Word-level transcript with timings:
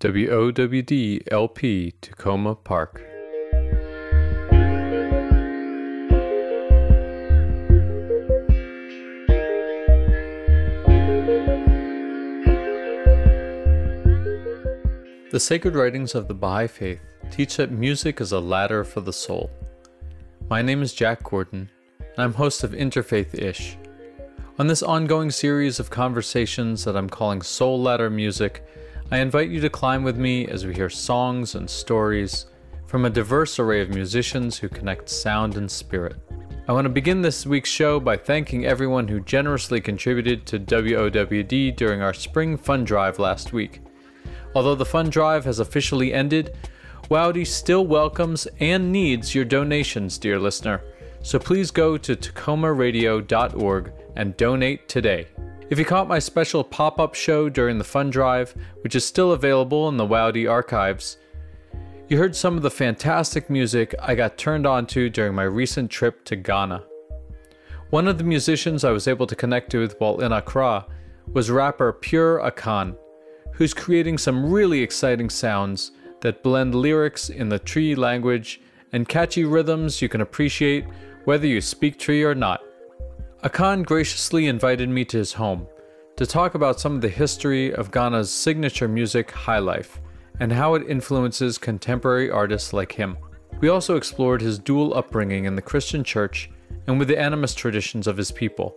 WOWD 0.00 1.24
LP 1.32 1.92
Takoma 2.00 2.62
Park. 2.62 3.02
The 15.32 15.40
sacred 15.40 15.74
writings 15.74 16.14
of 16.14 16.28
the 16.28 16.34
Baha'i 16.34 16.68
Faith 16.68 17.00
teach 17.32 17.56
that 17.56 17.72
music 17.72 18.20
is 18.20 18.30
a 18.30 18.38
ladder 18.38 18.84
for 18.84 19.00
the 19.00 19.12
soul. 19.12 19.50
My 20.48 20.62
name 20.62 20.80
is 20.80 20.92
Jack 20.92 21.24
Gordon, 21.24 21.70
and 21.98 22.18
I'm 22.18 22.34
host 22.34 22.62
of 22.62 22.70
Interfaith 22.70 23.34
Ish. 23.34 23.76
On 24.60 24.68
this 24.68 24.84
ongoing 24.84 25.32
series 25.32 25.80
of 25.80 25.90
conversations 25.90 26.84
that 26.84 26.96
I'm 26.96 27.10
calling 27.10 27.42
Soul 27.42 27.82
Ladder 27.82 28.10
Music, 28.10 28.64
I 29.10 29.20
invite 29.20 29.48
you 29.48 29.58
to 29.60 29.70
climb 29.70 30.04
with 30.04 30.18
me 30.18 30.46
as 30.48 30.66
we 30.66 30.74
hear 30.74 30.90
songs 30.90 31.54
and 31.54 31.68
stories 31.70 32.44
from 32.86 33.06
a 33.06 33.10
diverse 33.10 33.58
array 33.58 33.80
of 33.80 33.88
musicians 33.88 34.58
who 34.58 34.68
connect 34.68 35.08
sound 35.08 35.56
and 35.56 35.70
spirit. 35.70 36.16
I 36.68 36.72
want 36.72 36.84
to 36.84 36.90
begin 36.90 37.22
this 37.22 37.46
week's 37.46 37.70
show 37.70 38.00
by 38.00 38.18
thanking 38.18 38.66
everyone 38.66 39.08
who 39.08 39.20
generously 39.20 39.80
contributed 39.80 40.44
to 40.44 40.58
WOWD 40.58 41.74
during 41.74 42.02
our 42.02 42.12
spring 42.12 42.58
fund 42.58 42.86
drive 42.86 43.18
last 43.18 43.54
week. 43.54 43.80
Although 44.54 44.74
the 44.74 44.84
fund 44.84 45.10
drive 45.10 45.46
has 45.46 45.58
officially 45.58 46.12
ended, 46.12 46.54
WOWD 47.10 47.46
still 47.46 47.86
welcomes 47.86 48.46
and 48.60 48.92
needs 48.92 49.34
your 49.34 49.46
donations, 49.46 50.18
dear 50.18 50.38
listener. 50.38 50.82
So 51.22 51.38
please 51.38 51.70
go 51.70 51.96
to 51.96 52.14
takomaradio.org 52.14 53.92
and 54.16 54.36
donate 54.36 54.86
today. 54.86 55.28
If 55.70 55.78
you 55.78 55.84
caught 55.84 56.08
my 56.08 56.18
special 56.18 56.64
pop 56.64 56.98
up 56.98 57.14
show 57.14 57.50
during 57.50 57.76
the 57.76 57.84
fund 57.84 58.10
drive, 58.10 58.54
which 58.80 58.94
is 58.94 59.04
still 59.04 59.32
available 59.32 59.86
in 59.90 59.98
the 59.98 60.06
WOWD 60.06 60.50
archives, 60.50 61.18
you 62.08 62.16
heard 62.16 62.34
some 62.34 62.56
of 62.56 62.62
the 62.62 62.70
fantastic 62.70 63.50
music 63.50 63.94
I 64.00 64.14
got 64.14 64.38
turned 64.38 64.66
on 64.66 64.86
to 64.86 65.10
during 65.10 65.34
my 65.34 65.42
recent 65.42 65.90
trip 65.90 66.24
to 66.24 66.36
Ghana. 66.36 66.84
One 67.90 68.08
of 68.08 68.16
the 68.16 68.24
musicians 68.24 68.82
I 68.82 68.92
was 68.92 69.06
able 69.06 69.26
to 69.26 69.36
connect 69.36 69.74
with 69.74 69.94
while 69.98 70.20
in 70.20 70.32
Accra 70.32 70.86
was 71.34 71.50
rapper 71.50 71.92
Pure 71.92 72.50
Akan, 72.50 72.96
who's 73.52 73.74
creating 73.74 74.16
some 74.16 74.50
really 74.50 74.80
exciting 74.80 75.28
sounds 75.28 75.92
that 76.22 76.42
blend 76.42 76.74
lyrics 76.74 77.28
in 77.28 77.50
the 77.50 77.58
Twi 77.58 77.92
language 77.92 78.62
and 78.92 79.06
catchy 79.06 79.44
rhythms 79.44 80.00
you 80.00 80.08
can 80.08 80.22
appreciate 80.22 80.86
whether 81.24 81.46
you 81.46 81.60
speak 81.60 81.98
Twi 81.98 82.22
or 82.22 82.34
not. 82.34 82.62
Akan 83.44 83.86
graciously 83.86 84.48
invited 84.48 84.88
me 84.88 85.04
to 85.04 85.18
his 85.18 85.32
home 85.34 85.68
to 86.16 86.26
talk 86.26 86.56
about 86.56 86.80
some 86.80 86.96
of 86.96 87.00
the 87.00 87.08
history 87.08 87.72
of 87.72 87.92
Ghana's 87.92 88.32
signature 88.32 88.88
music, 88.88 89.30
High 89.30 89.60
Life, 89.60 90.00
and 90.40 90.52
how 90.52 90.74
it 90.74 90.88
influences 90.88 91.56
contemporary 91.56 92.32
artists 92.32 92.72
like 92.72 92.90
him. 92.90 93.16
We 93.60 93.68
also 93.68 93.94
explored 93.94 94.42
his 94.42 94.58
dual 94.58 94.92
upbringing 94.92 95.44
in 95.44 95.54
the 95.54 95.62
Christian 95.62 96.02
church 96.02 96.50
and 96.88 96.98
with 96.98 97.06
the 97.06 97.14
animist 97.14 97.54
traditions 97.54 98.08
of 98.08 98.16
his 98.16 98.32
people, 98.32 98.74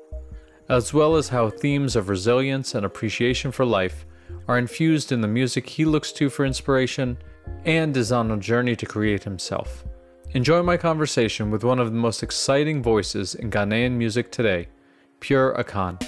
as 0.70 0.94
well 0.94 1.16
as 1.16 1.30
how 1.30 1.50
themes 1.50 1.96
of 1.96 2.08
resilience 2.08 2.76
and 2.76 2.86
appreciation 2.86 3.52
for 3.52 3.66
life 3.66 4.06
are 4.48 4.60
infused 4.60 5.12
in 5.12 5.22
the 5.22 5.28
music 5.28 5.68
he 5.68 5.86
looks 5.86 6.12
to 6.12 6.30
for 6.30 6.46
inspiration 6.46 7.18
and 7.66 7.98
is 7.98 8.12
on 8.12 8.30
a 8.30 8.38
journey 8.38 8.76
to 8.76 8.86
create 8.86 9.24
himself. 9.24 9.84
Enjoy 10.34 10.64
my 10.64 10.78
conversation 10.78 11.52
with 11.52 11.62
one 11.62 11.78
of 11.78 11.88
the 11.88 11.98
most 11.98 12.24
exciting 12.24 12.82
voices 12.82 13.36
in 13.36 13.52
Ghanaian 13.52 13.98
music 13.98 14.32
today, 14.32 14.70
Pure 15.20 15.56
Akan. 15.62 16.00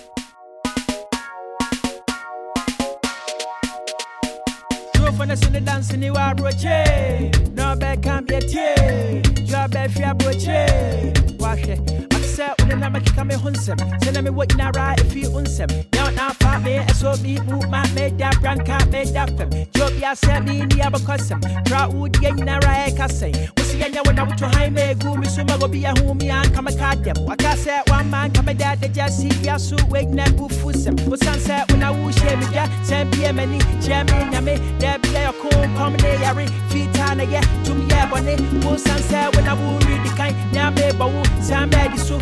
Na 12.80 14.22
mewɔ 14.22 14.46
nyinara 14.50 14.96
ɛfi 15.02 15.28
wo 15.34 15.42
nsɛm 15.42 15.70
nyɛ 15.92 16.02
ɔnafa 16.08 16.64
me 16.64 16.78
ɛsɛ 16.90 17.12
bi 17.24 17.38
mu 17.48 17.60
ma 17.70 17.84
meda 17.96 18.30
branka 18.42 18.78
meda 18.92 19.26
fam 19.38 19.50
gye 19.50 19.82
obia 19.86 20.12
sɛ 20.14 20.34
menni 20.46 20.78
abɛkɔsɛm 20.88 21.42
pra 21.66 21.88
wodeɛ 21.90 22.32
nyinara 22.38 22.74
ɛka 22.88 23.08
sɛn 23.10 23.34
wosi 23.58 23.76
yɛnyɛ 23.82 24.06
wo 24.06 24.12
na 24.12 24.26
woto 24.26 24.46
han 24.56 24.74
ma 24.74 24.82
ɛgu 24.82 25.18
me 25.20 25.28
so 25.28 25.44
ma 25.44 25.56
obi 25.66 25.82
ɛho 25.82 26.14
me 26.22 26.30
anka 26.30 26.62
meka 26.62 26.96
dɛm 27.04 27.18
waka 27.26 27.54
sɛ 27.64 27.84
wama 27.90 28.28
nka 28.30 28.46
meda 28.46 28.66
adagya 28.76 29.10
si 29.10 29.28
bia 29.42 29.58
so 29.60 29.76
woagyina 29.92 30.26
bufu 30.38 30.72
sɛm 30.72 30.96
wosan 31.10 31.38
sɛ 31.46 31.66
wona 31.70 31.92
wohyɛ 31.92 32.40
me 32.40 32.46
dwa 32.54 32.66
sɛn 32.88 33.12
bia 33.12 33.34
m'ani 33.34 33.60
kyerɛ 33.82 34.06
me 34.10 34.18
nyame 34.32 34.80
da 34.80 34.98
bia 35.00 35.32
yɛko 35.32 35.50
nkɔm 35.74 36.02
ne 36.02 36.12
yare 36.22 36.46
fitaa 36.70 37.16
na 37.18 37.24
yɛ 37.24 37.42
tum 37.66 37.88
yɛ 37.90 38.10
bɔne 38.10 38.34
wosan 38.64 39.00
sɛ 39.10 39.32
wona 39.36 39.54
woredi 39.62 40.10
kan 40.18 40.34
nyame 40.54 40.92
bɔ 41.00 41.06
wo 41.14 41.24
san 41.42 41.70
bɛadi 41.70 41.98
so 42.00 42.18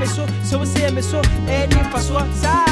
me 0.00 0.06
so 0.06 0.26
sɛ 0.48 0.58
wosie 0.58 0.90
me 0.94 1.02
so 1.02 1.20
mfasoɔ 1.22 2.22
saa 2.34 2.70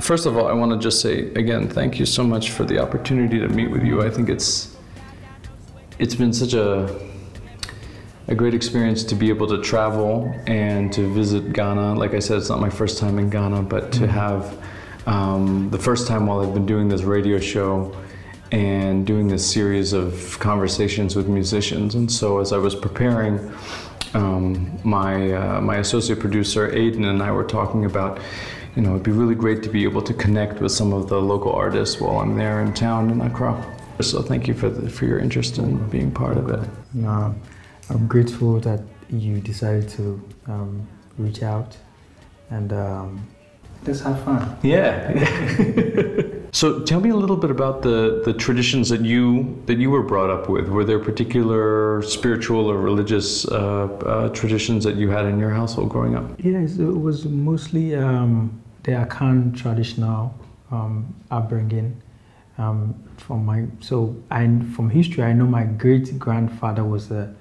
First 0.00 0.24
of 0.24 0.38
all, 0.38 0.46
I 0.48 0.54
want 0.54 0.72
to 0.72 0.78
just 0.78 1.02
say 1.02 1.30
again, 1.34 1.68
thank 1.68 1.98
you 1.98 2.06
so 2.06 2.24
much 2.24 2.50
for 2.52 2.64
the 2.64 2.78
opportunity 2.78 3.38
to 3.40 3.48
meet 3.48 3.70
with 3.70 3.84
you. 3.84 4.00
I 4.00 4.08
think 4.08 4.30
it's 4.30 4.74
it's 5.98 6.14
been 6.14 6.32
such 6.32 6.54
a 6.54 6.88
a 8.28 8.34
great 8.34 8.54
experience 8.54 9.02
to 9.04 9.14
be 9.14 9.30
able 9.30 9.46
to 9.46 9.60
travel 9.62 10.34
and 10.46 10.92
to 10.92 11.12
visit 11.12 11.52
Ghana. 11.52 11.94
Like 11.94 12.14
I 12.14 12.18
said, 12.18 12.36
it's 12.38 12.50
not 12.50 12.60
my 12.60 12.70
first 12.70 12.98
time 12.98 13.18
in 13.18 13.30
Ghana, 13.30 13.62
but 13.62 13.90
to 13.92 14.00
mm-hmm. 14.00 14.10
have 14.10 14.68
um, 15.06 15.70
the 15.70 15.78
first 15.78 16.06
time 16.06 16.26
while 16.26 16.40
I've 16.40 16.52
been 16.52 16.66
doing 16.66 16.88
this 16.88 17.02
radio 17.02 17.38
show 17.38 17.96
and 18.52 19.06
doing 19.06 19.28
this 19.28 19.50
series 19.50 19.94
of 19.94 20.38
conversations 20.40 21.16
with 21.16 21.26
musicians. 21.26 21.94
And 21.94 22.10
so 22.10 22.38
as 22.38 22.52
I 22.52 22.58
was 22.58 22.74
preparing, 22.74 23.50
um, 24.14 24.78
my 24.84 25.32
uh, 25.32 25.60
my 25.60 25.76
associate 25.76 26.20
producer 26.20 26.70
Aiden 26.70 27.04
and 27.06 27.22
I 27.22 27.30
were 27.32 27.44
talking 27.44 27.86
about, 27.86 28.20
you 28.76 28.82
know, 28.82 28.90
it'd 28.90 29.02
be 29.02 29.10
really 29.10 29.34
great 29.34 29.62
to 29.62 29.70
be 29.70 29.84
able 29.84 30.02
to 30.02 30.14
connect 30.14 30.60
with 30.60 30.72
some 30.72 30.92
of 30.92 31.08
the 31.08 31.20
local 31.20 31.52
artists 31.52 32.00
while 32.00 32.18
I'm 32.18 32.36
there 32.36 32.60
in 32.60 32.74
town 32.74 33.10
in 33.10 33.20
Accra. 33.22 33.54
So 34.00 34.22
thank 34.22 34.46
you 34.46 34.54
for 34.54 34.68
the, 34.68 34.88
for 34.88 35.06
your 35.06 35.18
interest 35.18 35.58
in 35.58 35.88
being 35.88 36.10
part 36.10 36.36
of 36.36 36.50
it. 36.50 36.68
No. 36.94 37.34
I'm 37.90 38.06
grateful 38.06 38.60
that 38.60 38.80
you 39.08 39.40
decided 39.40 39.88
to 39.90 40.22
um, 40.46 40.86
reach 41.16 41.42
out 41.42 41.76
and 42.50 42.72
um, 42.72 43.26
just 43.84 44.04
have 44.04 44.22
fun. 44.24 44.58
Yeah. 44.62 45.12
so 46.52 46.80
tell 46.80 47.00
me 47.00 47.10
a 47.10 47.16
little 47.16 47.36
bit 47.36 47.50
about 47.50 47.82
the, 47.82 48.22
the 48.24 48.34
traditions 48.34 48.88
that 48.90 49.00
you 49.00 49.62
that 49.66 49.78
you 49.78 49.90
were 49.90 50.02
brought 50.02 50.30
up 50.30 50.48
with. 50.48 50.68
Were 50.68 50.84
there 50.84 50.98
particular 50.98 52.02
spiritual 52.02 52.70
or 52.70 52.78
religious 52.78 53.46
uh, 53.48 53.86
uh, 53.86 54.28
traditions 54.30 54.84
that 54.84 54.96
you 54.96 55.08
had 55.08 55.24
in 55.24 55.38
your 55.38 55.50
household 55.50 55.88
growing 55.88 56.14
up? 56.14 56.24
Yes, 56.38 56.78
it 56.78 56.84
was 56.84 57.24
mostly 57.24 57.94
um, 57.94 58.60
the 58.82 58.92
Akan 58.92 59.56
traditional 59.56 60.34
um, 60.70 61.14
upbringing. 61.30 62.00
Um, 62.58 62.94
from 63.16 63.46
my 63.46 63.66
so 63.78 64.16
I 64.32 64.46
from 64.74 64.90
history 64.90 65.22
I 65.22 65.32
know 65.32 65.46
my 65.46 65.62
great 65.62 66.18
grandfather 66.18 66.82
was 66.82 67.12
a 67.12 67.32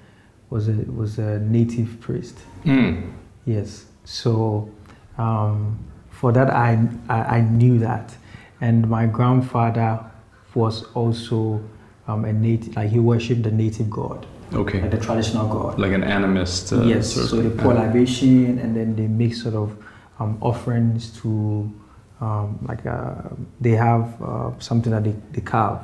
was 0.50 0.68
a 0.70 0.74
was 0.74 1.20
a 1.20 1.40
native 1.40 2.00
priest. 2.00 2.38
Mm. 2.64 3.12
Yes. 3.46 3.86
So 4.04 4.70
um, 5.18 5.78
for 6.10 6.32
that, 6.32 6.50
I, 6.50 6.88
I, 7.10 7.38
I 7.38 7.42
knew 7.42 7.80
that, 7.80 8.16
and 8.62 8.90
my 8.90 9.06
grandfather 9.06 10.00
was 10.54 10.84
also 10.94 11.62
um, 12.08 12.26
a 12.26 12.34
native. 12.34 12.76
Like 12.76 12.90
he 12.90 13.00
worshipped 13.00 13.44
the 13.44 13.52
native 13.52 13.90
god. 13.90 14.26
Okay. 14.54 14.82
Like 14.82 14.92
the 14.92 14.98
traditional 14.98 15.48
god. 15.48 15.80
Like 15.80 15.92
an 15.92 16.04
animist. 16.04 16.78
Uh, 16.78 16.86
yes. 16.86 17.14
Sort 17.14 17.28
so 17.28 17.42
they 17.42 17.50
pour 17.62 17.74
libation, 17.74 18.60
and 18.60 18.76
then 18.76 18.96
they 18.96 19.08
make 19.08 19.34
sort 19.34 19.56
of 19.56 19.78
um, 20.20 20.38
offerings 20.42 21.12
to. 21.22 21.72
Um, 22.20 22.58
like 22.68 22.84
uh, 22.88 23.14
they 23.62 23.72
have 23.72 24.20
uh, 24.24 24.58
something 24.58 24.92
that 24.92 25.04
they, 25.04 25.14
they 25.34 25.42
carve 25.42 25.82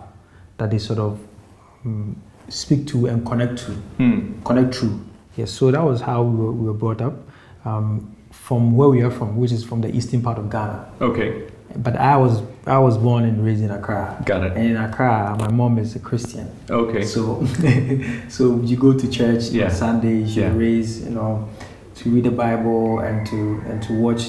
that 0.58 0.72
they 0.72 0.80
sort 0.80 0.98
of 0.98 1.20
um, 1.86 2.20
speak 2.50 2.88
to 2.88 3.08
and 3.08 3.26
connect 3.26 3.58
to, 3.60 3.72
mm. 4.00 4.44
connect 4.46 4.76
through. 4.76 5.00
Yes, 5.36 5.52
so 5.52 5.72
that 5.72 5.84
was 5.84 6.02
how 6.02 6.24
we 6.24 6.36
were, 6.36 6.52
we 6.52 6.66
were 6.68 6.74
brought 6.74 7.02
up 7.02 7.14
um, 7.66 8.16
from 8.32 8.76
where 8.76 8.90
we 8.90 9.02
are 9.02 9.12
from, 9.12 9.38
which 9.38 9.52
is 9.52 9.64
from 9.64 9.82
the 9.82 9.96
eastern 9.96 10.22
part 10.22 10.38
of 10.38 10.50
Ghana. 10.50 10.92
Okay. 11.02 11.50
But 11.76 11.98
I 11.98 12.18
was 12.18 12.44
I 12.68 12.78
was 12.78 12.98
born 12.98 13.24
and 13.24 13.44
raised 13.44 13.64
in 13.64 13.72
Accra. 13.72 14.22
Got 14.26 14.44
it. 14.44 14.54
And 14.54 14.66
in 14.72 14.78
Accra, 14.78 15.36
my 15.40 15.50
mom 15.50 15.80
is 15.80 15.96
a 15.96 16.00
Christian. 16.00 16.52
Okay. 16.70 17.04
So 17.04 17.46
so 18.30 18.60
you 18.62 18.78
go 18.78 18.94
to 18.98 19.10
church 19.10 19.46
yeah. 19.46 19.66
on 19.66 19.72
Sundays, 19.72 20.36
you 20.36 20.44
yeah. 20.44 20.54
raise, 20.56 21.04
you 21.04 21.10
know, 21.10 21.50
to 21.96 22.10
read 22.10 22.24
the 22.24 22.32
Bible 22.32 23.00
and 23.00 23.26
to 23.28 23.62
and 23.70 23.82
to 23.84 23.94
watch 23.94 24.24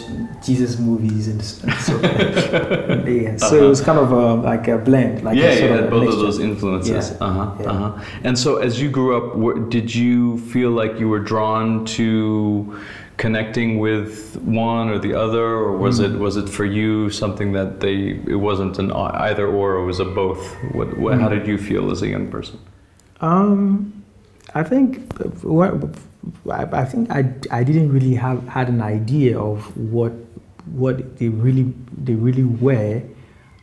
Jesus 0.44 0.78
movies 0.78 1.28
and, 1.28 1.40
and 1.40 1.81
so 1.81 1.93
yeah. 3.08 3.37
So 3.37 3.64
it 3.64 3.69
was 3.69 3.81
kind 3.81 3.99
of 3.99 4.12
a, 4.12 4.34
like 4.34 4.69
a 4.69 4.78
blend, 4.78 5.22
like 5.25 5.37
yeah, 5.38 5.52
you 5.55 5.72
of 5.75 5.90
both 5.90 6.12
of 6.14 6.19
those 6.20 6.38
influences. 6.38 7.11
Yeah, 7.11 7.26
Uh 7.26 7.32
huh. 7.32 7.56
yeah. 7.61 7.70
Uh 7.70 7.75
huh. 7.90 8.05
And 8.22 8.38
so, 8.38 8.56
as 8.56 8.81
you 8.82 8.90
grew 8.90 9.11
up, 9.16 9.70
did 9.70 9.94
you 9.94 10.38
feel 10.52 10.70
like 10.70 10.99
you 11.00 11.08
were 11.08 11.20
drawn 11.20 11.84
to 11.99 12.78
connecting 13.16 13.78
with 13.78 14.37
one 14.43 14.88
or 14.90 14.99
the 14.99 15.14
other, 15.14 15.44
or 15.44 15.76
was 15.78 16.00
Mm. 16.00 16.05
it 16.14 16.19
was 16.19 16.37
it 16.37 16.49
for 16.49 16.64
you 16.64 17.08
something 17.10 17.52
that 17.52 17.81
they 17.81 18.20
it 18.34 18.40
wasn't 18.49 18.78
an 18.78 18.90
either 18.93 19.46
or, 19.46 19.76
it 19.76 19.84
was 19.87 20.00
a 20.00 20.05
both? 20.05 20.43
What, 20.72 20.99
what 20.99 21.19
how 21.20 21.28
Mm. 21.28 21.38
did 21.38 21.46
you 21.46 21.56
feel 21.58 21.90
as 21.90 22.02
a 22.02 22.08
young 22.08 22.26
person? 22.28 22.58
Um, 23.20 24.02
I 24.55 24.62
think 24.62 24.99
uh, 25.20 25.28
what 25.49 25.72
I 26.50 26.65
I 26.73 26.85
think 26.85 27.11
I, 27.11 27.32
I 27.50 27.65
didn't 27.65 27.93
really 27.93 28.15
have 28.15 28.47
had 28.49 28.69
an 28.69 28.81
idea 28.81 29.38
of 29.38 29.76
what 29.76 30.12
what 30.73 31.19
they 31.19 31.29
really 31.29 31.73
they 31.97 32.15
really 32.15 32.44
were 32.44 33.03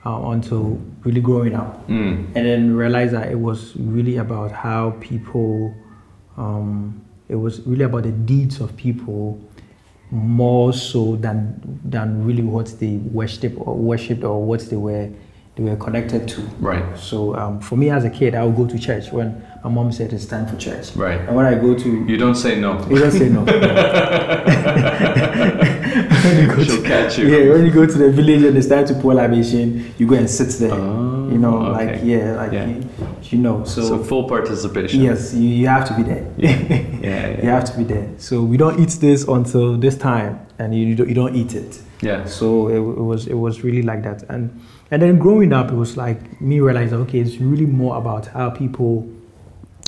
uh, 0.06 0.22
until 0.30 0.80
really 1.04 1.22
growing 1.22 1.56
up, 1.56 1.88
Mm. 1.88 2.26
and 2.36 2.46
then 2.46 2.76
realized 2.76 3.14
that 3.14 3.32
it 3.32 3.40
was 3.40 3.76
really 3.78 4.18
about 4.18 4.52
how 4.52 4.92
people. 5.00 5.74
Um, 6.38 7.02
it 7.30 7.36
was 7.36 7.62
really 7.62 7.84
about 7.86 8.04
the 8.04 8.12
deeds 8.12 8.60
of 8.60 8.76
people 8.76 9.40
more 10.12 10.74
so 10.74 11.16
than 11.16 11.80
than 11.86 12.26
really 12.26 12.44
what 12.44 12.68
they 12.80 12.98
worshipped 12.98 13.56
or 13.58 13.76
worshipped 13.76 14.24
or 14.24 14.44
what 14.44 14.60
they 14.70 14.76
were 14.76 15.10
they 15.66 15.72
were 15.72 15.78
connected 15.78 16.28
to. 16.30 16.42
Right. 16.60 16.84
So 16.98 17.36
um, 17.36 17.60
for 17.60 17.76
me 17.78 17.90
as 17.90 18.04
a 18.06 18.10
kid, 18.10 18.36
I 18.36 18.44
would 18.46 18.56
go 18.56 18.66
to 18.68 18.80
church 18.80 19.12
when 19.12 19.46
my 19.64 19.70
mom 19.70 19.92
said 19.92 20.12
it's 20.14 20.26
time 20.26 20.48
for 20.48 20.56
church. 20.58 20.96
Right. 20.96 21.20
And 21.22 21.36
when 21.36 21.46
I 21.46 21.56
go 21.56 21.76
to, 21.76 22.06
You 22.06 22.18
don't 22.18 22.36
say 22.36 22.60
no. 22.60 22.80
you 22.90 23.00
don't 23.00 23.12
say 23.12 23.30
no. 23.30 23.42
when 26.24 26.38
you 26.42 26.48
go 26.56 26.64
She'll 26.64 26.82
to, 26.82 26.88
catch 26.88 27.18
you. 27.20 27.28
Yeah, 27.28 27.54
when 27.54 27.66
you 27.66 27.72
go 27.72 27.86
to 27.86 27.98
the 27.98 28.10
village 28.12 28.44
and 28.44 28.58
it's 28.58 28.68
time 28.68 28.86
to 28.88 28.94
pour 28.96 29.14
libation, 29.14 29.94
you 29.98 30.08
go 30.08 30.16
and 30.16 30.30
sit 30.30 30.50
there. 30.60 30.72
Oh, 30.74 31.30
you 31.32 31.38
know, 31.38 31.58
okay. 31.68 31.86
like 31.94 32.00
yeah, 32.04 32.36
like 32.36 32.52
Yeah. 32.52 32.68
You, 32.68 32.84
you 33.24 33.38
know. 33.38 33.64
So, 33.64 33.82
So 33.84 34.04
full 34.04 34.28
participation. 34.28 35.02
yes, 35.02 35.34
you, 35.34 35.48
you 35.48 35.68
have 35.68 35.88
to 35.88 35.94
be 35.96 36.04
there. 36.04 36.26
Yeah. 36.38 36.58
Yeah. 37.02 37.42
you 37.42 37.50
have 37.50 37.64
to 37.66 37.78
be 37.78 37.84
there. 37.84 38.08
So 38.18 38.44
we 38.44 38.58
don't 38.58 38.80
eat 38.80 38.90
this 39.00 39.28
until 39.28 39.78
this 39.78 39.98
time, 39.98 40.40
and 40.60 40.74
you 40.76 40.96
don't, 40.96 41.08
you 41.10 41.16
don't 41.16 41.36
eat 41.36 41.54
it. 41.56 41.82
yeah. 42.02 42.26
So 42.26 42.68
it, 42.68 42.76
it 42.78 43.04
was 43.04 43.28
it 43.28 43.34
was 43.36 43.64
really 43.64 43.82
like 43.82 44.04
that, 44.04 44.24
and 44.30 44.50
and 44.92 45.02
then 45.02 45.18
growing 45.18 45.54
up, 45.54 45.72
it 45.72 45.76
was 45.76 45.98
like 45.98 46.42
me 46.42 46.60
realizing, 46.60 47.00
okay, 47.00 47.20
it's 47.20 47.38
really 47.38 47.66
more 47.66 47.98
about 47.98 48.28
how 48.28 48.50
people, 48.50 49.10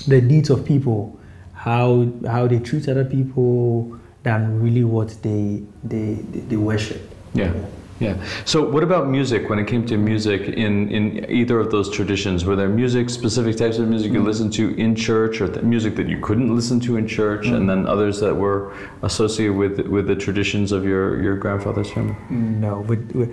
the 0.08 0.20
deeds 0.20 0.50
of 0.50 0.64
people, 0.64 1.18
how 1.52 2.10
how 2.26 2.46
they 2.46 2.58
treat 2.58 2.88
other 2.88 3.04
people, 3.04 3.98
than 4.24 4.60
really 4.60 4.84
what 4.84 5.10
they 5.22 5.62
they, 5.84 6.14
they 6.14 6.56
worship. 6.56 7.00
Yeah, 7.34 7.52
yeah. 8.00 8.16
So, 8.44 8.68
what 8.68 8.82
about 8.82 9.08
music? 9.08 9.48
When 9.48 9.58
it 9.58 9.66
came 9.66 9.86
to 9.86 9.96
music, 9.96 10.42
in 10.42 10.90
in 10.90 11.30
either 11.30 11.60
of 11.60 11.70
those 11.70 11.88
traditions, 11.90 12.44
were 12.44 12.56
there 12.56 12.68
music, 12.68 13.08
specific 13.08 13.56
types 13.56 13.78
of 13.78 13.88
music 13.88 14.12
you 14.12 14.22
listened 14.22 14.52
to 14.54 14.74
in 14.76 14.96
church, 14.96 15.40
or 15.40 15.48
th- 15.48 15.62
music 15.62 15.94
that 15.96 16.08
you 16.08 16.20
couldn't 16.20 16.54
listen 16.54 16.80
to 16.80 16.96
in 16.96 17.06
church, 17.06 17.46
and 17.46 17.68
then 17.70 17.86
others 17.86 18.18
that 18.20 18.34
were 18.34 18.72
associated 19.02 19.56
with 19.56 19.78
with 19.86 20.06
the 20.06 20.16
traditions 20.16 20.72
of 20.72 20.84
your 20.84 21.22
your 21.22 21.36
grandfather's 21.36 21.90
family? 21.90 22.16
No, 22.30 22.84
but 22.86 22.98
uh, 23.14 23.26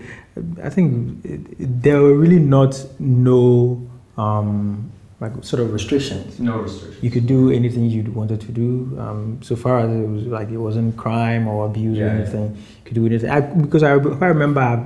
I 0.63 0.69
think 0.69 1.19
there 1.57 2.01
were 2.01 2.15
really 2.15 2.39
not 2.39 2.85
no 2.99 3.81
um, 4.17 4.91
like 5.21 5.31
sort 5.43 5.61
of 5.61 5.71
restrictions. 5.71 6.39
No 6.39 6.57
restrictions. 6.57 7.03
you 7.03 7.11
could 7.11 7.27
do 7.27 7.51
anything 7.51 7.83
you 7.85 8.01
wanted 8.11 8.41
to 8.41 8.51
do. 8.51 8.97
Um, 8.99 9.39
so 9.41 9.55
far 9.55 9.79
as 9.81 9.89
it 9.89 10.07
was 10.15 10.23
like 10.25 10.49
it 10.49 10.57
wasn't 10.57 10.97
crime 10.97 11.47
or 11.47 11.67
abuse 11.67 11.97
Yeah, 11.97 12.05
or 12.05 12.07
yeah. 12.07 12.13
anything, 12.21 12.47
you 12.55 12.83
could 12.85 12.95
do 12.95 13.05
anything. 13.05 13.29
I, 13.29 13.39
because 13.41 13.83
I, 13.83 13.91
I 13.91 14.27
remember, 14.35 14.59
I, 14.61 14.83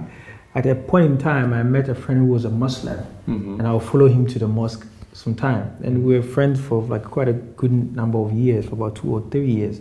at 0.59 0.65
a 0.65 0.75
point 0.75 1.05
in 1.05 1.17
time, 1.17 1.53
I 1.53 1.63
met 1.63 1.87
a 1.89 1.95
friend 1.95 2.19
who 2.21 2.27
was 2.37 2.43
a 2.45 2.49
Muslim, 2.49 2.99
hmm 3.25 3.57
and 3.59 3.67
I 3.67 3.71
would 3.73 3.83
follow 3.83 4.07
him 4.07 4.27
to 4.27 4.37
the 4.39 4.47
mosque 4.47 4.85
sometime, 5.13 5.65
and 5.85 6.03
we 6.05 6.15
were 6.15 6.21
friends 6.37 6.59
for 6.59 6.81
like 6.83 7.05
quite 7.05 7.29
a 7.29 7.33
good 7.61 7.73
number 7.95 8.17
of 8.19 8.33
years, 8.33 8.65
for 8.65 8.73
about 8.75 8.95
two 8.97 9.09
or 9.15 9.21
three 9.31 9.49
years, 9.59 9.79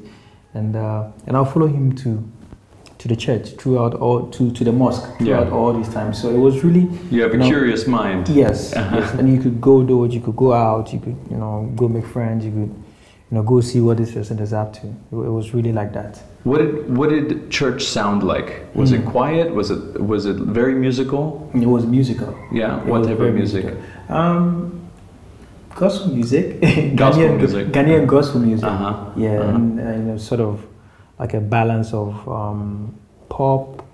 and 0.54 0.76
uh, 0.76 1.10
and 1.26 1.36
I'll 1.36 1.44
follow 1.56 1.66
him 1.66 1.92
to. 2.04 2.10
To 3.04 3.08
the 3.08 3.16
church 3.16 3.50
throughout 3.58 3.92
all 3.92 4.28
to, 4.30 4.50
to 4.52 4.64
the 4.64 4.72
mosque 4.72 5.04
throughout 5.18 5.48
Yeah. 5.48 5.52
all 5.58 5.74
these 5.74 5.90
times. 5.90 6.14
So 6.22 6.30
it 6.30 6.38
was 6.38 6.64
really 6.64 6.88
You 7.10 7.20
have 7.24 7.34
a 7.34 7.36
No. 7.36 7.44
curious 7.44 7.86
mind. 7.86 8.30
Yes, 8.30 8.72
Uh-huh. 8.76 8.96
yes. 8.96 9.12
And 9.18 9.28
you 9.28 9.38
could 9.42 9.60
go 9.60 9.82
do 9.82 10.04
it, 10.04 10.12
you 10.12 10.22
could 10.22 10.36
go 10.36 10.54
out, 10.54 10.90
you 10.94 11.00
could, 11.04 11.16
you 11.30 11.36
know, 11.36 11.68
go 11.76 11.86
make 11.86 12.06
friends, 12.06 12.46
you 12.46 12.50
could, 12.58 12.72
you 13.28 13.32
know, 13.36 13.42
go 13.42 13.60
see 13.60 13.80
what 13.82 13.98
this 13.98 14.10
person 14.16 14.38
is 14.38 14.54
up 14.54 14.72
to. 14.78 14.86
It, 14.86 15.26
it 15.28 15.32
was 15.38 15.52
really 15.52 15.70
like 15.80 15.92
that. 15.92 16.12
What 16.44 16.58
did 16.62 16.96
what 16.98 17.08
did 17.10 17.50
church 17.50 17.82
sound 17.84 18.22
like? 18.22 18.48
Was 18.74 18.90
it 18.92 19.02
Mm. 19.04 19.10
quiet? 19.16 19.46
Was 19.54 19.68
it 19.70 19.82
was 20.12 20.24
it 20.24 20.36
very 20.60 20.74
musical? 20.86 21.24
It 21.52 21.68
was 21.76 21.84
musical. 21.84 22.32
Yeah. 22.60 22.80
It 22.80 22.86
What 22.86 23.04
type 23.04 23.20
of 23.20 23.34
music? 23.34 23.64
Um, 24.08 24.80
gospel 25.74 26.08
music. 26.18 26.46
Gospel 26.96 27.24
Ghanaian, 27.24 27.36
music. 27.36 27.64
Ghanaian 27.76 28.06
gospel 28.06 28.40
music. 28.40 28.64
Uh 28.70 28.76
huh. 28.84 28.94
Yeah, 29.16 29.40
Uh-huh. 29.40 29.56
and 29.56 29.80
uh, 29.80 29.82
you 29.98 30.04
know, 30.08 30.16
sort 30.16 30.40
of 30.40 30.54
like 31.18 31.34
a 31.34 31.40
balance 31.40 31.92
of 31.92 32.28
um, 32.28 32.94
pop, 33.28 33.84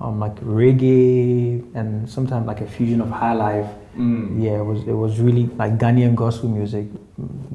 um, 0.00 0.18
like 0.20 0.34
reggae, 0.40 1.62
and 1.74 2.08
sometimes 2.08 2.46
like 2.46 2.60
a 2.60 2.66
fusion 2.66 3.00
of 3.00 3.10
high 3.10 3.34
life. 3.34 3.66
Mm. 3.96 4.42
Yeah, 4.42 4.58
it 4.58 4.64
was 4.64 4.82
it 4.88 4.92
was 4.92 5.20
really 5.20 5.46
like 5.56 5.78
Ghanaian 5.78 6.14
gospel 6.16 6.48
music. 6.48 6.86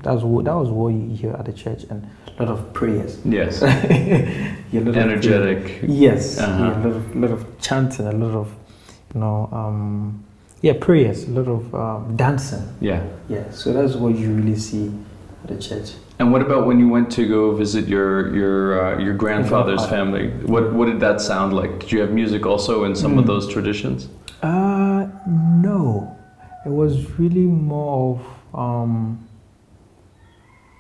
That 0.04 0.14
was 0.14 0.24
what 0.24 0.46
that 0.46 0.56
was 0.56 0.70
what 0.70 0.90
you 0.90 1.10
hear 1.16 1.34
at 1.34 1.46
the 1.46 1.52
church, 1.54 1.84
and 1.90 2.10
a 2.38 2.44
lot 2.44 2.52
of 2.54 2.74
prayers. 2.74 3.20
Yes. 3.26 3.62
Yeah, 4.72 4.82
of 4.82 4.96
Energetic. 4.96 5.80
prayers. 5.80 5.84
Yes, 6.00 6.40
Uh-huh. 6.40 6.64
yeah, 6.64 6.78
a 6.78 6.80
lot 6.86 6.96
of 6.96 7.16
lot 7.16 7.32
of 7.32 7.60
chanting, 7.60 8.06
a 8.06 8.12
lot 8.12 8.36
of 8.36 8.54
you 9.16 9.20
know, 9.20 9.50
um, 9.52 10.24
yeah, 10.62 10.74
prayers, 10.80 11.24
a 11.28 11.32
lot 11.32 11.48
of 11.48 11.74
um, 11.74 12.16
dancing. 12.16 12.62
Yeah. 12.80 13.02
Yeah, 13.28 13.50
so 13.50 13.74
that's 13.74 13.96
what 13.96 14.16
you 14.16 14.32
really 14.32 14.56
see 14.56 14.92
at 15.44 15.50
the 15.50 15.58
church. 15.58 15.94
And 16.20 16.34
what 16.34 16.42
about 16.42 16.66
when 16.68 16.80
you 16.82 16.90
went 16.90 17.10
to 17.14 17.26
go 17.26 17.56
visit 17.56 17.88
your 17.88 18.36
your 18.36 18.58
uh, 18.96 19.00
your 19.00 19.14
grandfather's 19.14 19.86
family? 19.86 20.28
What 20.46 20.74
what 20.74 20.86
did 20.88 21.00
that 21.00 21.22
sound 21.22 21.54
like? 21.54 21.80
Did 21.80 21.92
you 21.94 22.02
have 22.02 22.12
music 22.12 22.46
also 22.46 22.84
in 22.84 22.94
some 22.96 23.18
of 23.18 23.24
Mm. 23.24 23.28
those 23.28 23.48
traditions? 23.48 24.10
Uh, 24.44 25.08
no, 25.64 26.14
it 26.66 26.70
was 26.72 27.18
really 27.18 27.48
more 27.48 28.20
of 28.20 28.60
um. 28.60 29.26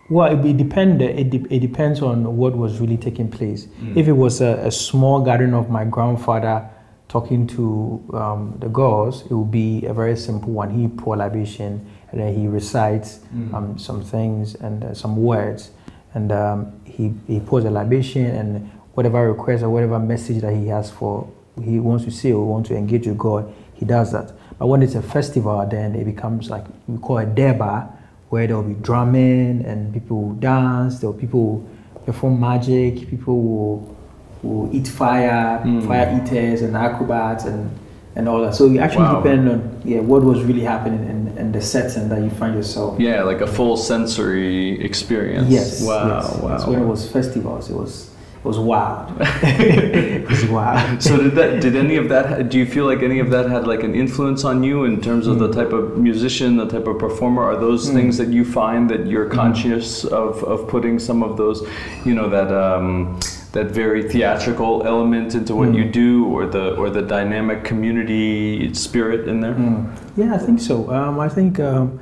Well, 0.09 0.27
it, 0.33 0.43
it 0.45 0.57
depended. 0.57 1.17
It, 1.19 1.29
de- 1.29 1.55
it 1.55 1.59
depends 1.59 2.01
on 2.01 2.35
what 2.35 2.57
was 2.57 2.79
really 2.81 2.97
taking 2.97 3.29
place. 3.29 3.67
If 3.95 4.07
it 4.07 4.13
was 4.17 4.41
a, 4.41 4.53
a 4.65 4.71
small 4.71 5.21
gathering 5.23 5.53
of 5.53 5.69
my 5.69 5.85
grandfather 5.85 6.67
talking 7.07 7.45
to 7.47 8.03
um, 8.13 8.55
the 8.59 8.67
girls, 8.69 9.23
it 9.29 9.33
would 9.33 9.51
be 9.51 9.85
a 9.85 9.93
very 9.93 10.17
simple 10.17 10.51
one. 10.51 10.71
He 10.71 10.87
pour 10.87 11.15
libation 11.15 11.85
and 12.11 12.19
then 12.21 12.35
he 12.35 12.47
recites 12.47 13.19
um, 13.53 13.77
some 13.77 14.01
things 14.03 14.55
and 14.55 14.83
uh, 14.83 14.93
some 14.93 15.15
words, 15.17 15.71
and 16.13 16.31
um, 16.31 16.71
he 16.85 17.13
he 17.27 17.39
pours 17.39 17.65
a 17.65 17.69
libation 17.69 18.25
and 18.25 18.69
whatever 18.95 19.31
request 19.31 19.63
or 19.63 19.69
whatever 19.69 19.99
message 19.99 20.41
that 20.41 20.53
he 20.55 20.67
has 20.67 20.89
for 20.91 21.27
he 21.63 21.79
wants 21.79 22.05
to 22.05 22.11
say 22.11 22.31
or 22.31 22.45
want 22.45 22.65
to 22.65 22.75
engage 22.75 23.05
with 23.07 23.17
God, 23.17 23.53
he 23.73 23.85
does 23.85 24.11
that. 24.11 24.31
But 24.57 24.67
when 24.67 24.81
it's 24.81 24.95
a 24.95 25.01
festival, 25.01 25.65
then 25.69 25.95
it 25.95 26.05
becomes 26.05 26.49
like 26.49 26.65
we 26.87 26.97
call 26.97 27.17
it 27.19 27.35
deba, 27.35 27.91
where 28.29 28.47
there 28.47 28.55
will 28.55 28.63
be 28.63 28.73
drumming 28.81 29.65
and 29.65 29.93
people 29.93 30.21
will 30.21 30.33
dance, 30.35 30.99
there 30.99 31.09
will 31.11 31.17
people 31.19 31.41
will 31.57 31.69
perform 32.05 32.39
magic, 32.39 33.09
people 33.09 33.41
will, 33.41 33.97
will 34.41 34.69
eat 34.75 34.87
fire, 34.87 35.61
Mm. 35.65 35.85
fire 35.87 36.21
eaters 36.21 36.61
and 36.61 36.75
acrobats 36.77 37.45
and, 37.45 37.69
and 38.15 38.27
all 38.27 38.41
that. 38.41 38.55
So 38.55 38.65
you 38.65 38.79
actually 38.79 39.03
Wow. 39.05 39.21
depends 39.21 39.51
on 39.53 39.81
yeah 39.85 39.99
what 39.99 40.23
was 40.23 40.43
really 40.43 40.61
happening 40.73 41.03
in, 41.09 41.37
in 41.37 41.51
the 41.51 41.61
setting 41.61 42.09
that 42.09 42.21
you 42.21 42.29
find 42.31 42.55
yourself. 42.55 42.99
Yeah, 42.99 43.23
like 43.23 43.41
a 43.41 43.47
full 43.47 43.77
sensory 43.77 44.79
experience. 44.83 45.49
Yes. 45.49 45.81
Wow. 45.83 46.07
yes, 46.07 46.37
wow. 46.41 46.49
yes. 46.51 46.67
When 46.67 46.79
it 46.81 46.85
was 46.85 47.09
festivals, 47.09 47.69
it 47.69 47.75
was 47.75 48.09
it 48.43 48.45
was 48.47 48.57
wild. 48.57 49.07
it 49.19 50.27
was 50.29 50.45
wild. 50.45 51.01
so 51.03 51.17
did 51.17 51.33
that? 51.35 51.61
Did 51.61 51.75
any 51.75 51.97
of 51.97 52.07
that? 52.09 52.49
Do 52.49 52.57
you 52.57 52.65
feel 52.65 52.85
like 52.85 53.01
any 53.03 53.19
of 53.19 53.29
that 53.31 53.49
had 53.49 53.67
like 53.67 53.83
an 53.83 53.93
influence 53.95 54.43
on 54.45 54.63
you 54.63 54.85
in 54.85 55.01
terms 55.01 55.27
of 55.27 55.35
Mm. 55.37 55.39
the 55.45 55.51
type 55.59 55.73
of 55.73 55.97
musician, 55.97 56.55
the 56.57 56.65
type 56.75 56.87
of 56.87 56.97
performer? 56.99 57.43
Are 57.43 57.57
those 57.59 57.89
things 57.89 58.17
that 58.17 58.29
you 58.29 58.43
find 58.45 58.89
that 58.89 59.07
you're 59.07 59.29
conscious 59.43 60.05
of 60.05 60.41
of 60.43 60.67
putting 60.67 60.99
some 60.99 61.21
of 61.21 61.35
those, 61.37 61.59
you 62.05 62.13
know, 62.13 62.27
that 62.29 62.49
um, 62.65 63.19
that 63.51 63.71
very 63.71 64.03
theatrical 64.03 64.83
element 64.85 65.33
into 65.33 65.55
what 65.55 65.69
Mm. 65.69 65.75
you 65.77 65.85
do, 65.91 66.25
or 66.25 66.45
the 66.45 66.75
or 66.75 66.89
the 66.89 67.01
dynamic 67.01 67.63
community 67.63 68.71
spirit 68.73 69.27
in 69.27 69.39
there? 69.41 69.55
Mm. 69.55 69.87
Yeah, 70.15 70.35
I 70.35 70.37
think 70.37 70.59
so. 70.59 70.91
Um, 70.91 71.19
I 71.19 71.29
think 71.29 71.59
um, 71.59 71.99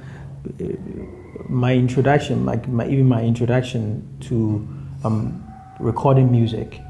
my 1.50 1.74
introduction, 1.74 2.46
like 2.46 2.68
my, 2.68 2.86
even 2.88 3.08
my 3.08 3.22
introduction 3.24 4.04
to 4.22 4.68
um, 5.04 5.44
recording 5.80 6.32
music, 6.32 6.82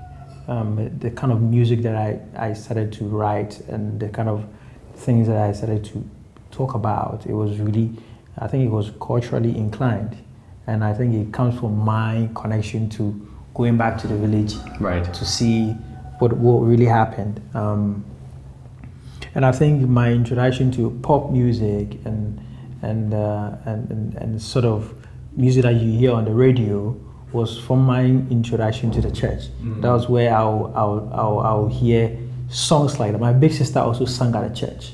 um, 0.47 0.89
the 0.99 1.11
kind 1.11 1.31
of 1.31 1.41
music 1.41 1.81
that 1.83 1.95
I, 1.95 2.19
I 2.35 2.53
started 2.53 2.91
to 2.93 3.05
write 3.05 3.59
and 3.67 3.99
the 3.99 4.09
kind 4.09 4.29
of 4.29 4.43
things 4.95 5.27
that 5.27 5.37
I 5.37 5.51
started 5.51 5.83
to 5.85 6.03
talk 6.49 6.73
about, 6.73 7.25
it 7.27 7.33
was 7.33 7.59
really, 7.59 7.91
I 8.39 8.47
think 8.47 8.65
it 8.65 8.71
was 8.71 8.91
culturally 8.99 9.55
inclined. 9.55 10.17
And 10.65 10.83
I 10.83 10.93
think 10.93 11.13
it 11.13 11.31
comes 11.33 11.59
from 11.59 11.77
my 11.77 12.29
connection 12.33 12.89
to 12.91 13.26
going 13.57 13.75
back 13.77 13.97
to 13.97 14.07
the 14.07 14.15
village 14.15 14.53
Right. 14.79 15.03
to 15.13 15.25
see 15.25 15.71
what 16.19 16.31
what 16.33 16.59
really 16.61 16.85
happened. 16.85 17.41
Um, 17.53 18.05
and 19.35 19.45
I 19.45 19.51
think 19.51 19.87
my 19.89 20.11
introduction 20.11 20.71
to 20.71 20.91
pop 21.01 21.31
music 21.31 21.97
and 22.05 22.39
and, 22.81 23.13
uh, 23.13 23.51
and 23.65 23.91
and 23.91 24.13
and 24.15 24.41
sort 24.41 24.65
of 24.65 24.93
music 25.35 25.63
that 25.63 25.73
you 25.75 25.91
hear 25.99 26.11
on 26.13 26.25
the 26.25 26.33
radio 26.33 26.95
was 27.33 27.59
from 27.59 27.79
my 27.85 28.05
introduction 28.05 28.89
to 28.91 29.01
the 29.01 29.11
church. 29.11 29.43
That 29.81 29.91
was 29.91 30.07
where 30.07 30.33
I'll, 30.33 30.71
I'll, 30.75 31.11
I'll, 31.13 31.39
I'll 31.39 31.67
hear 31.67 32.17
songs 32.49 32.99
like 32.99 33.11
that. 33.11 33.19
My 33.19 33.33
big 33.33 33.51
sister 33.51 33.79
also 33.79 34.05
sang 34.05 34.33
at 34.33 34.47
the 34.47 34.55
church. 34.55 34.93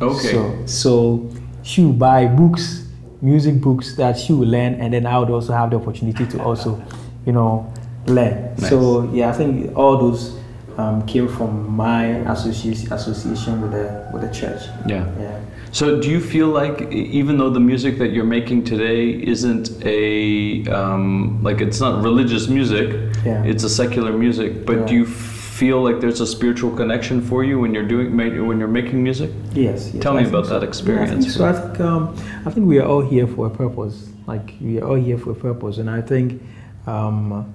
Okay. 0.00 0.32
So, 0.32 0.66
so 0.66 1.30
she 1.62 1.84
would 1.84 1.98
buy 1.98 2.26
books, 2.26 2.86
music 3.20 3.60
books 3.60 3.96
that 3.96 4.16
she 4.16 4.32
would 4.32 4.48
learn, 4.48 4.74
and 4.74 4.94
then 4.94 5.04
I 5.04 5.18
would 5.18 5.30
also 5.30 5.52
have 5.52 5.70
the 5.70 5.76
opportunity 5.76 6.24
to 6.26 6.42
also, 6.42 6.80
you 7.26 7.32
know, 7.32 7.70
learn. 8.12 8.54
Nice. 8.58 8.68
So 8.70 9.10
yeah, 9.12 9.30
I 9.30 9.32
think 9.32 9.76
all 9.76 9.96
those 9.98 10.38
um, 10.76 11.04
came 11.06 11.28
from 11.28 11.70
my 11.74 12.04
association 12.32 12.92
association 12.92 13.60
with 13.62 13.72
the 13.72 14.08
with 14.12 14.22
the 14.22 14.30
church. 14.32 14.62
yeah. 14.86 15.06
Yeah. 15.20 15.40
So, 15.70 16.00
do 16.00 16.08
you 16.08 16.18
feel 16.18 16.46
like 16.48 16.80
even 16.92 17.36
though 17.36 17.50
the 17.50 17.60
music 17.60 17.98
that 17.98 18.08
you're 18.14 18.24
making 18.38 18.64
today 18.64 19.10
isn't 19.22 19.84
a 19.84 20.64
um, 20.70 21.42
like 21.42 21.60
it's 21.60 21.78
not 21.78 22.02
religious 22.02 22.48
music, 22.48 22.88
Yeah. 23.24 23.44
it's 23.44 23.64
a 23.64 23.68
secular 23.68 24.12
music, 24.16 24.64
but 24.64 24.86
do 24.86 24.94
you 24.94 25.04
feel 25.04 25.82
like 25.82 26.00
there's 26.00 26.20
a 26.22 26.26
spiritual 26.26 26.70
connection 26.74 27.20
for 27.20 27.44
you 27.44 27.58
when 27.60 27.74
you're 27.74 27.86
doing 27.86 28.16
when 28.16 28.58
you're 28.58 28.66
making 28.80 29.02
music? 29.02 29.30
Yes. 29.52 29.90
yes 29.92 30.02
Tell 30.02 30.16
I 30.16 30.22
me 30.22 30.28
about 30.28 30.46
so. 30.46 30.58
that 30.58 30.66
experience. 30.66 31.10
Yeah, 31.10 31.18
I 31.18 31.20
think 31.20 31.32
so 31.32 31.44
I 31.44 31.52
think 31.52 31.80
um, 31.80 32.16
I 32.46 32.50
think 32.50 32.66
we 32.66 32.78
are 32.78 32.86
all 32.88 33.02
here 33.02 33.26
for 33.26 33.46
a 33.46 33.50
purpose. 33.50 34.08
Like 34.26 34.54
we 34.62 34.80
are 34.80 34.86
all 34.88 35.00
here 35.08 35.18
for 35.18 35.32
a 35.32 35.34
purpose, 35.48 35.76
and 35.76 35.90
I 35.90 36.00
think 36.00 36.40
um, 36.86 37.52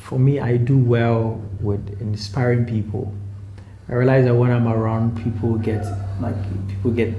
for 0.00 0.18
me, 0.18 0.40
I 0.40 0.56
do 0.56 0.76
well 0.78 1.40
with 1.60 2.00
inspiring 2.00 2.64
people. 2.66 3.14
I 3.88 3.94
realize 3.94 4.24
that 4.24 4.34
when 4.34 4.50
I'm 4.50 4.66
around, 4.66 5.22
people 5.22 5.56
get 5.56 5.84
like 6.20 6.36
people 6.68 6.90
get 6.90 7.14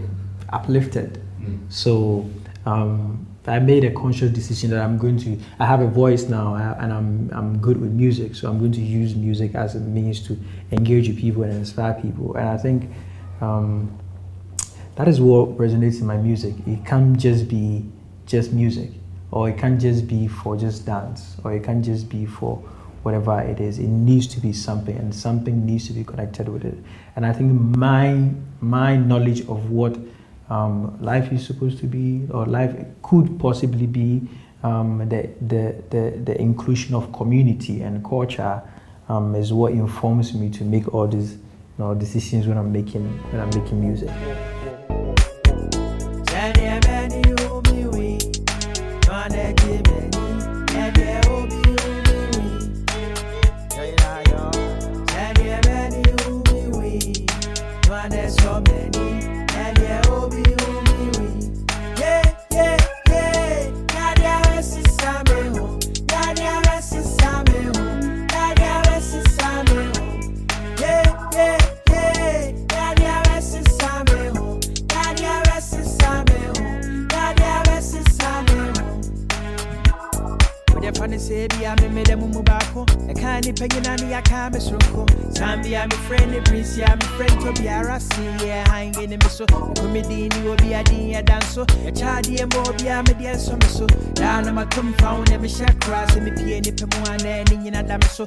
uplifted. 0.52 1.22
So 1.70 2.30
um, 2.66 3.26
I 3.48 3.60
made 3.60 3.84
a 3.84 3.92
conscious 3.92 4.32
decision 4.32 4.70
that 4.72 4.82
I'm 4.82 4.98
going 4.98 5.18
to. 5.20 5.40
I 5.60 5.66
have 5.66 5.82
a 5.82 5.88
voice 5.88 6.24
now, 6.30 6.56
and 6.56 6.94
I'm 6.94 7.30
I'm 7.34 7.58
good 7.60 7.80
with 7.80 7.92
music. 7.92 8.36
So 8.36 8.50
I'm 8.50 8.60
going 8.60 8.72
to 8.74 8.82
use 8.82 9.16
music 9.16 9.56
as 9.56 9.76
a 9.76 9.80
means 9.80 10.26
to 10.28 10.38
engage 10.72 11.08
with 11.08 11.20
people 11.20 11.44
and 11.44 11.54
inspire 11.54 11.94
people. 12.02 12.36
And 12.36 12.48
I 12.48 12.58
think 12.58 12.90
um, 13.42 13.98
that 14.96 15.08
is 15.08 15.20
what 15.20 15.58
resonates 15.58 16.00
in 16.02 16.08
my 16.08 16.18
music. 16.18 16.56
It 16.68 16.86
can't 16.86 17.18
just 17.18 17.48
be 17.48 17.86
just 18.26 18.54
music, 18.54 18.92
or 19.32 19.50
it 19.50 19.58
can't 19.58 19.80
just 19.80 20.08
be 20.08 20.28
for 20.28 20.58
just 20.58 20.86
dance, 20.86 21.38
or 21.44 21.54
it 21.54 21.64
can't 21.64 21.84
just 21.84 22.10
be 22.10 22.26
for 22.26 22.58
whatever 23.04 23.40
it 23.42 23.60
is. 23.60 23.80
It 23.80 23.88
needs 23.88 24.28
to 24.28 24.40
be 24.40 24.54
something, 24.54 24.96
and 24.96 25.14
something 25.14 25.66
needs 25.66 25.88
to 25.88 25.94
be 25.94 26.04
connected 26.04 26.50
with 26.50 26.66
it. 26.66 26.78
And 27.16 27.26
I 27.26 27.34
think 27.34 27.54
my 27.78 28.30
my 28.60 28.96
knowledge 28.96 29.42
of 29.42 29.72
what 29.72 29.98
um, 30.50 31.02
life 31.02 31.32
is 31.32 31.46
supposed 31.46 31.80
to 31.80 31.88
be, 31.88 32.28
or 32.32 32.46
life 32.46 32.76
could 33.02 33.40
possibly 33.40 33.88
be, 33.88 34.28
um, 34.64 35.08
the, 35.10 35.30
the 35.42 35.76
the 35.90 36.18
the 36.24 36.42
inclusion 36.42 36.94
of 36.94 37.12
community 37.14 37.82
and 37.82 38.04
culture 38.04 38.62
um, 39.10 39.36
is 39.36 39.54
what 39.54 39.72
informs 39.72 40.34
me 40.34 40.50
to 40.50 40.64
make 40.64 40.94
all 40.94 41.08
these 41.08 41.34
you 41.34 41.40
know, 41.80 41.96
decisions 41.96 42.48
when 42.48 42.58
I'm 42.58 42.72
making 42.72 43.08
when 43.32 43.42
I'm 43.42 43.50
making 43.50 43.80
music. 43.80 44.10
The 86.78 87.08
prince 87.18 87.34
friend 87.36 87.56
to 87.56 87.62
be 87.62 87.68
a 87.68 87.82
rasi 87.84 88.46
yeah 88.46 88.68
hang 88.70 88.94
in 89.02 89.10
me 89.12 89.18
so. 89.30 89.46
Come 89.46 90.02
di 90.02 90.30
ni 90.30 90.48
obi 90.48 90.74
a 90.74 90.84
din 90.84 91.10
ya 91.10 91.22
danso. 91.22 91.66
Ya 91.84 91.92
chadi 91.92 92.40
e 92.40 92.46
mo 92.46 92.64
bi 92.78 92.88
a 92.88 93.04
me 93.04 93.14
di 93.14 93.34
so 93.38 93.58
so. 93.68 93.88
Na 94.20 94.42
ma 94.52 94.66
come 94.66 94.94
found 94.94 95.30
me 95.42 95.48
share 95.50 95.74
cross 95.82 96.16
da 96.16 97.98
me 97.98 98.06
so. 98.08 98.26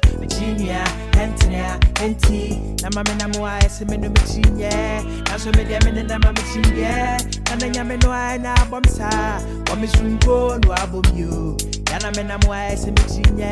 Na 2.81 2.89
ma 2.93 3.03
me 3.03 3.15
na 3.17 3.27
mo 3.27 3.45
a 3.45 3.69
se 3.69 3.85
me 3.85 3.97
no 3.97 4.09
me 4.09 4.21
chinya. 4.29 5.03
Na 5.27 5.37
so 5.37 5.51
me 5.51 5.63
dia 5.63 5.79
me 5.83 5.91
na 6.03 6.17
ma 6.17 6.31
me 6.31 6.41
chinya. 6.51 7.17
Na 7.49 7.55
na 7.55 7.67
nya 7.73 7.85
me 7.85 7.97
no 7.97 8.11
a 8.11 8.37
na 8.37 8.53
bom 8.69 8.83
sa. 8.85 9.39
Bom 9.65 9.81
me 9.81 9.87
sunko 9.87 10.63
no 10.63 10.71
abom 10.75 11.05
you. 11.17 11.57
Yana 11.95 12.11
me 12.17 12.23
na 12.23 12.37
mwa 12.37 12.65
ese 12.67 12.91
mi 12.91 13.01
chinye 13.07 13.49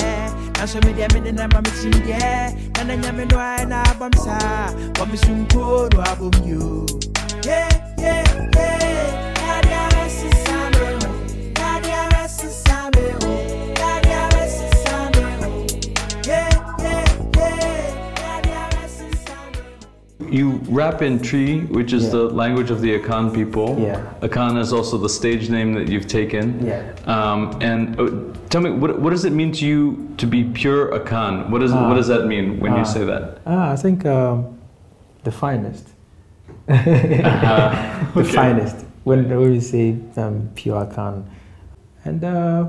Na 0.60 0.66
so 0.68 0.78
me 0.82 0.92
dia 0.94 1.08
me 1.14 1.22
na 1.32 1.48
ma 1.48 1.62
mi 1.62 1.72
chinye 1.80 2.20
Na 2.76 2.84
na 2.84 2.96
nya 2.96 3.14
me 3.16 3.24
no 3.24 3.40
ai 3.40 3.64
na 3.66 3.84
bam 3.98 4.12
sa 4.14 4.36
Wa 5.00 5.06
mi 5.06 5.18
abom 6.04 6.34
you 6.46 6.86
Yeah, 7.46 7.70
yeah, 7.98 8.50
yeah 8.56 8.83
You 20.34 20.60
rap 20.68 21.04
in 21.04 21.20
Twi, 21.20 21.60
which 21.78 21.94
is 21.94 22.06
Yeah. 22.06 22.10
the 22.18 22.24
language 22.42 22.72
of 22.72 22.82
the 22.82 22.92
Akan 23.00 23.32
people. 23.32 23.78
Yeah. 23.80 24.02
Akan 24.28 24.58
is 24.60 24.74
also 24.74 24.98
the 24.98 25.08
stage 25.08 25.48
name 25.56 25.74
that 25.76 25.88
you've 25.90 26.08
taken. 26.08 26.46
Yeah. 26.66 26.82
Um, 27.06 27.40
and 27.62 28.00
uh, 28.00 28.10
tell 28.50 28.62
me, 28.62 28.72
what, 28.72 28.98
what 29.00 29.12
does 29.12 29.26
it 29.26 29.34
mean 29.34 29.52
to 29.60 29.64
you 29.72 30.10
to 30.18 30.26
be 30.26 30.44
pure 30.44 30.90
Akan? 31.00 31.50
What 31.52 31.62
does 31.62 31.72
Ah. 31.72 31.88
what 31.88 31.96
does 32.02 32.08
that 32.08 32.26
mean 32.26 32.60
when 32.60 32.74
you 32.74 32.82
Ah. 32.82 32.94
say 32.96 33.06
that? 33.06 33.24
Ah, 33.46 33.72
I 33.74 33.76
think 33.76 34.08
um, 34.08 34.58
the 35.24 35.32
finest. 35.32 35.86
Uh, 36.68 36.82
the 38.18 38.22
okay. 38.26 38.34
finest. 38.34 38.78
When, 39.04 39.30
when 39.30 39.52
we 39.52 39.60
say 39.60 39.98
um, 40.18 40.50
pure 40.56 40.86
can, 40.96 41.26
and 42.06 42.24
uh, 42.24 42.66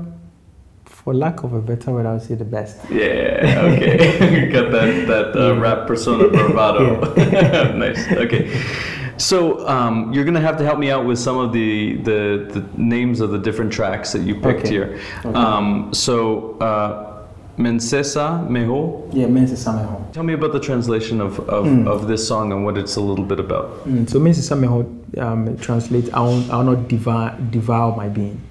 for 1.05 1.13
lack 1.13 1.43
of 1.43 1.53
a 1.53 1.61
better 1.61 1.91
word, 1.91 2.07
I 2.07 2.13
would 2.13 2.23
say 2.23 2.33
the 2.33 2.43
best. 2.43 2.77
Yeah, 2.89 3.61
okay. 3.69 4.49
Got 4.51 4.71
that 4.71 5.07
that 5.07 5.35
uh, 5.37 5.55
rap 5.55 5.85
persona 5.87 6.27
bravado. 6.29 7.13
nice. 7.85 8.01
Okay. 8.11 8.49
So 9.17 9.65
um, 9.67 10.11
you're 10.11 10.25
gonna 10.25 10.41
have 10.41 10.57
to 10.57 10.65
help 10.65 10.79
me 10.79 10.89
out 10.91 11.05
with 11.05 11.19
some 11.19 11.37
of 11.37 11.53
the, 11.53 11.95
the 12.09 12.19
the 12.55 12.61
names 12.75 13.21
of 13.21 13.29
the 13.31 13.37
different 13.37 13.71
tracks 13.71 14.11
that 14.13 14.23
you 14.23 14.33
picked 14.35 14.65
Okay. 14.65 14.69
here. 14.69 14.99
Okay. 15.23 15.39
Um, 15.39 15.93
so 15.93 16.57
uh, 16.59 17.23
Mensesa 17.57 18.49
Me 18.49 18.65
Ho. 18.65 19.07
Yeah, 19.13 19.27
Mensesa 19.27 19.71
Me 19.77 19.83
Ho. 19.83 20.03
Tell 20.11 20.23
me 20.23 20.33
about 20.33 20.51
the 20.53 20.59
translation 20.59 21.21
of, 21.21 21.39
of, 21.47 21.65
Mm. 21.65 21.87
of 21.87 22.07
this 22.07 22.27
song 22.27 22.51
and 22.51 22.65
what 22.65 22.77
it's 22.77 22.95
a 22.97 23.01
little 23.01 23.23
bit 23.25 23.39
about. 23.39 23.67
Mm, 23.87 24.09
so 24.09 24.19
Mensa 24.19 24.41
Sameho 24.55 24.83
um, 25.17 25.55
translates, 25.57 26.09
I 26.13 26.19
will, 26.19 26.51
I 26.51 26.57
will 26.57 26.75
not 26.75 26.87
devour, 26.89 27.37
devour 27.51 27.95
my 27.95 28.09
being. 28.09 28.41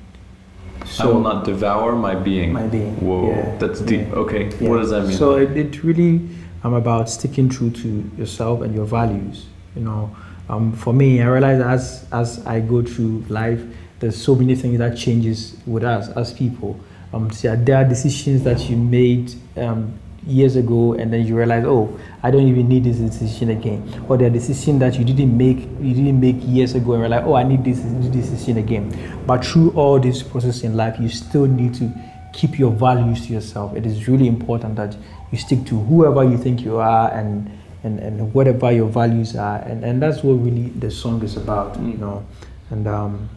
I 1.00 1.06
will 1.06 1.20
not 1.20 1.44
devour 1.44 1.94
my 1.96 2.14
being. 2.14 2.52
My 2.52 2.66
being, 2.66 2.94
Whoa, 2.96 3.28
yeah, 3.30 3.56
that's 3.58 3.80
deep. 3.80 4.00
yeah. 4.08 4.14
Okay, 4.14 4.50
Yeah. 4.60 4.68
what 4.68 4.78
does 4.78 4.90
that 4.90 5.06
mean? 5.06 5.16
So 5.16 5.36
it, 5.36 5.56
it 5.56 5.82
really 5.82 6.20
um, 6.62 6.74
about 6.74 7.08
sticking 7.10 7.48
true 7.48 7.70
to 7.70 8.10
yourself 8.18 8.62
and 8.62 8.74
your 8.74 8.84
values. 8.86 9.46
You 9.76 9.82
know, 9.82 10.16
um, 10.48 10.72
for 10.72 10.92
me, 10.92 11.20
I 11.22 11.26
realize 11.26 11.60
as 11.60 12.06
as 12.12 12.46
I 12.46 12.60
go 12.60 12.82
through 12.82 13.24
life, 13.28 13.62
there's 14.00 14.16
so 14.20 14.34
many 14.34 14.54
things 14.54 14.78
that 14.78 14.96
changes 14.96 15.56
with 15.66 15.84
us 15.84 16.08
as 16.10 16.32
people. 16.32 16.78
Um, 17.12 17.30
so 17.30 17.54
there 17.56 17.76
are 17.76 17.84
decisions 17.84 18.42
that 18.44 18.68
you 18.68 18.76
made 18.76 19.32
um, 19.56 19.94
years 20.26 20.56
ago, 20.56 20.94
and 20.94 21.12
then 21.12 21.26
you 21.26 21.36
realize, 21.36 21.64
oh, 21.64 21.98
I 22.22 22.30
don't 22.30 22.46
even 22.46 22.68
need 22.68 22.84
this 22.84 22.98
decision 22.98 23.50
again. 23.50 24.04
Or 24.08 24.16
the 24.16 24.30
decision 24.30 24.78
that 24.78 24.98
you 24.98 25.04
didn't 25.04 25.36
make 25.36 25.58
you 25.80 25.94
didn't 25.94 26.20
make 26.20 26.36
years 26.40 26.74
ago, 26.74 26.92
and 26.92 27.00
you're 27.00 27.08
like, 27.08 27.24
oh, 27.24 27.34
I 27.34 27.42
need 27.42 27.64
this 27.64 27.80
this 27.80 28.06
decision 28.06 28.58
again. 28.58 28.92
But 29.26 29.44
through 29.44 29.70
all 29.72 30.00
this 30.00 30.22
process 30.22 30.62
in 30.62 30.76
life, 30.76 30.96
you 30.98 31.08
still 31.08 31.46
need 31.46 31.74
to 31.74 31.92
keep 32.32 32.58
your 32.58 32.72
values 32.72 33.26
to 33.26 33.32
yourself. 33.32 33.76
It 33.76 33.86
is 33.86 34.08
really 34.08 34.26
important 34.26 34.76
that 34.76 34.96
you 35.30 35.38
stick 35.38 35.64
to 35.66 35.78
whoever 35.78 36.24
you 36.24 36.36
think 36.36 36.62
you 36.62 36.78
are 36.78 37.12
and 37.12 37.50
and, 37.84 38.00
and 38.00 38.32
whatever 38.32 38.72
your 38.72 38.88
values 38.88 39.36
are. 39.36 39.58
And, 39.58 39.84
and 39.84 40.02
that's 40.02 40.22
what 40.22 40.34
really 40.34 40.70
the 40.70 40.90
song 40.90 41.22
is 41.22 41.36
about, 41.36 41.78
you 41.80 41.98
know. 41.98 42.24
And 42.70 42.88
um, 42.88 43.28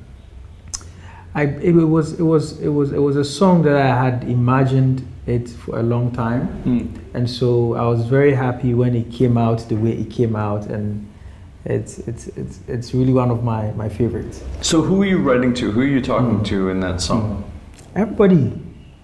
I 1.37 1.43
it 1.61 1.71
was 1.73 2.19
it 2.19 2.23
was 2.23 2.59
it 2.59 2.69
was 2.69 2.91
it 2.91 2.97
was 2.97 3.15
a 3.15 3.23
song 3.23 3.61
that 3.63 3.75
I 3.75 4.03
had 4.05 4.23
imagined 4.23 5.07
it 5.27 5.47
for 5.49 5.77
a 5.77 5.83
long 5.83 6.11
time, 6.11 6.47
Mm. 6.65 6.87
and 7.13 7.29
so 7.29 7.75
I 7.75 7.83
was 7.85 8.05
very 8.07 8.33
happy 8.33 8.73
when 8.73 8.95
it 8.95 9.11
came 9.11 9.37
out 9.37 9.59
the 9.69 9.75
way 9.75 9.91
it 9.91 10.09
came 10.09 10.35
out, 10.35 10.65
and 10.65 11.05
it's 11.63 11.99
it's 12.07 12.27
it's 12.29 12.59
it's 12.67 12.93
really 12.95 13.13
one 13.13 13.29
of 13.29 13.43
my 13.43 13.71
my 13.73 13.87
favorites. 13.87 14.43
So 14.61 14.81
who 14.81 15.03
are 15.03 15.05
you 15.05 15.19
writing 15.19 15.53
to? 15.55 15.69
Who 15.71 15.81
are 15.81 15.85
you 15.97 16.01
talking 16.01 16.39
Mm. 16.39 16.45
to 16.45 16.69
in 16.69 16.79
that 16.79 17.01
song? 17.01 17.43
Everybody, 17.95 18.53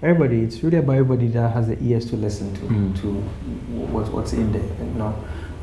everybody. 0.01 0.41
It's 0.41 0.63
really 0.63 0.77
about 0.77 0.93
everybody 0.95 1.27
that 1.27 1.53
has 1.53 1.67
the 1.67 1.77
ears 1.83 2.05
to 2.09 2.15
listen 2.17 2.51
to 2.55 2.61
Mm. 2.61 2.95
to 3.01 3.07
what, 3.93 4.11
what's 4.11 4.33
in 4.33 4.51
there. 4.51 4.69
You 4.93 4.97
know, 4.97 5.13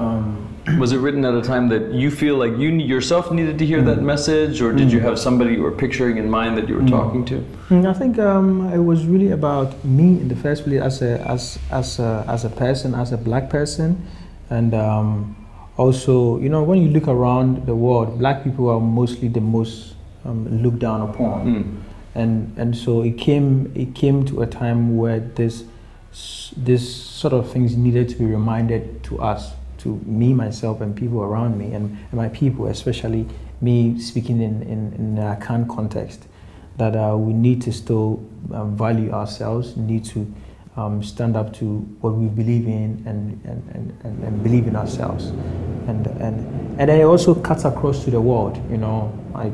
um, 0.01 0.47
Was 0.79 0.93
it 0.93 0.99
written 0.99 1.25
at 1.25 1.35
a 1.35 1.41
time 1.43 1.69
that 1.71 1.93
you 1.93 2.11
feel 2.11 2.37
like 2.37 2.53
you 2.63 2.69
yourself 2.95 3.31
needed 3.33 3.59
to 3.59 3.67
hear 3.67 3.81
that 3.83 3.99
Mm. 3.99 4.05
message, 4.13 4.61
or 4.65 4.73
did 4.73 4.93
you 4.93 5.01
Mm. 5.01 5.05
have 5.09 5.19
somebody 5.19 5.55
you 5.55 5.63
were 5.63 5.77
picturing 5.85 6.17
in 6.19 6.29
mind 6.39 6.57
that 6.59 6.69
you 6.69 6.75
were 6.79 6.83
Mm. 6.89 6.91
talking 6.99 7.25
to? 7.31 7.37
Mm, 7.71 7.87
I 7.87 7.95
think 8.01 8.19
um, 8.19 8.47
it 8.73 8.83
was 8.93 9.07
really 9.07 9.31
about 9.41 9.69
me 9.85 10.09
in 10.23 10.29
the 10.29 10.37
first 10.37 10.65
place 10.65 10.81
as 10.91 10.97
a 11.03 11.13
as 11.35 11.43
as 11.81 11.99
a, 11.99 12.25
as 12.35 12.45
a 12.45 12.51
person, 12.65 12.95
as 12.95 13.11
a 13.13 13.17
black 13.29 13.49
person, 13.59 13.97
and 14.51 14.75
um, 14.75 15.35
also 15.77 16.39
you 16.45 16.49
know 16.55 16.63
when 16.63 16.79
you 16.85 16.91
look 16.97 17.09
around 17.09 17.67
the 17.67 17.75
world, 17.75 18.19
black 18.19 18.45
people 18.45 18.69
are 18.69 18.81
mostly 19.01 19.29
the 19.29 19.41
most 19.57 19.95
um, 20.27 20.41
looked 20.63 20.79
down 20.81 21.01
upon, 21.09 21.37
Mm. 21.47 21.65
and 22.15 22.33
and 22.61 22.77
so 22.77 23.03
it 23.03 23.17
came 23.27 23.73
it 23.75 23.95
came 23.95 24.25
to 24.31 24.43
a 24.43 24.47
time 24.47 24.81
where 25.01 25.21
this 25.37 25.65
this 26.57 26.83
sort 27.21 27.33
of 27.33 27.51
things 27.51 27.77
needed 27.77 28.09
to 28.13 28.17
be 28.19 28.27
reminded 28.27 28.83
to 29.05 29.19
us, 29.33 29.53
to 29.83 30.01
me 30.05 30.33
myself 30.35 30.81
and 30.81 30.97
people 30.97 31.23
around 31.23 31.59
me, 31.59 31.73
and, 31.73 31.97
and 32.11 32.15
my 32.15 32.29
people, 32.29 32.67
especially 32.67 33.27
me 33.61 33.99
speaking 33.99 34.41
in 34.41 34.63
in, 34.63 34.93
in 34.95 35.19
a 35.19 35.37
Akan 35.37 35.69
context 35.69 36.27
that 36.77 36.97
uh, 36.97 37.15
we 37.17 37.33
need 37.33 37.61
to 37.63 37.73
still 37.73 38.25
um, 38.55 38.77
value 38.77 39.11
ourselves, 39.13 39.77
need 39.77 40.05
to 40.05 40.33
um, 40.77 41.03
stand 41.03 41.37
up 41.37 41.53
to 41.53 41.81
what 42.01 42.15
we 42.15 42.27
believe 42.27 42.67
in 42.67 43.03
and, 43.07 43.39
and, 43.45 43.63
and, 43.75 44.01
and, 44.03 44.25
and 44.25 44.43
believe 44.43 44.67
in 44.67 44.75
ourselves. 44.75 45.27
And, 45.89 46.07
and, 46.07 46.81
and 46.81 46.89
then 46.89 47.01
it 47.01 47.05
also 47.05 47.35
cuts 47.35 47.65
across 47.65 48.05
to 48.05 48.11
the 48.11 48.21
world, 48.21 48.57
you 48.71 48.79
know, 48.79 49.13
like 49.35 49.53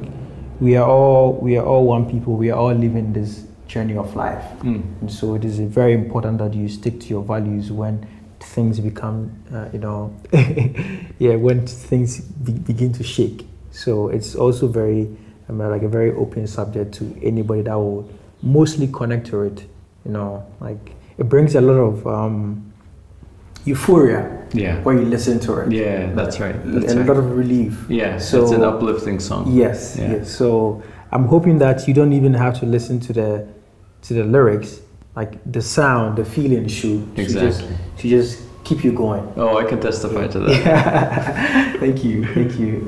we 0.61 0.77
are 0.77 0.89
all, 0.89 1.33
we 1.33 1.57
are 1.57 1.65
all 1.65 1.85
one 1.85 2.09
people, 2.09 2.35
we 2.35 2.51
are 2.51 2.59
all 2.59 2.73
living 2.73 3.13
this 3.13 3.45
journey 3.67 3.97
of 3.97 4.15
life. 4.15 4.45
Mm. 4.61 5.01
And 5.01 5.11
so 5.11 5.35
it 5.35 5.45
is 5.45 5.59
very 5.59 5.95
important 5.95 6.39
that 6.39 6.55
you 6.55 6.69
stick 6.69 7.01
to 7.01 7.07
your 7.09 7.23
values 7.23 7.73
when 7.73 8.07
things 8.41 8.81
become, 8.81 9.31
uh, 9.53 9.69
you 9.73 9.79
know, 9.79 10.15
yeah, 11.19 11.35
when 11.37 11.67
things 11.67 12.21
be, 12.21 12.53
begin 12.53 12.93
to 12.95 13.03
shake. 13.03 13.47
So 13.71 14.09
it's 14.09 14.35
also 14.35 14.67
very, 14.69 15.09
um, 15.49 15.59
like 15.59 15.83
a 15.83 15.89
very 15.89 16.13
open 16.13 16.47
subject 16.47 16.95
to 16.95 17.19
anybody 17.23 17.63
that 17.63 17.75
will 17.75 18.09
mostly 18.43 18.89
connect 18.89 19.27
to 19.29 19.43
it. 19.43 19.65
You 20.05 20.13
know, 20.13 20.45
like 20.61 20.93
it 21.19 21.29
brings 21.29 21.55
a 21.55 21.61
lot 21.61 21.75
of 21.75 22.07
um, 22.07 22.73
euphoria 23.65 24.47
Yeah. 24.53 24.81
when 24.83 24.99
you 24.99 25.05
listen 25.05 25.41
to 25.41 25.61
it. 25.61 25.73
Yeah, 25.73 26.13
that's 26.15 26.39
right. 26.41 26.55
That's 26.65 26.93
and 26.93 27.01
a 27.01 27.03
right. 27.03 27.09
lot 27.09 27.17
of 27.19 27.37
relief. 27.37 27.85
Yeah, 27.89 28.19
So- 28.19 28.43
it's 28.43 28.53
an 28.53 28.63
uplifting 28.63 29.19
song. 29.21 29.51
Yes, 29.53 29.97
Yeah. 29.99 30.13
yes. 30.13 30.31
So 30.31 30.83
I'm 31.13 31.25
hoping 31.25 31.59
that 31.59 31.87
you 31.89 31.95
don't 31.95 32.13
even 32.13 32.35
have 32.35 32.59
to 32.61 32.67
listen 32.67 33.01
to 33.01 33.13
the 33.13 33.47
to 34.03 34.15
the 34.15 34.23
lyrics. 34.25 34.81
Like 35.17 35.41
the 35.51 35.63
sound, 35.63 36.19
the 36.19 36.25
feeling 36.27 36.69
should, 36.69 37.09
should 37.17 37.29
just 37.29 37.37
Exactly. 37.37 37.77
should 37.97 38.11
just 38.11 38.43
keep 38.65 38.85
you 38.85 38.93
going. 38.93 39.33
Oh, 39.37 39.57
I 39.57 39.65
can 39.65 39.81
testify 39.81 40.27
to 40.29 40.39
that. 40.41 41.77
thank 41.81 42.05
you, 42.05 42.27
thank 42.35 42.59
you. 42.61 42.85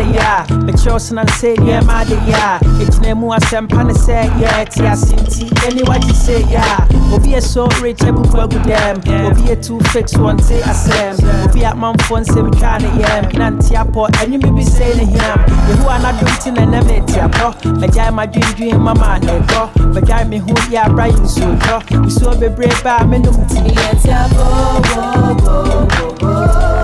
Yɛ 0.00 0.22
a 0.22 0.44
mekyerɛw 0.64 0.98
sena 1.00 1.24
sɛ 1.38 1.56
nneɛma 1.56 2.04
de 2.08 2.16
yɛ 2.30 2.34
a 2.34 2.58
ɛgyina 2.80 3.16
mu 3.16 3.28
asɛmpa 3.32 3.84
ne 3.86 3.92
sɛ 3.92 4.30
yɛ 4.40 4.64
te 4.70 4.86
ase 4.86 5.12
nti 5.16 5.44
ɛni 5.66 5.82
wagye 5.88 6.12
sɛ 6.12 6.34
yɛ 6.52 6.60
a 6.60 7.14
obi 7.14 7.30
yɛ 7.34 7.42
so 7.42 7.66
rich 7.82 7.98
abubu 8.00 8.38
agu 8.40 8.58
dɛm 8.64 8.96
obi 9.30 9.42
yɛ 9.50 9.56
too 9.66 9.80
fix 9.92 10.14
wɔnte 10.14 10.60
asɛm 10.62 11.14
obi 11.44 11.62
a 11.64 11.74
manfoɔ 11.74 12.20
nsɛm 12.24 12.50
twa 12.58 12.78
ne 12.80 12.88
yɛm 13.02 13.32
na 13.38 13.50
nte 13.50 13.74
apɔ 13.76 14.08
ɛnwome 14.20 14.54
bi 14.56 14.62
sei 14.64 14.94
ne 14.96 15.04
hiam 15.04 15.38
yehowa 15.68 15.98
n'adom 16.02 16.28
nti 16.36 16.50
na 16.54 16.62
ɛnɛ 16.66 16.78
mete 16.86 17.18
apɔ 17.26 17.46
magyae 17.80 18.10
madwendwen 18.10 18.78
mama 18.80 19.18
ne 19.20 19.32
ɛdɔ 19.40 19.62
magyae 19.94 20.28
me 20.28 20.38
ho 20.38 20.54
yɛ 20.70 20.84
abra 20.86 21.06
yi 21.08 21.14
nsuotɔ 21.20 21.76
nsuo 22.06 22.34
bebree 22.40 22.72
ba 22.82 22.96
a 23.00 23.04
menom 23.04 23.36
nti 23.44 23.58
uh, 26.22 26.81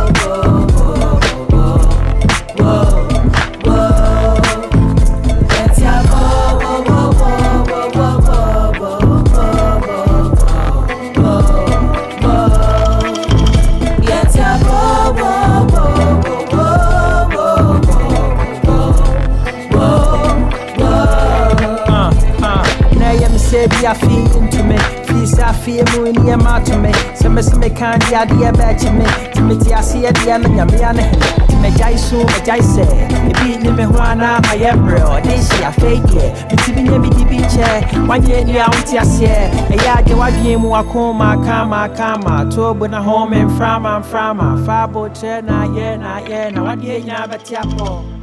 ɛyɛ 23.69 23.77
me. 23.77 23.79
Sɛ 23.79 23.81
bi 23.81 23.87
afei 23.87 24.23
ntome 24.43 24.79
fii 25.07 25.27
sɛ 25.27 25.43
afei 25.51 25.83
mu 25.93 26.13
nneɛma 26.13 26.57
ato 26.57 26.79
me. 26.79 26.93
Sɛ 27.15 27.33
me 27.35 27.43
se 27.43 27.57
meka 27.57 27.99
de 27.99 28.15
adeɛ 28.17 28.53
bɛakye 28.53 28.91
me 28.99 29.05
nti 29.05 29.41
mete 29.43 29.73
aseɛ 29.75 30.13
deɛ 30.13 30.43
no 30.43 30.49
nyamea 30.49 30.93
ne 30.95 31.03
hene 31.03 31.29
nti 31.47 31.57
magyae 31.63 31.99
so 31.99 32.17
magyae 32.25 32.61
sɛ 32.61 32.85
ebi 33.31 33.63
ne 33.63 33.71
me 33.73 33.83
ho 33.85 33.99
anaa 33.99 34.41
mayɛ 34.47 34.73
mmerɛ 34.77 35.03
ɔde 35.15 35.33
hye 35.47 35.65
afei 35.69 36.01
deɛ 36.01 36.27
meti 36.51 36.73
bi 36.75 36.83
nyɛ 36.83 36.99
mede 37.01 37.25
bi 37.31 37.39
kyɛ 37.53 37.69
wanyɛ 38.09 38.45
ni 38.47 38.59
a 38.59 38.67
wonte 38.73 38.97
aseɛ 38.99 39.51
ɛyɛ 39.71 39.99
ade 39.99 40.15
wadwen 40.15 40.61
mu 40.61 40.69
wako 40.71 41.13
maaka 41.13 41.65
maaka 41.65 42.19
ma 42.25 42.45
tobo 42.51 42.87
na 42.89 43.03
ho 43.03 43.27
memframa 43.27 44.01
mframa 44.01 44.65
fa 44.65 44.89
bokyerɛ 44.93 45.45
na 45.45 45.67
ayɛ 45.67 45.99
na 46.01 46.21
ayɛ 46.21 46.53
na 46.55 46.61
wadeɛ 46.63 47.05
nya 47.05 47.27
bɛte 47.27 47.57
apɔ 47.63 48.19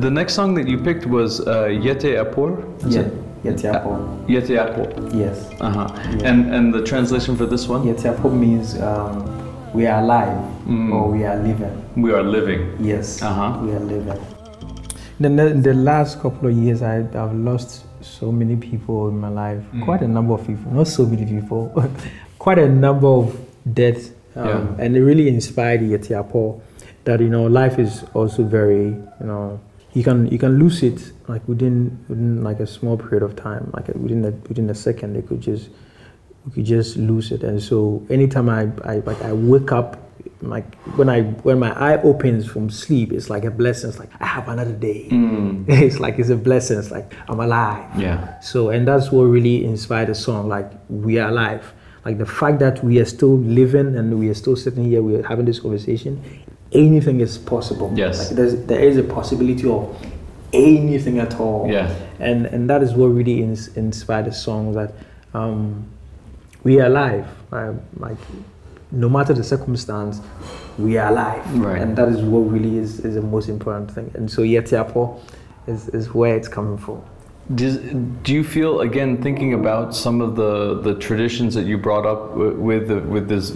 The 0.00 0.10
next 0.10 0.32
song 0.32 0.54
that 0.54 0.66
you 0.66 0.78
picked 0.78 1.04
was 1.04 1.40
uh, 1.46 1.68
Yete 1.68 2.16
Apor? 2.16 2.64
Is 2.86 2.96
yeah, 2.96 3.02
it? 3.02 3.21
Yete 3.44 3.70
Apor. 3.72 3.98
Yete 4.28 4.54
Apor. 4.56 4.86
Yes. 5.14 5.50
Uh-huh. 5.60 5.88
And 6.24 6.54
and 6.54 6.72
the 6.72 6.82
translation 6.84 7.36
for 7.36 7.46
this 7.46 7.66
one? 7.68 7.82
Yete 7.84 8.14
Apor 8.14 8.32
means 8.32 8.78
um, 8.80 9.24
we 9.74 9.86
are 9.86 10.00
alive 10.02 10.38
Mm. 10.66 10.92
or 10.94 11.10
we 11.10 11.24
are 11.24 11.36
living. 11.42 11.74
We 11.96 12.12
are 12.12 12.22
living. 12.22 12.76
Yes, 12.78 13.20
Uh-huh. 13.20 13.58
we 13.64 13.72
are 13.74 13.80
living. 13.80 14.16
In 15.18 15.34
the, 15.36 15.46
in 15.46 15.62
the 15.62 15.74
last 15.74 16.20
couple 16.20 16.48
of 16.48 16.54
years, 16.56 16.82
I, 16.82 16.98
I've 16.98 17.34
lost 17.34 17.84
so 18.00 18.30
many 18.30 18.54
people 18.56 19.08
in 19.08 19.18
my 19.18 19.28
life. 19.28 19.60
Mm. 19.74 19.84
Quite 19.84 20.02
a 20.02 20.08
number 20.08 20.34
of 20.34 20.46
people, 20.46 20.70
not 20.72 20.86
so 20.86 21.04
many 21.04 21.26
people, 21.26 21.72
quite 22.38 22.58
a 22.58 22.68
number 22.68 23.08
of 23.08 23.36
deaths. 23.74 24.10
Um, 24.36 24.46
Yeah. 24.46 24.84
And 24.84 24.96
it 24.96 25.02
really 25.02 25.28
inspired 25.28 25.80
Yete 25.80 26.14
Apor 26.14 26.60
that, 27.04 27.18
you 27.20 27.28
know, 27.28 27.46
life 27.46 27.78
is 27.80 28.04
also 28.14 28.44
very, 28.44 28.86
you 29.20 29.26
know, 29.26 29.58
you 29.92 30.02
can 30.02 30.26
you 30.28 30.38
can 30.38 30.58
lose 30.58 30.82
it 30.82 31.12
like 31.28 31.46
within 31.46 32.04
within 32.08 32.42
like 32.42 32.60
a 32.60 32.66
small 32.66 32.96
period 32.96 33.22
of 33.22 33.36
time, 33.36 33.70
like 33.74 33.88
within 33.88 34.24
a 34.24 34.30
within 34.48 34.70
a 34.70 34.74
second, 34.74 35.16
it 35.16 35.26
could 35.28 35.40
just 35.40 35.68
we 36.46 36.52
could 36.52 36.64
just 36.64 36.96
lose 36.96 37.30
it. 37.30 37.42
And 37.44 37.62
so 37.62 38.04
anytime 38.08 38.48
I, 38.48 38.70
I 38.84 38.96
like 38.98 39.20
I 39.22 39.32
wake 39.32 39.70
up, 39.70 39.98
like 40.40 40.74
when 40.96 41.08
I 41.08 41.22
when 41.22 41.58
my 41.58 41.72
eye 41.78 42.00
opens 42.02 42.46
from 42.46 42.70
sleep, 42.70 43.12
it's 43.12 43.28
like 43.28 43.44
a 43.44 43.50
blessing. 43.50 43.90
It's 43.90 43.98
like 43.98 44.10
I 44.20 44.26
have 44.26 44.48
another 44.48 44.72
day. 44.72 45.08
Mm. 45.10 45.68
It's 45.68 46.00
like 46.00 46.18
it's 46.18 46.30
a 46.30 46.36
blessing. 46.36 46.78
It's 46.78 46.90
like 46.90 47.14
I'm 47.28 47.40
alive. 47.40 47.84
Yeah. 48.00 48.40
So 48.40 48.70
and 48.70 48.88
that's 48.88 49.12
what 49.12 49.24
really 49.24 49.64
inspired 49.64 50.08
the 50.08 50.14
song. 50.14 50.48
Like 50.48 50.70
we 50.88 51.18
are 51.18 51.28
alive. 51.28 51.72
Like 52.04 52.18
the 52.18 52.26
fact 52.26 52.58
that 52.58 52.82
we 52.82 52.98
are 52.98 53.04
still 53.04 53.38
living 53.38 53.96
and 53.96 54.18
we 54.18 54.28
are 54.28 54.34
still 54.34 54.56
sitting 54.56 54.84
here, 54.84 55.02
we 55.02 55.14
are 55.16 55.22
having 55.22 55.44
this 55.44 55.60
conversation. 55.60 56.41
Anything 56.72 57.20
is 57.20 57.38
possible. 57.38 57.92
Yes. 57.94 58.18
Like 58.18 58.36
there's, 58.36 58.64
there 58.66 58.80
is 58.80 58.96
a 58.96 59.02
possibility 59.02 59.68
of 59.68 59.94
anything 60.52 61.18
at 61.18 61.38
all. 61.38 61.70
Yeah. 61.70 61.94
And 62.18 62.46
and 62.46 62.68
that 62.70 62.82
is 62.82 62.94
what 62.94 63.08
really 63.08 63.42
ins- 63.42 63.76
inspired 63.76 64.26
the 64.26 64.32
song. 64.32 64.72
That 64.72 64.94
um, 65.34 65.86
we 66.64 66.80
are 66.80 66.86
alive. 66.86 67.26
Uh, 67.52 67.74
like 67.96 68.18
no 68.92 69.08
matter 69.08 69.32
the 69.32 69.44
circumstance, 69.44 70.20
we 70.78 70.98
are 70.98 71.10
alive. 71.10 71.58
Right. 71.58 71.80
And 71.80 71.96
that 71.96 72.08
is 72.08 72.20
what 72.20 72.40
really 72.40 72.76
is, 72.78 73.00
is 73.00 73.14
the 73.14 73.22
most 73.22 73.48
important 73.48 73.90
thing. 73.90 74.10
And 74.14 74.30
so 74.30 74.42
Yete 74.42 74.76
Apor 74.84 75.18
is, 75.66 75.88
is 75.88 76.12
where 76.14 76.36
it's 76.36 76.48
coming 76.48 76.76
from. 76.76 77.02
Does, 77.54 77.78
do 78.22 78.32
you 78.32 78.44
feel 78.44 78.82
again 78.82 79.20
thinking 79.20 79.52
about 79.52 79.96
some 79.96 80.20
of 80.20 80.36
the, 80.36 80.80
the 80.80 80.94
traditions 80.94 81.54
that 81.54 81.64
you 81.64 81.76
brought 81.76 82.06
up 82.06 82.36
with 82.36 82.88
with 82.90 83.28
this 83.28 83.50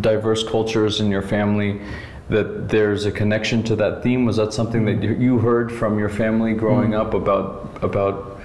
diverse 0.00 0.46
cultures 0.46 1.00
in 1.00 1.10
your 1.10 1.22
family 1.22 1.80
that 2.30 2.68
there's 2.68 3.06
a 3.06 3.12
connection 3.12 3.62
to 3.64 3.76
that 3.76 4.02
theme 4.02 4.24
was 4.24 4.36
that 4.36 4.52
something 4.52 4.84
that 4.84 5.02
you, 5.02 5.38
heard 5.38 5.72
from 5.72 5.98
your 5.98 6.08
family 6.08 6.52
growing 6.54 6.94
up 6.94 7.14
about 7.14 7.78
about 7.82 8.40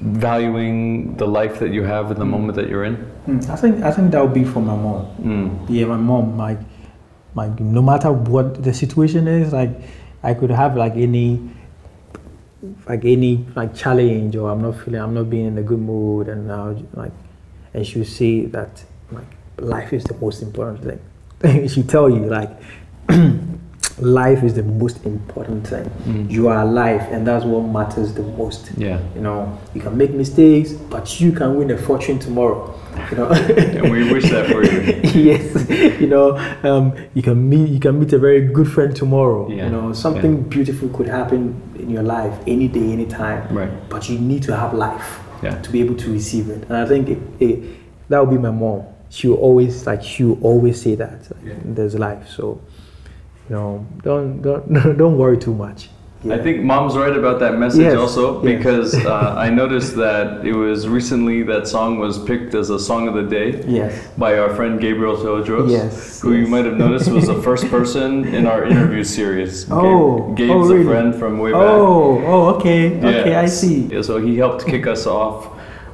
valuing 0.00 1.16
the 1.16 1.26
life 1.26 1.58
that 1.60 1.72
you 1.72 1.82
have 1.84 2.10
in 2.10 2.18
the 2.18 2.24
moment 2.24 2.56
that 2.56 2.68
you're 2.68 2.84
in 2.84 3.12
Mm, 3.26 3.48
I 3.48 3.56
think 3.56 3.82
I 3.84 3.92
think 3.92 4.10
that 4.10 4.20
would 4.20 4.34
be 4.34 4.44
for 4.44 4.60
my 4.60 4.74
mom. 4.74 5.06
mm. 5.20 5.66
Yeah, 5.68 5.86
my 5.86 5.96
mom, 5.96 6.36
like, 6.36 6.58
like 7.36 7.60
no 7.60 7.80
matter 7.80 8.10
what 8.10 8.64
the 8.64 8.74
situation 8.74 9.28
is, 9.28 9.52
like, 9.52 9.70
I 10.24 10.34
could 10.34 10.50
have 10.50 10.76
like 10.76 10.94
any, 10.96 11.40
like 12.88 13.04
any 13.04 13.46
like 13.54 13.74
challenge, 13.76 14.34
or 14.34 14.50
I'm 14.50 14.60
not 14.60 14.76
feeling, 14.80 15.00
I'm 15.00 15.14
not 15.14 15.30
being 15.30 15.46
in 15.46 15.58
a 15.58 15.62
good 15.62 15.78
mood, 15.78 16.28
and 16.28 16.48
now 16.48 16.74
like, 16.94 17.12
and 17.74 17.86
she'll 17.86 18.04
say 18.04 18.46
that 18.46 18.82
like 19.12 19.26
life 19.58 19.92
is 19.92 20.02
the 20.04 20.14
most 20.14 20.42
important 20.42 20.82
thing. 20.82 21.68
she'll 21.68 21.86
tell 21.86 22.10
you 22.10 22.26
like, 22.26 22.50
life 23.98 24.42
is 24.42 24.54
the 24.54 24.62
most 24.62 25.04
important 25.04 25.66
thing. 25.66 25.84
Mm. 26.04 26.30
You 26.30 26.48
are 26.48 26.62
alive, 26.62 27.02
and 27.12 27.26
that's 27.26 27.44
what 27.44 27.60
matters 27.62 28.14
the 28.14 28.22
most. 28.22 28.70
yeah 28.76 28.98
You 29.14 29.20
know, 29.20 29.58
you 29.74 29.80
can 29.80 29.96
make 29.96 30.12
mistakes, 30.12 30.72
but 30.72 31.20
you 31.20 31.32
can 31.32 31.56
win 31.56 31.70
a 31.70 31.78
fortune 31.78 32.18
tomorrow. 32.18 32.74
You 33.10 33.16
know. 33.16 33.28
and 33.78 33.90
we 33.90 34.12
wish 34.12 34.30
that 34.30 34.46
for 34.50 34.62
you 34.64 35.00
yes, 35.32 36.00
you 36.00 36.06
know, 36.08 36.36
um, 36.62 36.94
you 37.14 37.22
can 37.22 37.48
meet 37.48 37.68
you 37.70 37.80
can 37.80 37.98
meet 37.98 38.12
a 38.12 38.18
very 38.18 38.40
good 38.48 38.70
friend 38.70 38.94
tomorrow. 38.94 39.48
Yeah, 39.48 39.66
You 39.66 39.70
know, 39.72 39.92
something 39.92 40.42
beautiful 40.48 40.88
could 40.90 41.08
happen 41.08 41.60
in 41.78 41.88
your 41.90 42.02
life 42.02 42.34
any 42.46 42.68
day, 42.68 42.92
any 42.92 43.06
time. 43.06 43.46
right 43.54 43.70
But 43.88 44.08
you 44.08 44.18
need 44.18 44.42
to 44.44 44.56
have 44.56 44.74
life 44.74 45.20
yeah 45.42 45.60
to 45.62 45.70
be 45.70 45.80
able 45.80 45.96
to 45.96 46.12
receive 46.12 46.48
it. 46.50 46.62
And 46.68 46.76
I 46.76 46.86
think 46.86 47.08
it, 47.08 47.18
it, 47.40 47.62
that 48.08 48.20
would 48.20 48.30
be 48.30 48.38
my 48.40 48.50
mom. 48.50 48.82
She 49.10 49.28
always 49.28 49.86
like 49.86 50.02
she 50.02 50.24
will 50.24 50.40
always 50.42 50.80
say 50.80 50.94
that 50.96 51.18
like, 51.30 51.44
Yeah. 51.44 51.54
there's 51.64 51.94
life. 51.94 52.28
So, 52.28 52.60
you 53.48 53.56
know, 53.56 53.86
don't 54.02 54.40
don't 54.42 54.72
don't 54.98 55.18
worry 55.18 55.38
too 55.38 55.54
much. 55.54 55.88
I 56.30 56.38
think 56.38 56.62
mom's 56.62 56.96
right 56.96 57.16
about 57.16 57.40
that 57.40 57.58
message 57.58 57.80
Yes, 57.80 57.96
also 57.96 58.40
yes. 58.44 58.56
because 58.56 58.94
uh, 59.06 59.34
I 59.36 59.50
noticed 59.50 59.96
that 59.96 60.46
it 60.46 60.52
was 60.52 60.86
recently 60.86 61.42
that 61.42 61.66
song 61.66 61.98
was 61.98 62.16
picked 62.22 62.54
as 62.54 62.70
a 62.70 62.78
song 62.78 63.08
of 63.08 63.14
the 63.14 63.24
day 63.24 63.60
Yes. 63.66 64.06
by 64.16 64.38
our 64.38 64.54
friend 64.54 64.80
Gabriel 64.80 65.16
Teodros, 65.16 65.68
Yes, 65.68 66.20
who 66.20 66.34
you 66.34 66.46
might 66.46 66.64
have 66.64 66.76
noticed 66.76 67.10
was 67.10 67.26
the 67.26 67.42
first 67.48 67.66
person 67.70 68.24
in 68.32 68.46
our 68.46 68.64
interview 68.64 69.02
series. 69.02 69.64
Gabe- 69.64 69.72
Oh, 69.74 70.32
Gabe's 70.36 70.52
oh, 70.52 70.70
a 70.70 70.74
really? 70.74 70.84
friend 70.84 71.12
from 71.12 71.40
way 71.40 71.50
back. 71.50 71.60
Oh, 71.60 72.22
oh, 72.24 72.54
okay, 72.54 72.98
okay, 72.98 73.34
I 73.34 73.46
see. 73.46 73.86
Yeah, 73.86 74.02
so 74.02 74.18
he 74.18 74.36
helped 74.36 74.64
kick 74.64 74.86
us 74.86 75.08
off 75.08 75.48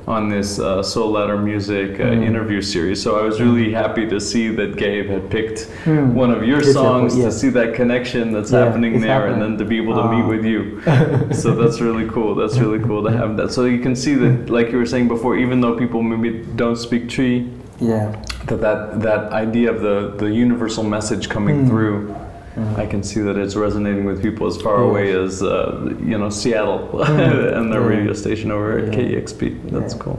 on 0.08 0.30
this 0.30 0.58
uh, 0.58 0.82
Soul 0.82 1.10
Ladder 1.12 1.36
Music 1.36 2.00
uh, 2.00 2.04
Mm. 2.08 2.26
interview 2.26 2.62
series. 2.62 3.00
So 3.02 3.18
I 3.20 3.22
was 3.22 3.40
really 3.40 3.70
happy 3.72 4.06
to 4.08 4.18
see 4.18 4.48
that 4.58 4.76
Gabe 4.76 5.06
had 5.10 5.28
picked 5.30 5.60
Hmm. 5.84 6.14
one 6.14 6.30
of 6.30 6.42
your 6.50 6.60
Good 6.62 6.72
songs 6.72 7.12
example, 7.12 7.30
to 7.30 7.38
see 7.40 7.50
that 7.50 7.74
connection 7.74 8.32
that's 8.32 8.50
Yeah, 8.50 8.64
happening 8.64 8.94
it's 8.94 9.04
there 9.04 9.26
and 9.26 9.40
then 9.42 9.58
to 9.58 9.64
be 9.66 9.76
able 9.82 9.94
to 10.02 10.08
meet 10.14 10.24
Ah. 10.24 10.32
with 10.34 10.44
you. 10.52 10.60
so 11.42 11.48
that's 11.60 11.78
really 11.86 12.06
cool. 12.14 12.34
That's 12.40 12.58
really 12.58 12.80
cool 12.88 13.02
to 13.04 13.10
have 13.20 13.36
that. 13.36 13.52
So 13.52 13.60
you 13.66 13.80
can 13.86 13.94
see 13.94 14.14
that, 14.14 14.48
like 14.48 14.72
you 14.72 14.78
were 14.78 14.86
saying 14.94 15.08
before, 15.08 15.36
even 15.36 15.60
though 15.60 15.74
people 15.76 16.00
maybe 16.02 16.30
don't 16.56 16.76
speak 16.86 17.02
Twi, 17.14 17.44
Yeah. 17.78 18.06
that 18.46 18.60
that, 18.66 18.78
that 19.02 19.22
idea 19.44 19.68
of 19.74 19.78
the, 19.82 19.96
the 20.22 20.30
universal 20.46 20.84
message 20.96 21.28
coming 21.28 21.56
Mm. 21.64 21.68
through, 21.68 21.96
I 22.76 22.86
can 22.86 23.02
see 23.02 23.20
that 23.20 23.36
it's 23.36 23.56
resonating 23.56 24.04
with 24.04 24.22
people 24.22 24.46
as 24.46 24.56
far 24.60 24.76
away 24.82 25.12
as 25.12 25.42
uh, 25.42 25.94
you 26.10 26.18
know 26.18 26.30
Seattle 26.30 26.88
Mm. 26.92 27.56
and 27.58 27.72
the 27.72 27.78
Yeah. 27.80 27.86
radio 27.86 28.12
station 28.12 28.50
over 28.50 28.78
at. 28.78 28.92
KEXP. 28.92 29.70
That's 29.70 29.94
cool. 29.94 30.18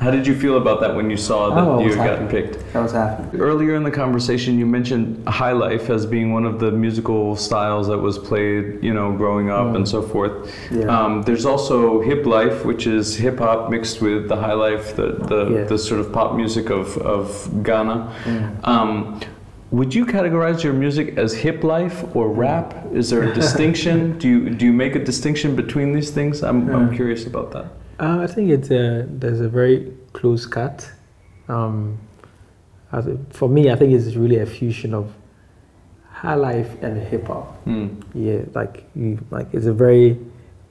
How 0.00 0.12
did 0.12 0.28
you 0.28 0.34
feel 0.44 0.56
about 0.58 0.78
that 0.82 0.94
when 0.94 1.10
you 1.10 1.16
saw 1.16 1.38
that 1.54 1.64
Oh, 1.64 1.80
you 1.80 1.92
had 1.92 2.06
gotten 2.10 2.28
picked? 2.28 2.54
I 2.76 2.80
was 2.80 2.92
happy. 2.92 3.36
Earlier 3.36 3.74
in 3.74 3.82
the 3.82 3.90
conversation, 3.90 4.56
you 4.56 4.64
mentioned 4.64 5.26
high 5.26 5.50
life 5.50 5.90
as 5.90 6.06
being 6.06 6.32
one 6.32 6.44
of 6.44 6.60
the 6.60 6.70
musical 6.70 7.34
styles 7.34 7.88
that 7.88 7.98
was 7.98 8.16
played, 8.16 8.64
you 8.80 8.94
know, 8.94 9.10
growing 9.22 9.50
up 9.50 9.66
Mm. 9.66 9.76
and 9.76 9.88
so 9.88 10.00
forth. 10.02 10.32
Yeah. 10.70 10.84
Um, 10.96 11.22
there's 11.22 11.44
also 11.44 12.00
hip 12.00 12.26
life, 12.26 12.64
which 12.64 12.86
is 12.86 13.16
hip 13.16 13.38
hop 13.40 13.70
mixed 13.70 14.00
with 14.00 14.28
the 14.28 14.36
high 14.36 14.52
life, 14.66 14.94
the 14.94 15.08
the, 15.30 15.40
Yeah. 15.50 15.64
the 15.64 15.78
sort 15.78 15.98
of 16.00 16.12
pop 16.12 16.30
music 16.36 16.70
of 16.70 16.96
of 16.98 17.26
Ghana. 17.64 17.96
Mm. 18.24 18.68
Um, 18.72 19.20
would 19.70 19.94
you 19.94 20.06
categorize 20.06 20.62
your 20.62 20.72
music 20.72 21.18
as 21.18 21.34
hip 21.34 21.62
life 21.62 22.04
or 22.16 22.28
rap? 22.30 22.74
Is 22.92 23.10
there 23.10 23.22
a 23.22 23.34
distinction? 23.34 24.18
do 24.22 24.28
you 24.28 24.50
do 24.50 24.64
you 24.64 24.72
make 24.72 24.94
a 24.94 25.04
distinction 25.04 25.54
between 25.54 25.92
these 25.92 26.10
things? 26.10 26.42
I'm, 26.42 26.68
I'm 26.74 26.94
curious 26.94 27.26
about 27.26 27.50
that. 27.52 27.66
Uh, 28.00 28.20
I 28.20 28.26
think 28.28 28.50
it's 28.50 28.70
a, 28.70 29.06
there's 29.08 29.40
a 29.40 29.48
very 29.48 29.92
close 30.12 30.46
cut. 30.46 30.90
Um, 31.48 31.98
for 33.30 33.48
me, 33.48 33.70
I 33.70 33.76
think 33.76 33.92
it's 33.92 34.14
really 34.14 34.38
a 34.38 34.46
fusion 34.46 34.94
of 34.94 35.12
high 36.10 36.34
life 36.34 36.80
and 36.82 37.00
hip 37.02 37.26
hop. 37.26 37.64
Mm. 37.64 38.02
Yeah, 38.14 38.42
like 38.54 38.88
you, 38.94 39.18
like 39.30 39.48
it's 39.52 39.66
a 39.66 39.72
very, 39.72 40.18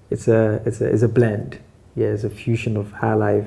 it's 0.09 0.27
a, 0.27 0.61
it's 0.65 0.81
a, 0.81 0.85
it's 0.85 1.03
a 1.03 1.07
blend. 1.07 1.59
Yeah, 1.95 2.07
it's 2.07 2.23
a 2.23 2.29
fusion 2.29 2.77
of 2.77 2.91
high 2.91 3.15
life, 3.15 3.45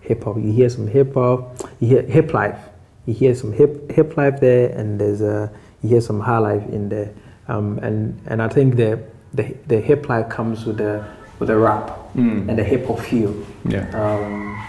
hip 0.00 0.24
hop. 0.24 0.36
You 0.36 0.52
hear 0.52 0.68
some 0.68 0.88
hip 0.88 1.14
hop, 1.14 1.56
you 1.78 1.88
hear 1.88 2.02
hip 2.02 2.34
life. 2.34 2.58
You 3.06 3.14
hear 3.14 3.34
some 3.34 3.52
hip 3.52 3.90
hip 3.90 4.16
life 4.16 4.40
there, 4.40 4.68
and 4.70 5.00
there's 5.00 5.20
a, 5.22 5.50
you 5.82 5.88
hear 5.90 6.00
some 6.00 6.20
high 6.20 6.38
life 6.38 6.66
in 6.68 6.88
there. 6.88 7.12
Um, 7.48 7.78
and 7.82 8.20
and 8.26 8.40
I 8.42 8.48
think 8.48 8.76
the 8.76 8.98
the 9.34 9.54
the 9.66 9.80
hip 9.80 10.08
life 10.08 10.28
comes 10.28 10.64
with 10.66 10.76
the 10.78 11.04
with 11.38 11.48
the 11.48 11.56
rap 11.56 11.96
Mm. 12.16 12.48
and 12.48 12.58
the 12.58 12.64
hip 12.64 12.86
hop 12.86 12.98
feel. 12.98 13.32
Yeah. 13.64 13.86
Um, 13.94 14.60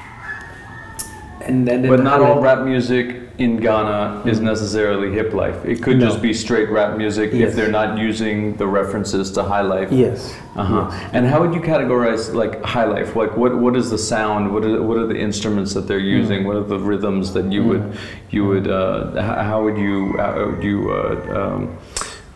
and 1.41 1.67
then, 1.67 1.87
But 1.87 2.03
not 2.03 2.21
all 2.21 2.39
rap 2.39 2.59
music 2.65 3.20
in 3.37 3.57
Ghana 3.57 4.23
is 4.25 4.39
necessarily 4.39 5.11
hip 5.11 5.33
life. 5.33 5.63
It 5.65 5.81
could 5.81 5.97
No. 5.99 6.07
just 6.07 6.21
be 6.21 6.33
straight 6.33 6.69
rap 6.69 6.97
music 6.97 7.33
if 7.33 7.55
they're 7.55 7.71
not 7.71 7.97
using 7.97 8.55
the 8.57 8.67
references 8.67 9.31
to 9.31 9.43
high 9.43 9.61
life. 9.61 9.91
Yes. 9.91 10.33
Uh-huh. 10.55 10.87
yes. 10.91 11.09
And 11.13 11.25
how 11.25 11.39
would 11.41 11.53
you 11.53 11.61
categorize 11.61 12.33
like 12.33 12.63
high 12.63 12.85
life? 12.85 13.15
Like 13.15 13.35
what 13.37 13.57
what 13.57 13.75
is 13.75 13.89
the 13.89 13.97
sound? 13.97 14.53
What 14.53 14.63
are 14.65 14.81
what 14.81 14.97
are 14.97 15.07
the 15.07 15.17
instruments 15.17 15.73
that 15.75 15.87
they're 15.87 15.99
Mm. 15.99 16.17
using? 16.19 16.39
What 16.47 16.55
are 16.57 16.63
the 16.75 16.79
rhythms 16.79 17.33
that 17.33 17.45
you 17.51 17.63
would 17.63 17.83
you 18.29 18.45
would 18.45 18.67
uh, 18.67 19.21
how 19.49 19.63
would 19.63 19.77
you 19.77 20.17
how 20.17 20.45
would 20.49 20.63
you 20.63 20.77
uh, 20.91 21.39
um, 21.39 21.77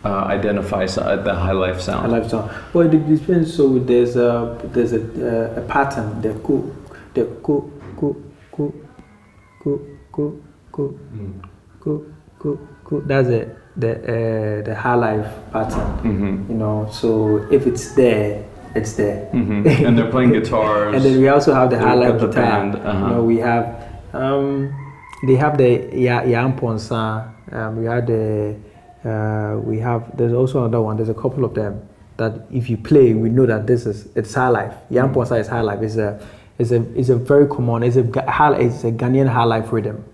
uh, 0.04 0.24
identify 0.36 0.84
uh, 0.84 1.16
the 1.28 1.34
high 1.34 1.52
life 1.66 1.80
sound? 1.80 2.10
like 2.12 2.28
song. 2.30 2.48
Well, 2.72 2.86
it 2.86 3.06
depends. 3.08 3.52
So 3.54 3.78
there's 3.78 4.16
a 4.16 4.56
there's 4.74 4.92
a, 4.92 5.02
uh, 5.02 5.60
a 5.60 5.62
pattern. 5.74 6.20
The 6.22 6.30
ko 6.46 6.54
the 7.14 7.24
ko 7.42 7.70
ko 8.00 8.16
ko 8.50 8.72
ko 10.12 10.22
ko 10.76 10.82
ko 11.80 11.90
ko 12.38 12.48
ko. 12.84 13.00
That's 13.00 13.28
the 13.28 13.40
the 13.76 13.92
uh, 13.96 14.62
the 14.68 14.74
high 14.74 14.94
life 14.94 15.28
pattern. 15.52 15.88
hmm 16.04 16.50
You 16.52 16.56
know. 16.60 16.88
So 16.92 17.08
if 17.50 17.66
it's 17.66 17.94
there, 17.94 18.44
it's 18.74 18.92
there. 19.00 19.26
hmm 19.32 19.66
And 19.66 19.96
they're 19.98 20.10
playing 20.10 20.32
guitars. 20.38 20.94
And 20.94 21.04
then 21.04 21.20
we 21.20 21.28
also 21.28 21.54
have 21.54 21.70
the 21.70 21.78
high 21.78 21.94
life 21.94 22.20
guitar. 22.20 22.32
band, 22.32 22.76
uh-huh. 22.76 22.92
You 23.06 23.14
know, 23.14 23.22
we 23.24 23.36
have 23.38 23.64
um, 24.12 24.72
they 25.26 25.36
have 25.36 25.56
the 25.58 25.70
ya 25.96 26.20
yamponsa. 26.22 27.32
Um, 27.52 27.76
we 27.80 27.84
have 27.86 28.06
the 28.06 28.56
uh, 29.04 29.56
we 29.64 29.78
have 29.78 30.16
there's 30.16 30.32
also 30.32 30.60
another 30.64 30.82
one. 30.82 30.96
There's 30.96 31.08
a 31.08 31.14
couple 31.14 31.44
of 31.44 31.54
them 31.54 31.80
that 32.16 32.32
if 32.50 32.68
you 32.70 32.76
play, 32.76 33.12
we 33.14 33.28
know 33.28 33.46
that 33.46 33.66
this 33.66 33.86
is 33.86 34.08
it's 34.16 34.34
high 34.34 34.48
life. 34.48 34.74
Yamponsa 34.90 35.38
is 35.40 35.48
high 35.48 35.60
life. 35.60 35.80
It's 35.82 35.96
a 35.96 36.18
it's 36.58 36.70
a 36.70 36.80
it's 36.98 37.08
a 37.08 37.16
very 37.16 37.46
common. 37.46 37.82
It's 37.82 37.96
a 37.96 38.30
high, 38.30 38.56
it's 38.56 38.84
a 38.84 38.90
Ghanaian 38.92 39.28
high 39.28 39.44
life 39.44 39.70
rhythm, 39.72 40.04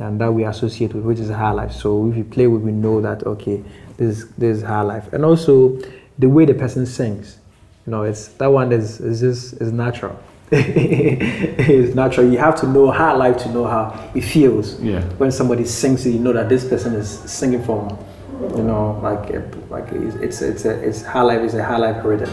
and 0.00 0.20
that 0.20 0.32
we 0.32 0.44
associate 0.44 0.92
with 0.94 1.04
which 1.04 1.18
is 1.18 1.30
high 1.30 1.52
life. 1.52 1.72
So 1.72 2.08
if 2.10 2.16
you 2.16 2.24
play 2.24 2.46
with, 2.46 2.62
we 2.62 2.72
know 2.72 3.00
that 3.00 3.24
okay, 3.24 3.62
this 3.96 4.18
is 4.18 4.28
this 4.32 4.58
is 4.58 4.62
high 4.62 4.82
life, 4.82 5.12
and 5.12 5.24
also 5.24 5.78
the 6.18 6.28
way 6.28 6.44
the 6.44 6.54
person 6.54 6.86
sings. 6.86 7.38
You 7.86 7.90
know, 7.92 8.02
it's 8.02 8.28
that 8.28 8.46
one 8.46 8.72
is 8.72 9.00
is 9.00 9.20
just 9.20 9.60
is 9.60 9.72
natural. 9.72 10.18
it's 10.50 11.94
natural. 11.94 12.30
You 12.30 12.38
have 12.38 12.58
to 12.60 12.66
know 12.66 12.90
how 12.90 13.16
life 13.16 13.38
to 13.38 13.48
know 13.50 13.64
how 13.64 14.10
it 14.14 14.22
feels. 14.22 14.80
Yeah. 14.80 15.02
When 15.14 15.30
somebody 15.30 15.64
sings 15.64 16.06
you 16.06 16.18
know 16.18 16.32
that 16.32 16.48
this 16.48 16.68
person 16.68 16.94
is 16.94 17.08
singing 17.08 17.64
from, 17.64 17.98
you 18.56 18.62
know, 18.62 19.00
like 19.02 19.30
like 19.70 19.90
it's 19.92 20.16
it's 20.16 20.42
it's 20.42 20.64
a 20.64 20.70
it's 20.80 21.02
high 21.02 21.22
life 21.22 21.40
is 21.40 21.54
a 21.54 21.64
high 21.64 21.78
life 21.78 22.04
rhythm. 22.04 22.30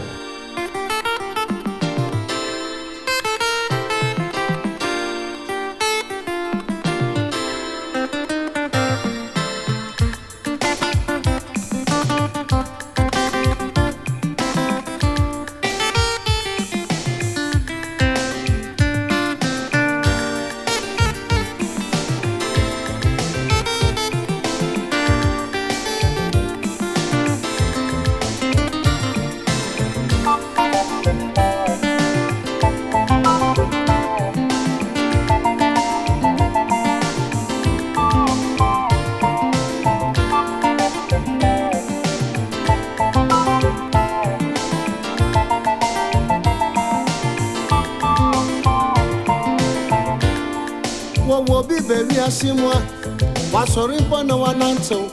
Mpo 54.72 54.94
na 54.94 54.98
wanantew 54.98 55.10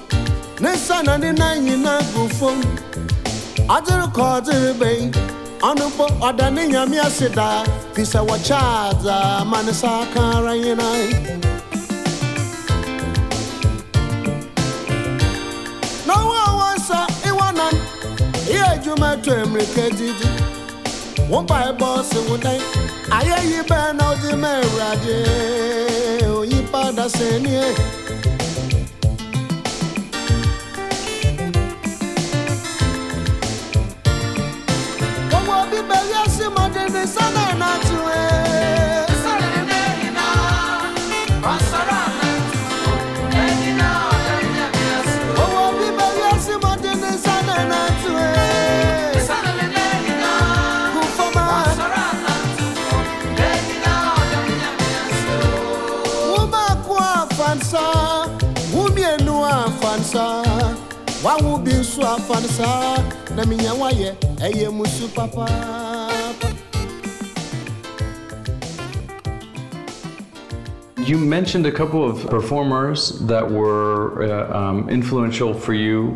ne 0.62 0.70
nsa 0.74 1.04
na 1.04 1.18
ne 1.18 1.32
nan 1.32 1.58
nyinaa 1.66 2.02
gu 2.14 2.24
fam 2.40 2.60
ɔdere 3.76 4.08
kɔ 4.16 4.24
ɔdere 4.38 4.72
bɛn 4.80 5.04
ɔno 5.68 5.86
mpo 5.92 6.06
ɔda 6.28 6.46
ne 6.56 6.64
nyame 6.72 6.98
ase 7.08 7.28
daa 7.38 7.64
fi 7.94 8.02
sɛ 8.12 8.20
wɔkyɛ 8.28 8.60
adza 8.90 9.46
ma 9.50 9.62
ne 9.66 9.74
sa 9.74 10.06
ka 10.14 10.22
ara 10.38 10.54
nyinaa 10.64 11.00
na 16.08 16.14
wo 16.28 16.34
a 16.46 16.50
wɔnsa 16.60 17.00
iwɔ 17.30 17.48
nam 17.58 17.76
yɛ 18.54 18.62
adwuma 18.74 19.10
to 19.24 19.32
mmirika 19.46 19.86
didi 19.98 20.30
wo 21.30 21.40
baebɔ 21.50 22.04
se 22.10 22.20
wo 22.30 22.38
dan 22.38 22.60
ayɛ 23.18 23.38
yi 23.50 23.60
bɛɛ 23.70 23.96
na 23.98 24.06
wode 24.10 24.32
ma 24.42 24.50
awurade 24.62 25.16
onyimpa 26.40 26.82
da 26.96 27.06
sɛnie 27.06 27.68
wɔwɔ 27.68 28.09
afansa 60.00 60.44
wawo 61.24 61.58
bi 61.58 61.72
nso 61.74 62.02
afansa 62.08 62.68
na 63.40 63.46
menya 63.46 63.72
wayɛ 63.82 64.10
ɛyɛ 64.46 64.68
musu 64.78 65.08
papaapa 65.16 65.48
You 71.08 71.18
mentioned 71.18 71.66
a 71.66 71.72
couple 71.72 72.04
of 72.04 72.30
performers 72.30 73.18
that 73.32 73.50
were 73.50 74.22
uh, 74.22 74.60
um, 74.60 74.90
influential 74.90 75.54
for 75.56 75.74
you. 75.74 76.14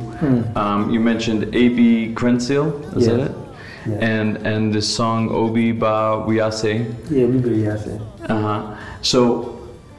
Um, 0.55 0.91
you 0.91 0.99
mentioned 0.99 1.43
A.B. 1.55 2.13
Crentsil, 2.13 2.67
is 2.95 3.07
that 3.07 3.19
it? 3.21 3.31
Yeah. 3.87 4.11
And 4.11 4.37
and 4.45 4.71
this 4.71 4.87
song 4.87 5.31
Obi 5.31 5.71
Baa 5.71 6.27
Wiase. 6.27 6.93
Yeah, 7.09 7.25
we 7.25 7.37
very 7.37 7.63
yes. 7.63 7.87
Uh-huh. 7.87 8.75
So, 9.01 9.52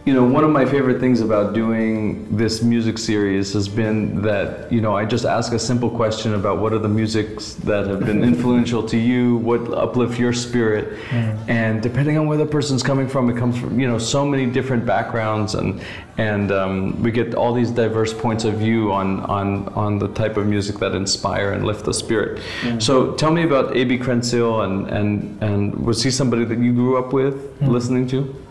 you 0.05 0.13
know, 0.13 0.23
one 0.23 0.45
of 0.45 0.51
my 0.51 0.67
favorite 0.67 1.01
things 1.01 1.23
about 1.23 1.55
doing 1.55 2.37
this 2.37 2.63
music 2.63 2.99
series 2.99 3.55
has 3.55 3.69
been 3.69 4.21
that, 4.21 4.71
you 4.71 4.83
know, 4.83 4.95
I 4.95 5.07
just 5.07 5.25
ask 5.25 5.55
a 5.55 5.59
simple 5.59 5.89
question 5.89 6.35
about 6.35 6.59
what 6.59 6.75
are 6.75 6.79
the 6.79 6.91
musics 6.91 7.55
that 7.55 7.87
have 7.87 8.01
been 8.01 8.23
influential 8.33 8.87
to 8.87 8.99
you, 8.99 9.37
what 9.39 9.61
uplift 9.73 10.19
your 10.19 10.35
spirit. 10.35 10.99
Mm. 11.09 11.49
And 11.49 11.83
depending 11.83 12.19
on 12.19 12.27
where 12.27 12.37
the 12.37 12.45
person's 12.45 12.83
coming 12.83 13.09
from, 13.09 13.31
it 13.31 13.39
comes 13.39 13.59
from, 13.59 13.81
you 13.81 13.89
know, 13.89 13.97
so 13.97 14.27
many 14.27 14.45
different 14.45 14.85
backgrounds 14.85 15.55
and 15.55 15.81
and 16.17 16.53
um, 16.53 17.03
we 17.03 17.11
get 17.11 17.35
all 17.35 17.53
these 17.53 17.71
diverse 17.73 18.15
points 18.15 18.45
of 18.45 18.55
view 18.55 18.93
on, 18.93 19.21
on, 19.23 19.69
on 19.71 19.99
the 19.99 20.07
type 20.09 20.37
of 20.37 20.47
music 20.47 20.79
that 20.79 20.95
inspire 20.95 21.51
and 21.53 21.65
lift 21.65 21.85
the 21.85 21.93
spirit. 21.93 22.41
Mm. 22.61 22.81
So 22.81 23.15
tell 23.15 23.33
me 23.33 23.43
about 23.43 23.77
A.B. 23.77 23.99
Crentsil 23.99 24.65
and, 24.65 24.89
and, 24.91 25.43
and 25.43 25.75
was 25.85 26.05
he 26.05 26.13
somebody 26.13 26.45
that 26.45 26.59
you 26.61 26.73
grew 26.73 26.99
up 26.99 27.13
with, 27.13 27.59
mm. 27.59 27.67
listening 27.67 28.07
to? 28.09 28.44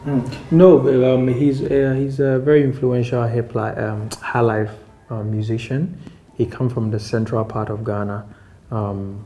No, 0.51 1.13
um, 1.13 1.27
he's 1.29 1.61
uh, 1.61 1.95
he's 1.97 2.19
a 2.19 2.37
very 2.39 2.63
influential 2.63 3.23
hip 3.23 3.55
li- 3.55 3.77
um, 3.85 4.09
high 4.21 4.41
life 4.41 4.71
uh, 5.09 5.23
musician. 5.23 5.97
He 6.35 6.45
come 6.45 6.69
from 6.69 6.91
the 6.91 6.99
central 6.99 7.45
part 7.45 7.69
of 7.69 7.85
Ghana. 7.85 8.25
Um, 8.71 9.23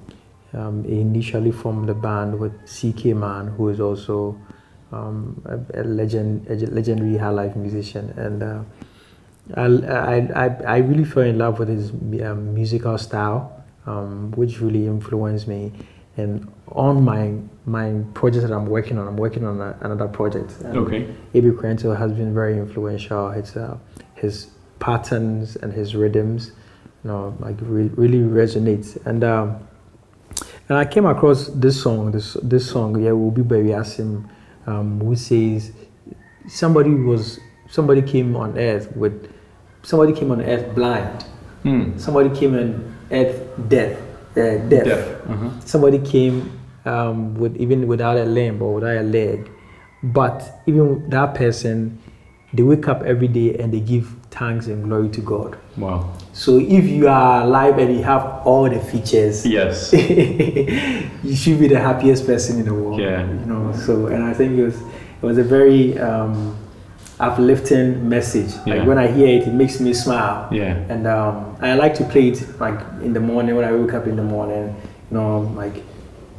um, 0.54 0.84
he 0.84 1.02
initially 1.02 1.52
formed 1.52 1.90
the 1.90 1.96
band 1.96 2.40
with 2.40 2.54
CK 2.66 3.16
Mann, 3.16 3.48
who 3.48 3.70
is 3.70 3.80
also 3.80 4.38
um, 4.92 5.42
a, 5.46 5.82
a 5.82 5.84
legend, 5.84 6.48
a 6.48 6.56
legendary 6.68 7.18
high 7.18 7.30
life 7.30 7.56
musician, 7.56 8.14
and 8.18 8.44
uh, 8.44 8.62
I, 9.56 10.28
I, 10.36 10.48
I, 10.66 10.78
really 10.78 11.06
fell 11.06 11.24
in 11.24 11.38
love 11.38 11.60
with 11.60 11.70
his 11.70 11.92
um, 12.22 12.54
musical 12.54 12.98
style, 12.98 13.64
um, 13.86 14.32
which 14.32 14.62
really 14.62 14.86
influenced 14.86 15.48
me. 15.48 15.72
And 16.18 16.52
on 16.70 17.04
my 17.04 17.34
my 17.66 18.02
project 18.14 18.48
that 18.48 18.54
I'm 18.54 18.66
working 18.66 18.98
on, 18.98 19.08
I'm 19.08 19.18
working 19.18 19.46
on 19.46 19.62
a, 19.62 19.78
another 19.82 20.08
project. 20.08 20.52
And 20.64 20.78
Okay. 20.78 21.14
A.B. 21.34 21.50
Crentsil 21.52 21.96
has 21.98 22.12
been 22.12 22.34
very 22.34 22.58
influential. 22.58 23.30
His 23.32 23.56
uh, 23.56 23.78
his 24.16 24.48
patterns 24.80 25.56
and 25.58 25.72
his 25.74 25.96
rhythms, 25.96 26.52
you 27.04 27.10
know, 27.12 27.36
like 27.40 27.56
re- 27.62 27.92
really 27.96 28.20
resonates. 28.20 28.98
And 29.06 29.24
um, 29.24 29.58
and 30.70 30.78
I 30.78 30.86
came 30.86 31.06
across 31.06 31.48
this 31.48 31.82
song, 31.82 32.12
this 32.12 32.36
this 32.42 32.70
song, 32.70 33.02
yeah, 33.02 33.12
will 33.12 33.32
be 33.32 33.44
Baby 33.44 33.70
Asim, 33.70 34.28
um, 34.66 35.00
who 35.00 35.16
says 35.16 35.72
somebody 36.48 36.94
was 36.94 37.40
somebody 37.70 38.02
came 38.02 38.36
on 38.36 38.58
earth 38.58 38.96
with 38.96 39.32
somebody 39.84 40.14
came 40.14 40.32
on 40.32 40.42
earth 40.42 40.74
blind, 40.74 41.24
Hmm. 41.64 41.98
somebody 41.98 42.30
came 42.38 42.56
on 42.56 42.96
earth 43.12 43.42
deaf, 43.68 43.98
uh, 44.38 44.58
deaf. 44.70 44.86
Deaf. 44.86 45.30
Uh-huh. 45.30 45.60
Somebody 45.66 46.00
came 46.00 46.52
um, 46.86 47.36
with 47.36 47.56
even 47.58 47.88
without 47.88 48.18
a 48.18 48.24
limb 48.26 48.62
or 48.62 48.76
without 48.76 48.98
a 48.98 49.04
leg, 49.04 49.50
but 50.04 50.62
even 50.68 51.10
that 51.10 51.36
person, 51.36 52.00
they 52.54 52.64
wake 52.64 52.88
up 52.88 53.02
every 53.04 53.28
day 53.28 53.58
and 53.58 53.74
they 53.74 53.80
give 53.82 54.14
thanks 54.32 54.68
and 54.68 54.84
glory 54.86 55.10
to 55.10 55.22
God. 55.22 55.58
Wow. 55.76 56.14
So 56.34 56.60
if 56.60 56.86
you 56.86 57.08
are 57.08 57.42
alive 57.44 57.78
and 57.80 57.96
you 57.96 58.04
have 58.04 58.42
all 58.46 58.70
the 58.70 58.80
features, 58.80 59.46
Yes. 59.46 59.92
you 59.94 61.36
should 61.36 61.60
be 61.60 61.68
the 61.68 61.80
happiest 61.80 62.26
person 62.26 62.60
in 62.60 62.66
the 62.66 62.74
world. 62.74 63.00
Yeah. 63.02 63.28
You 63.28 63.46
know. 63.46 63.74
So 63.74 64.08
and 64.08 64.24
I 64.24 64.34
think 64.34 64.58
it 64.58 64.64
was 64.64 64.76
it 64.80 65.26
was 65.26 65.38
a 65.38 65.44
very 65.44 65.98
um, 66.00 66.56
uplifting 67.20 68.08
message. 68.08 68.52
Yeah. 68.66 68.76
Like 68.76 68.88
when 68.88 68.98
I 68.98 69.08
hear 69.08 69.28
it, 69.28 69.48
it 69.48 69.54
makes 69.54 69.80
me 69.80 69.94
smile. 69.94 70.48
Yeah. 70.52 70.76
And 70.90 71.08
um, 71.08 71.56
I 71.62 71.74
like 71.76 71.96
to 71.96 72.04
play 72.06 72.30
it 72.30 72.60
like 72.60 72.80
in 73.02 73.14
the 73.14 73.20
morning 73.20 73.56
when 73.56 73.66
I 73.66 73.72
wake 73.74 73.94
up 73.94 74.08
in 74.08 74.16
the 74.16 74.24
morning. 74.24 74.76
You 75.12 75.18
know, 75.18 75.40
like 75.56 75.84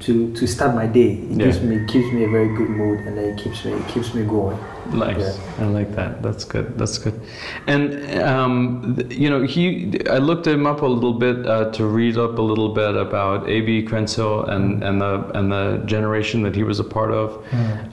to 0.00 0.32
to 0.34 0.46
start 0.46 0.74
my 0.74 0.86
day. 0.86 1.12
It 1.12 1.30
Yeah. 1.38 1.44
gives 1.46 1.60
me 1.60 1.84
keeps 1.86 2.12
me 2.12 2.24
a 2.24 2.28
very 2.28 2.54
good 2.56 2.70
mood 2.70 3.00
and 3.06 3.16
then 3.16 3.24
it 3.36 3.38
keeps 3.42 3.64
me 3.64 3.72
it 3.72 3.88
keeps 3.88 4.14
me 4.14 4.22
going. 4.24 4.58
Nice. 4.92 5.18
Yeah. 5.18 5.64
I 5.64 5.64
like 5.64 5.94
that. 5.94 6.22
That's 6.22 6.44
good. 6.44 6.78
That's 6.78 6.98
good. 6.98 7.20
And 7.66 8.20
um, 8.22 8.98
you 9.10 9.28
know, 9.28 9.42
he. 9.42 10.00
I 10.08 10.18
looked 10.18 10.46
him 10.46 10.66
up 10.66 10.82
a 10.82 10.86
little 10.86 11.12
bit 11.12 11.46
uh, 11.46 11.70
to 11.72 11.86
read 11.86 12.16
up 12.16 12.38
a 12.38 12.42
little 12.42 12.72
bit 12.74 12.96
about 12.96 13.48
A.B. 13.48 13.84
Crentsil 13.84 14.48
and 14.48 14.82
and 14.82 15.00
the 15.00 15.30
and 15.34 15.52
the 15.52 15.82
generation 15.84 16.42
that 16.42 16.54
he 16.56 16.62
was 16.62 16.80
a 16.80 16.84
part 16.84 17.12
of. 17.12 17.44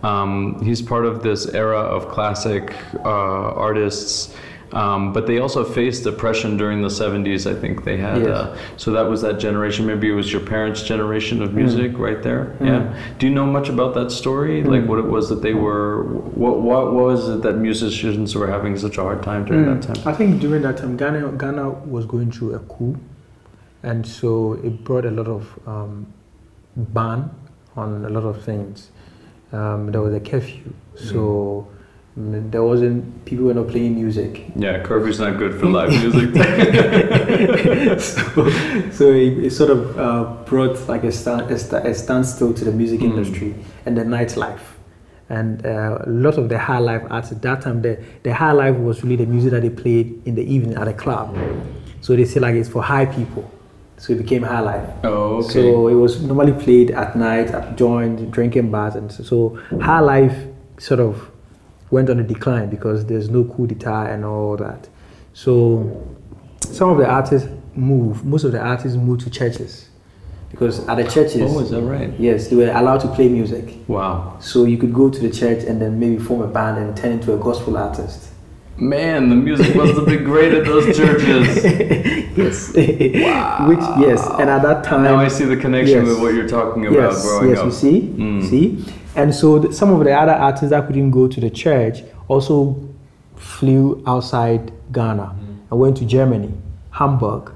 Um, 0.03 0.61
he's 0.63 0.81
part 0.81 1.05
of 1.05 1.21
this 1.21 1.47
era 1.47 1.79
of 1.79 2.07
classic 2.09 2.73
uh, 3.03 3.51
artists. 3.53 4.33
Um, 4.71 5.13
but 5.13 5.27
they 5.27 5.39
also 5.39 5.63
faced 5.63 6.03
depression 6.03 6.57
during 6.57 6.81
the 6.81 6.89
70s. 6.89 7.49
I 7.49 7.59
think 7.59 7.83
they 7.83 7.97
had. 7.97 8.21
Yes. 8.21 8.27
Uh, 8.27 8.57
so 8.77 8.91
that 8.91 9.03
was 9.03 9.21
that 9.21 9.39
generation. 9.39 9.85
Maybe 9.85 10.09
it 10.09 10.13
was 10.13 10.31
your 10.31 10.41
parents' 10.41 10.83
generation 10.83 11.41
of 11.41 11.53
music, 11.53 11.97
right 11.97 12.21
there. 12.21 12.55
Yeah. 12.59 12.97
Do 13.19 13.27
you 13.27 13.33
know 13.33 13.45
much 13.45 13.69
about 13.69 13.93
that 13.93 14.11
story? 14.11 14.63
Like 14.63 14.85
what 14.85 14.99
it 14.99 15.05
was 15.05 15.29
that 15.29 15.41
they 15.41 15.53
were. 15.53 16.03
What 16.03 16.61
what 16.61 16.93
was 16.93 17.29
it 17.29 17.41
that 17.43 17.53
musicians 17.53 18.35
were 18.35 18.47
having 18.47 18.77
such 18.77 18.97
a 18.97 19.01
hard 19.01 19.23
time 19.23 19.45
during 19.45 19.65
that 19.65 19.81
time? 19.81 20.07
I 20.07 20.13
think 20.13 20.41
during 20.41 20.61
that 20.63 20.77
time, 20.77 20.97
Ghana, 20.97 21.33
Ghana 21.33 21.69
was 21.69 22.05
going 22.05 22.31
through 22.31 22.55
a 22.55 22.59
coup, 22.59 22.97
and 23.83 24.05
so 24.05 24.53
it 24.63 24.83
brought 24.83 25.05
a 25.05 25.11
lot 25.11 25.27
of 25.27 25.59
um, 25.67 26.11
ban 26.75 27.29
on 27.75 28.05
a 28.05 28.09
lot 28.09 28.23
of 28.23 28.43
things. 28.43 28.91
Um, 29.51 29.91
there 29.91 30.01
was 30.01 30.13
a 30.13 30.19
curfew, 30.19 30.73
so 30.95 31.67
mm, 31.69 31.74
there 32.17 32.63
wasn't 32.63 33.25
people 33.25 33.45
were 33.45 33.53
not 33.53 33.67
playing 33.67 33.95
music. 33.95 34.45
Yeah, 34.55 34.81
curfew's 34.83 35.19
not 35.19 35.37
good 35.37 35.59
for 35.59 35.65
live 35.77 35.89
music. 35.89 36.33
so, 37.99 38.49
so 38.91 39.11
it, 39.11 39.45
it 39.45 39.51
sort 39.51 39.69
of 39.69 39.99
uh, 39.99 40.23
brought 40.45 40.87
like 40.87 41.03
a, 41.03 41.11
stand, 41.11 41.51
a, 41.51 41.59
sta- 41.59 41.83
a 41.83 41.93
standstill 41.93 42.53
to 42.53 42.65
the 42.65 42.71
music 42.71 43.01
Mm. 43.01 43.03
industry 43.17 43.55
and 43.85 43.97
the 43.97 44.03
nightlife. 44.03 44.61
And 45.29 45.65
uh, 45.65 45.97
a 46.05 46.09
lot 46.09 46.37
of 46.37 46.49
the 46.49 46.57
high 46.59 46.77
life 46.77 47.01
at 47.09 47.41
that 47.41 47.61
time, 47.61 47.81
the, 47.81 48.01
the 48.23 48.33
high 48.33 48.51
life 48.53 48.77
was 48.77 49.03
really 49.03 49.17
the 49.17 49.25
music 49.25 49.51
that 49.51 49.61
they 49.63 49.69
played 49.69 50.21
in 50.25 50.35
the 50.35 50.43
evening 50.43 50.77
at 50.77 50.87
a 50.87 50.93
club. 50.93 51.35
So 52.01 52.15
they 52.15 52.25
say 52.25 52.39
like 52.39 52.55
it's 52.55 52.69
for 52.69 52.81
high 52.83 53.07
people. 53.07 53.49
So 53.97 54.13
it 54.13 54.19
became 54.19 54.43
high 54.43 54.59
life. 54.59 54.87
oh, 55.03 55.37
okay. 55.39 55.49
So 55.49 55.87
it 55.87 55.95
was 55.95 56.21
normally 56.21 56.53
played 56.53 56.91
at 56.91 57.15
night 57.17 57.47
at 57.51 57.75
joints, 57.77 58.21
drinking 58.31 58.69
bars, 58.71 58.95
and 58.95 59.11
so, 59.11 59.23
so 59.23 59.59
high 59.81 59.99
life 60.01 60.35
sort 60.77 60.99
of 60.99 61.31
went 61.95 62.09
on 62.09 62.19
a 62.19 62.23
decline 62.23 62.69
because 62.69 63.05
there's 63.05 63.29
no 63.29 63.45
coup 63.45 63.65
d'etat 63.67 64.07
and 64.13 64.25
all 64.25 64.57
that. 64.57 64.89
So 65.33 65.55
some 66.59 66.89
of 66.89 66.97
the 66.97 67.07
artists 67.07 67.47
move. 67.73 68.25
Most 68.25 68.43
of 68.43 68.51
the 68.51 68.59
artists 68.59 68.97
move 68.97 69.19
to 69.23 69.29
churches 69.29 69.87
because 70.51 70.85
at 70.89 70.95
the 70.97 71.03
churches, 71.15 71.41
oh, 71.55 71.59
is 71.61 71.69
that 71.69 71.81
right? 71.83 72.11
yes, 72.19 72.47
they 72.49 72.55
were 72.57 72.69
allowed 72.81 72.99
to 73.05 73.07
play 73.07 73.29
music. 73.29 73.65
Wow. 73.87 74.37
So 74.41 74.65
you 74.65 74.77
could 74.77 74.93
go 74.93 75.09
to 75.09 75.19
the 75.27 75.29
church 75.41 75.63
and 75.63 75.81
then 75.81 75.97
maybe 75.97 76.17
form 76.17 76.41
a 76.41 76.47
band 76.47 76.77
and 76.83 76.95
turn 76.97 77.13
into 77.13 77.33
a 77.33 77.37
gospel 77.37 77.77
artist. 77.77 78.21
Man, 78.77 79.29
the 79.29 79.35
music 79.35 79.73
must 79.73 79.93
have 79.95 80.05
been 80.05 80.25
great 80.25 80.53
at 80.53 80.65
those 80.65 80.85
churches. 80.97 81.63
yes. 82.41 82.55
Wow. 82.75 83.69
Which 83.69 83.85
yes, 84.05 84.19
and 84.39 84.49
at 84.49 84.61
that 84.63 84.83
time. 84.83 85.03
Now 85.03 85.15
I 85.15 85.29
see 85.29 85.45
the 85.45 85.55
connection 85.55 85.99
Yes. 85.99 86.07
with 86.09 86.19
what 86.21 86.33
you're 86.33 86.49
talking 86.59 86.85
about 86.87 87.11
yes, 87.13 87.21
growing 87.25 87.49
yes, 87.51 87.59
up. 87.59 87.65
you 87.67 87.71
see, 87.71 88.01
Mm. 88.01 88.49
see, 88.49 88.65
and 89.15 89.33
so 89.33 89.59
th- 89.59 89.73
some 89.73 89.91
of 89.91 90.03
the 90.03 90.11
other 90.13 90.33
artists 90.33 90.69
that 90.69 90.85
couldn't 90.87 91.11
go 91.11 91.27
to 91.27 91.39
the 91.39 91.49
church 91.49 92.03
also 92.27 92.75
flew 93.35 94.03
outside 94.07 94.71
Ghana 94.91 95.23
Mm. 95.35 95.71
and 95.71 95.79
went 95.79 95.97
to 95.97 96.05
Germany, 96.05 96.51
Hamburg, 96.91 97.51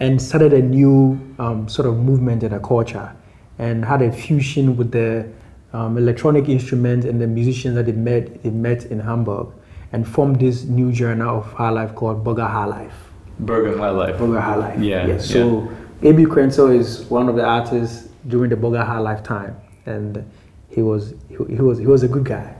and 0.00 0.20
started 0.20 0.52
a 0.52 0.62
new 0.62 1.18
um, 1.38 1.68
sort 1.68 1.86
of 1.88 1.96
movement 1.98 2.42
and 2.42 2.54
a 2.54 2.60
culture, 2.60 3.12
and 3.58 3.84
had 3.84 4.02
a 4.02 4.12
fusion 4.12 4.76
with 4.76 4.90
the 4.92 5.26
um, 5.72 5.96
electronic 5.98 6.48
instruments 6.48 7.06
and 7.06 7.20
the 7.20 7.26
musicians 7.26 7.74
that 7.74 7.86
they 7.86 7.92
met 7.92 8.42
they 8.42 8.50
met 8.50 8.84
in 8.86 9.00
Hamburg, 9.00 9.48
and 9.92 10.06
formed 10.06 10.38
this 10.40 10.64
new 10.64 10.92
genre 10.92 11.28
of 11.38 11.50
high 11.52 11.70
life 11.70 11.94
called 11.94 12.22
Burger 12.24 12.44
High 12.46 12.64
Life. 12.66 12.94
Burger 13.40 13.76
High 13.78 13.90
Life. 13.90 14.18
Burger 14.18 14.40
High 14.40 14.54
Life. 14.56 14.80
Yeah, 14.80 15.06
Yes. 15.06 15.28
So 15.30 15.68
A.B. 16.02 16.24
Crentsil 16.24 16.74
is 16.74 17.04
one 17.10 17.28
of 17.28 17.36
the 17.36 17.44
artists 17.44 18.08
during 18.28 18.50
the 18.50 18.56
Burger 18.56 18.82
High 18.84 18.98
Life 18.98 19.22
time, 19.22 19.56
and 19.86 20.24
he 20.70 20.82
was 20.82 21.14
he, 21.28 21.36
he 21.48 21.60
was 21.60 21.78
he 21.78 21.86
was 21.86 22.02
a 22.02 22.08
good 22.08 22.24
guy. 22.24 22.54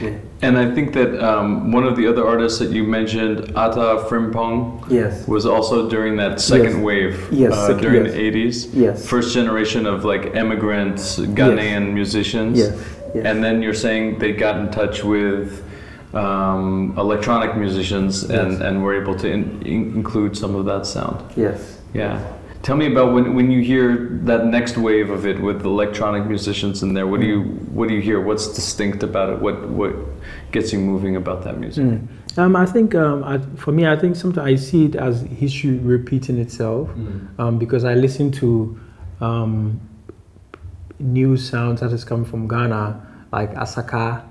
Yeah. 0.00 0.16
And 0.42 0.58
I 0.58 0.74
think 0.74 0.92
that 0.94 1.22
um, 1.24 1.72
one 1.72 1.84
of 1.84 1.96
the 1.96 2.06
other 2.06 2.26
artists 2.26 2.58
that 2.58 2.70
you 2.70 2.84
mentioned, 2.84 3.56
Atta 3.56 4.04
Frimpong, 4.08 4.90
Yes. 4.90 5.26
was 5.26 5.46
also 5.46 5.88
during 5.88 6.16
that 6.16 6.38
second 6.40 6.76
Yes. 6.76 6.84
wave 6.84 7.28
Yes, 7.32 7.52
uh, 7.54 7.66
sec- 7.68 7.80
during 7.80 8.04
yes. 8.04 8.14
the 8.14 8.20
80s. 8.20 8.68
Yes. 8.74 9.08
First 9.08 9.32
generation 9.34 9.86
of 9.86 10.04
like 10.04 10.34
immigrant 10.34 10.96
Ghanaian 10.96 11.92
musicians. 11.92 12.58
Yes. 12.58 12.78
And 13.14 13.42
then 13.42 13.62
you're 13.62 13.74
saying 13.74 14.18
they 14.18 14.32
got 14.32 14.58
in 14.58 14.70
touch 14.70 15.02
with 15.02 15.64
um, 16.14 16.94
electronic 16.98 17.56
musicians 17.56 18.24
and, 18.24 18.60
and 18.62 18.82
were 18.82 19.00
able 19.00 19.14
to 19.16 19.28
in, 19.30 19.62
in- 19.62 19.94
include 19.94 20.36
some 20.36 20.54
of 20.54 20.64
that 20.66 20.84
sound. 20.86 21.24
Yes. 21.36 21.78
Yeah. 21.94 22.20
Tell 22.62 22.76
me 22.76 22.86
about 22.92 23.14
when, 23.14 23.34
when 23.34 23.50
you 23.50 23.62
hear 23.62 24.20
that 24.24 24.44
next 24.44 24.76
wave 24.76 25.08
of 25.08 25.24
it 25.24 25.40
with 25.40 25.64
electronic 25.64 26.26
musicians 26.26 26.82
in 26.82 26.92
there. 26.92 27.06
What 27.06 27.20
do 27.20 27.26
you 27.26 27.42
what 27.72 27.88
do 27.88 27.94
you 27.94 28.02
hear? 28.02 28.20
What's 28.20 28.48
distinct 28.54 29.02
about 29.02 29.30
it? 29.30 29.38
What 29.40 29.68
what 29.70 29.94
gets 30.52 30.70
you 30.72 30.78
moving 30.78 31.16
about 31.16 31.42
that 31.44 31.58
music? 31.58 31.84
Mm. 31.84 32.08
Um, 32.36 32.56
I 32.56 32.66
think 32.66 32.94
um, 32.94 33.24
I, 33.24 33.38
for 33.56 33.72
me, 33.72 33.86
I 33.86 33.96
think 33.96 34.14
sometimes 34.14 34.46
I 34.46 34.54
see 34.62 34.84
it 34.84 34.94
as 34.94 35.22
history 35.22 35.78
repeating 35.78 36.38
itself 36.38 36.90
um, 37.38 37.58
because 37.58 37.84
I 37.84 37.94
listen 37.94 38.30
to 38.32 38.78
um, 39.20 39.80
new 40.98 41.36
sounds 41.36 41.80
that 41.80 41.92
is 41.92 42.04
coming 42.04 42.24
from 42.24 42.46
Ghana, 42.46 43.26
like 43.32 43.52
Asakaa, 43.54 44.22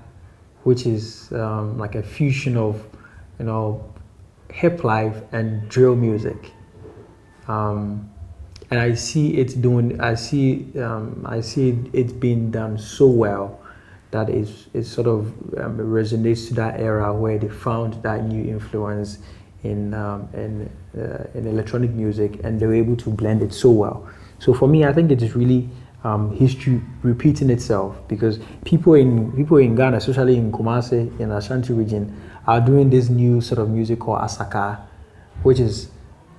which 0.62 0.86
is 0.86 1.32
um, 1.32 1.78
like 1.78 1.94
a 1.94 2.02
fusion 2.02 2.56
of 2.56 2.86
you 3.38 3.44
know 3.44 3.92
hip 4.50 4.84
life 4.84 5.20
and 5.32 5.68
drill 5.68 5.96
music. 5.96 6.52
Um, 7.48 8.09
and 8.70 8.80
I 8.80 8.94
see 8.94 9.36
it 9.36 9.60
doing. 9.60 10.00
I 10.00 10.14
see. 10.14 10.66
Um, 10.78 11.24
I 11.28 11.40
see 11.40 11.78
it 11.92 12.20
being 12.20 12.50
done 12.50 12.78
so 12.78 13.06
well 13.06 13.60
that 14.10 14.28
is 14.28 14.66
it 14.74 14.84
sort 14.84 15.06
of 15.06 15.26
um, 15.58 15.78
resonates 15.78 16.48
to 16.48 16.54
that 16.54 16.80
era 16.80 17.14
where 17.14 17.38
they 17.38 17.48
found 17.48 18.02
that 18.02 18.24
new 18.24 18.42
influence 18.50 19.18
in 19.62 19.94
um, 19.94 20.28
in 20.34 20.70
uh, 21.00 21.24
in 21.34 21.46
electronic 21.46 21.90
music 21.90 22.40
and 22.42 22.58
they 22.58 22.66
were 22.66 22.74
able 22.74 22.96
to 22.96 23.10
blend 23.10 23.42
it 23.42 23.52
so 23.52 23.70
well. 23.70 24.08
So 24.38 24.54
for 24.54 24.66
me, 24.66 24.84
I 24.84 24.92
think 24.92 25.10
it 25.10 25.22
is 25.22 25.36
really 25.36 25.68
um, 26.02 26.34
history 26.34 26.80
repeating 27.02 27.50
itself 27.50 27.96
because 28.08 28.40
people 28.64 28.94
in 28.94 29.32
people 29.32 29.58
in 29.58 29.76
Ghana, 29.76 29.98
especially 29.98 30.36
in 30.36 30.50
Kumasi 30.50 31.18
in 31.20 31.30
Ashanti 31.30 31.72
region, 31.72 32.20
are 32.46 32.60
doing 32.60 32.90
this 32.90 33.08
new 33.08 33.40
sort 33.40 33.60
of 33.60 33.68
music 33.68 34.00
called 34.00 34.20
Asakaa, 34.20 34.80
which 35.42 35.60
is 35.60 35.90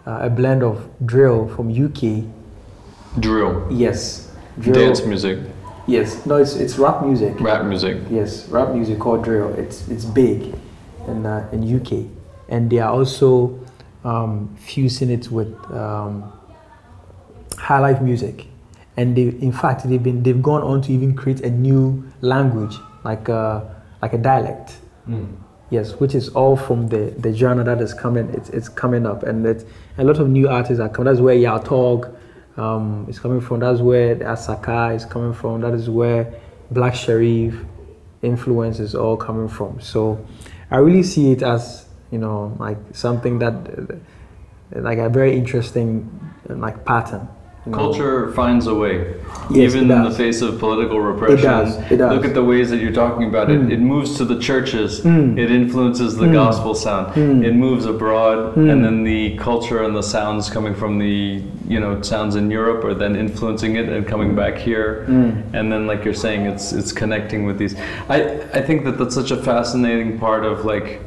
a 0.05 0.29
blend 0.29 0.63
of 0.63 0.87
drill 1.05 1.47
from 1.49 1.69
UK. 1.69 2.23
Drill, 3.19 3.67
Yes, 3.69 4.31
drill. 4.59 4.73
dance 4.75 5.05
music, 5.05 5.39
Yes, 5.87 6.25
no, 6.25 6.35
it's 6.37 6.55
it's 6.55 6.77
rap 6.77 7.03
music. 7.03 7.39
rap 7.41 7.65
music. 7.65 7.97
Yes, 8.09 8.47
rap 8.49 8.69
music 8.73 8.99
called 8.99 9.23
drill. 9.23 9.49
It's 9.55 9.87
it's 9.89 10.05
big 10.05 10.53
in 11.07 11.25
uh, 11.25 11.47
in 11.51 11.63
UK, 11.67 12.05
and 12.49 12.69
they 12.69 12.79
are 12.79 12.91
also 12.91 13.59
um, 14.05 14.55
fusing 14.57 15.09
it 15.09 15.29
with 15.31 15.51
um, 15.73 16.31
high 17.57 17.79
life 17.79 17.99
music, 18.01 18.45
and 18.95 19.15
they 19.17 19.23
in 19.41 19.51
fact 19.51 19.89
they've 19.89 20.01
been 20.01 20.23
they've 20.23 20.41
gone 20.41 20.61
on 20.63 20.81
to 20.83 20.91
even 20.93 21.15
create 21.15 21.41
a 21.41 21.49
new 21.49 22.03
language 22.21 22.77
like 23.03 23.27
a 23.27 23.75
like 24.01 24.13
a 24.13 24.17
dialect. 24.17 24.77
Yes, 25.71 25.93
which 25.93 26.13
is 26.15 26.27
all 26.29 26.57
from 26.57 26.89
the 26.89 27.15
the 27.17 27.33
genre 27.33 27.63
that 27.63 27.81
is 27.81 27.93
coming. 27.93 28.29
It's 28.35 28.49
it's 28.49 28.69
coming 28.69 29.05
up, 29.05 29.23
and 29.23 29.45
it, 29.45 29.65
a 29.97 30.03
lot 30.03 30.19
of 30.19 30.29
new 30.29 30.49
artists 30.49 30.81
are 30.81 30.89
coming. 30.89 31.05
That's 31.05 31.21
where 31.21 31.33
Yaw 31.33 31.59
Tog 31.59 32.13
um, 32.57 33.05
is 33.09 33.19
coming 33.19 33.39
from. 33.39 33.61
That's 33.61 33.79
where 33.79 34.17
Asakaa 34.17 34.95
is 34.95 35.05
coming 35.05 35.33
from. 35.33 35.61
That 35.61 35.73
is 35.73 35.89
where 35.89 36.33
Black 36.71 36.93
Sherif 36.93 37.65
influence 38.21 38.79
is 38.79 38.93
all 38.93 39.15
coming 39.15 39.47
from. 39.47 39.79
So 39.79 40.23
I 40.69 40.77
really 40.77 41.03
see 41.03 41.31
it 41.31 41.41
as 41.41 41.85
you 42.11 42.17
know 42.19 42.55
like 42.59 42.77
something 42.91 43.39
that 43.39 43.53
like 44.71 44.97
a 44.97 45.07
very 45.07 45.37
interesting 45.37 46.33
like 46.49 46.83
pattern. 46.85 47.27
Culture 47.71 48.31
finds 48.31 48.65
a 48.65 48.73
way, 48.73 49.13
Yes, 49.51 49.75
even 49.75 49.91
in 49.91 50.03
the 50.03 50.09
face 50.09 50.41
of 50.41 50.57
political 50.57 50.99
repression. 50.99 51.43
does, 51.45 51.77
it 51.91 51.97
does. 51.97 52.11
Look 52.15 52.25
at 52.25 52.33
the 52.33 52.43
ways 52.43 52.71
that 52.71 52.77
you're 52.77 52.91
talking 52.91 53.27
about 53.27 53.51
it. 53.51 53.61
Mm. 53.61 53.71
It 53.71 53.79
moves 53.79 54.17
to 54.17 54.25
the 54.25 54.39
churches. 54.39 55.01
Mm. 55.01 55.37
It 55.37 55.51
influences 55.51 56.17
the 56.17 56.25
Mm. 56.25 56.33
gospel 56.33 56.73
sound. 56.73 57.13
Mm. 57.13 57.45
It 57.45 57.53
moves 57.53 57.85
abroad, 57.85 58.55
Mm. 58.55 58.71
and 58.71 58.83
then 58.83 59.03
the 59.03 59.37
culture 59.37 59.83
and 59.83 59.95
the 59.95 60.01
sounds 60.01 60.49
coming 60.49 60.73
from 60.73 60.97
the 60.97 61.41
you 61.67 61.79
know 61.79 62.01
sounds 62.01 62.35
in 62.35 62.49
Europe 62.49 62.83
are 62.83 62.95
then 62.95 63.15
influencing 63.15 63.75
it 63.75 63.87
and 63.89 64.07
coming 64.07 64.33
back 64.33 64.57
here. 64.57 65.05
Mm. 65.07 65.43
And 65.53 65.71
then, 65.71 65.85
like 65.85 66.03
you're 66.03 66.15
saying, 66.15 66.47
it's 66.47 66.73
it's 66.73 66.91
connecting 66.91 67.45
with 67.45 67.59
these. 67.59 67.75
I 68.09 68.23
I 68.55 68.61
think 68.61 68.85
that 68.85 68.97
that's 68.97 69.13
such 69.13 69.29
a 69.29 69.37
fascinating 69.37 70.17
part 70.17 70.45
of 70.45 70.65
like 70.65 70.99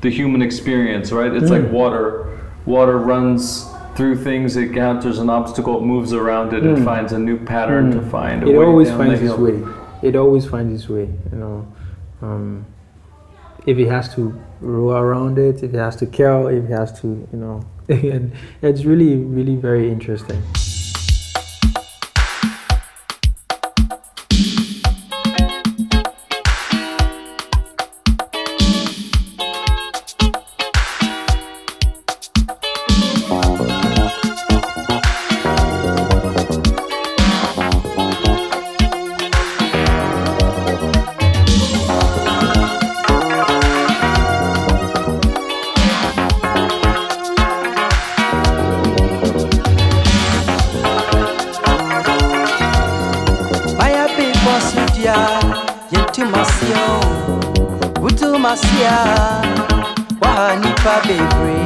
the 0.00 0.08
human 0.08 0.40
experience, 0.40 1.12
right? 1.12 1.34
It's 1.34 1.50
like 1.50 1.64
Mm. 1.68 1.72
water. 1.72 2.24
Water 2.64 2.96
runs 2.96 3.66
through 3.98 4.16
things. 4.16 4.56
It 4.56 4.68
encounters 4.68 5.18
an 5.18 5.28
obstacle, 5.28 5.78
it 5.78 5.82
moves 5.82 6.12
around 6.12 6.54
it, 6.54 6.64
it 6.64 6.76
Mm. 6.78 6.84
finds 6.84 7.12
a 7.12 7.18
new 7.18 7.36
pattern 7.36 7.90
to 7.90 7.98
Mm. 7.98 8.10
find. 8.16 8.42
a 8.44 8.46
It 8.48 8.56
way 8.56 8.64
always 8.64 8.90
finds 8.92 9.20
its 9.20 9.36
way. 9.36 9.58
It 10.02 10.14
always 10.14 10.46
finds 10.46 10.72
its 10.72 10.88
way. 10.88 11.08
You 11.32 11.38
know, 11.42 11.66
um, 12.22 12.64
if 13.66 13.76
it 13.76 13.88
has 13.88 14.06
to 14.14 14.22
roll 14.60 14.92
around 14.92 15.36
it, 15.36 15.56
if 15.64 15.74
it 15.74 15.78
has 15.86 15.96
to 15.96 16.06
kill, 16.06 16.46
if 16.46 16.62
it 16.70 16.70
has 16.80 16.90
to, 17.00 17.08
you 17.32 17.38
know, 17.44 17.56
and 17.88 18.30
it's 18.62 18.84
really, 18.84 19.16
really 19.16 19.56
very 19.56 19.90
interesting. 19.90 20.38
Maya 54.48 54.60
be 54.60 54.80
bosudia, 54.80 55.14
yentu 55.92 56.24
masio, 56.26 56.84
butu 58.00 58.38
masia, 58.38 58.96
waha 60.20 60.56
nipa 60.56 60.94
bebre. 61.06 61.58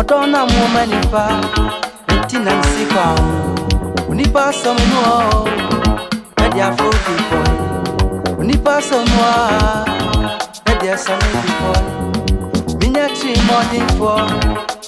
Ọdọ 0.00 0.18
na 0.32 0.40
mwoma 0.46 0.82
nipa, 0.86 1.24
enti 2.12 2.38
na 2.38 2.52
nsi 2.60 2.84
kwa 2.92 3.02
ho. 3.02 3.28
Onipa 4.10 4.40
asọm 4.50 4.76
no 4.90 5.00
ọ, 5.16 5.20
ẹdi 6.44 6.60
afro 6.68 6.90
bi 7.04 7.14
bọ. 7.30 7.40
Onipa 8.40 8.72
asọm 8.78 9.04
no 9.12 9.18
a, 9.34 9.36
ẹdi 10.70 10.86
ẹsọ 13.08 13.30
no 13.48 13.58
bi 13.70 13.78
bọ. 13.98 14.12
Minya 14.18 14.18
trimɔdenfoɔ, 14.18 14.20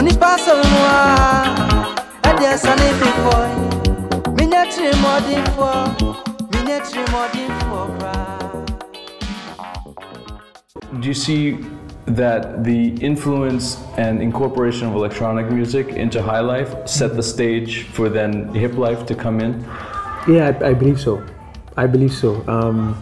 Mi 0.06 0.12
mu 0.70 0.80
a, 0.84 0.86
ẹdi 2.28 2.44
ẹsa 2.52 2.72
ni 2.80 2.88
pipọ 3.00 3.34
yi. 3.48 3.56
Mi 4.36 4.44
nye 4.46 4.62
tiri 4.72 4.92
mọdinfọ, 5.04 5.70
mi 6.52 6.58
nye 6.66 6.76
tiri 6.86 7.04
mọdinfọ 7.12 7.78
koraa. 7.98 8.38
Do 11.00 11.08
you 11.08 11.14
see 11.14 11.56
that 12.06 12.64
the 12.64 12.94
influence 13.00 13.78
and 13.96 14.20
incorporation 14.22 14.88
of 14.88 14.94
electronic 14.94 15.50
music 15.50 15.88
into 15.88 16.22
high 16.22 16.40
life 16.40 16.70
set 16.86 17.14
the 17.16 17.22
stage 17.22 17.84
for 17.94 18.08
then 18.08 18.52
hip 18.54 18.76
life 18.76 19.06
to 19.06 19.14
come 19.14 19.40
in? 19.40 19.64
Yeah, 20.28 20.52
I, 20.60 20.70
I 20.70 20.74
believe 20.74 21.00
so. 21.00 21.22
I 21.76 21.86
believe 21.86 22.12
so. 22.12 22.42
Um, 22.48 22.94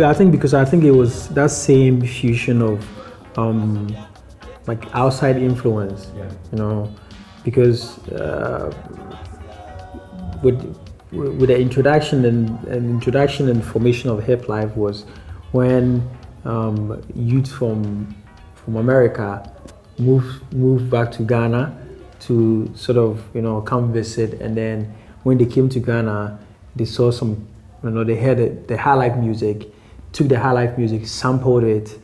but 0.00 0.08
I 0.08 0.14
think 0.14 0.32
because 0.32 0.54
I 0.54 0.64
think 0.64 0.84
it 0.84 0.92
was 0.92 1.28
that 1.30 1.50
same 1.50 2.00
fusion 2.00 2.62
of 2.62 2.88
um, 3.36 3.94
like 4.66 4.82
outside 4.94 5.36
influence, 5.36 6.10
you 6.50 6.58
know, 6.58 6.90
because 7.44 7.98
uh, 8.08 8.72
with 10.42 10.58
with 11.12 11.48
the 11.48 11.58
introduction 11.58 12.24
and, 12.24 12.48
and 12.64 12.88
introduction 12.88 13.50
and 13.50 13.62
formation 13.62 14.08
of 14.08 14.24
hip 14.24 14.48
life 14.48 14.74
was 14.74 15.04
when 15.52 16.08
um, 16.46 17.02
youth 17.14 17.52
from 17.52 18.16
from 18.54 18.76
America 18.76 19.52
moved 19.98 20.50
moved 20.54 20.88
back 20.88 21.12
to 21.12 21.22
Ghana 21.24 21.76
to 22.20 22.72
sort 22.74 22.96
of 22.96 23.22
you 23.34 23.42
know 23.42 23.60
come 23.60 23.92
visit, 23.92 24.40
and 24.40 24.56
then 24.56 24.94
when 25.24 25.36
they 25.36 25.44
came 25.44 25.68
to 25.68 25.78
Ghana, 25.78 26.38
they 26.74 26.86
saw 26.86 27.10
some 27.10 27.46
you 27.84 27.90
know 27.90 28.02
they 28.02 28.16
heard 28.16 28.66
the 28.66 28.78
high 28.78 28.94
life 28.94 29.16
music, 29.18 29.70
took 30.12 30.28
the 30.28 30.38
high 30.38 30.52
life 30.52 30.76
music, 30.76 31.06
sampled 31.06 31.64
it, 31.64 31.98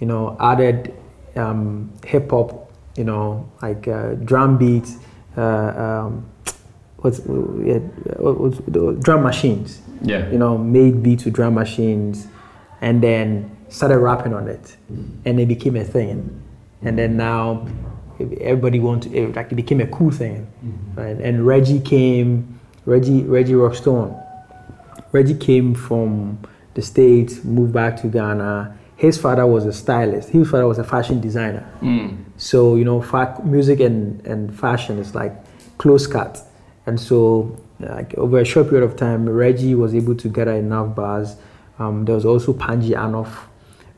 you 0.00 0.06
know, 0.06 0.36
added 0.40 0.94
um, 1.36 1.92
hip 2.04 2.30
hop, 2.30 2.72
you 2.96 3.04
know, 3.04 3.50
like 3.62 3.88
uh, 3.88 4.14
drum 4.14 4.58
beats, 4.58 4.96
uh, 5.36 5.40
um, 5.40 6.26
what's 6.98 7.20
yeah, 7.64 7.78
what's 8.18 8.58
drum 9.02 9.22
machines. 9.22 9.80
Yeah. 10.02 10.28
You 10.30 10.38
know, 10.38 10.58
made 10.58 11.02
beats 11.02 11.24
with 11.24 11.34
drum 11.34 11.54
machines, 11.54 12.26
and 12.80 13.02
then 13.02 13.56
started 13.68 13.98
rapping 13.98 14.34
on 14.34 14.48
it, 14.48 14.76
and 15.24 15.40
it 15.40 15.46
became 15.46 15.76
a 15.76 15.84
thing. 15.84 16.42
And 16.82 16.98
then 16.98 17.16
now, 17.16 17.68
everybody 18.40 18.80
want 18.80 19.04
to 19.04 19.14
it, 19.14 19.36
like 19.36 19.52
it 19.52 19.54
became 19.54 19.80
a 19.80 19.86
cool 19.86 20.10
thing, 20.10 20.46
right? 20.96 21.16
And 21.16 21.46
Reggie 21.46 21.80
came, 21.80 22.60
Reggie 22.84 23.22
Reggie 23.22 23.52
Rockstone. 23.52 24.18
Reggie 25.12 25.34
came 25.34 25.74
from 25.74 26.38
the 26.74 26.82
States, 26.82 27.44
moved 27.44 27.72
back 27.72 27.96
to 28.02 28.08
Ghana. 28.08 28.78
His 28.96 29.18
father 29.18 29.46
was 29.46 29.66
a 29.66 29.72
stylist. 29.72 30.28
His 30.30 30.48
father 30.50 30.66
was 30.66 30.78
a 30.78 30.84
fashion 30.84 31.20
designer. 31.20 31.66
So, 32.36 32.76
you 32.76 32.84
know, 32.84 33.02
fa- 33.02 33.40
music 33.44 33.80
and, 33.80 34.24
and 34.26 34.56
fashion 34.58 34.98
is 34.98 35.14
like 35.14 35.32
close 35.78 36.06
cut. 36.06 36.40
And 36.86 36.98
so, 37.00 37.56
like 37.80 38.14
over 38.14 38.38
a 38.38 38.44
short 38.44 38.68
period 38.70 38.84
of 38.84 38.96
time, 38.96 39.28
Reggie 39.28 39.74
was 39.74 39.94
able 39.94 40.14
to 40.16 40.28
gather 40.28 40.52
enough 40.52 40.94
bars. 40.94 41.36
Um, 41.78 42.04
there 42.04 42.14
was 42.14 42.24
also 42.24 42.52
Panji 42.52 42.90
Anoff. 42.90 43.32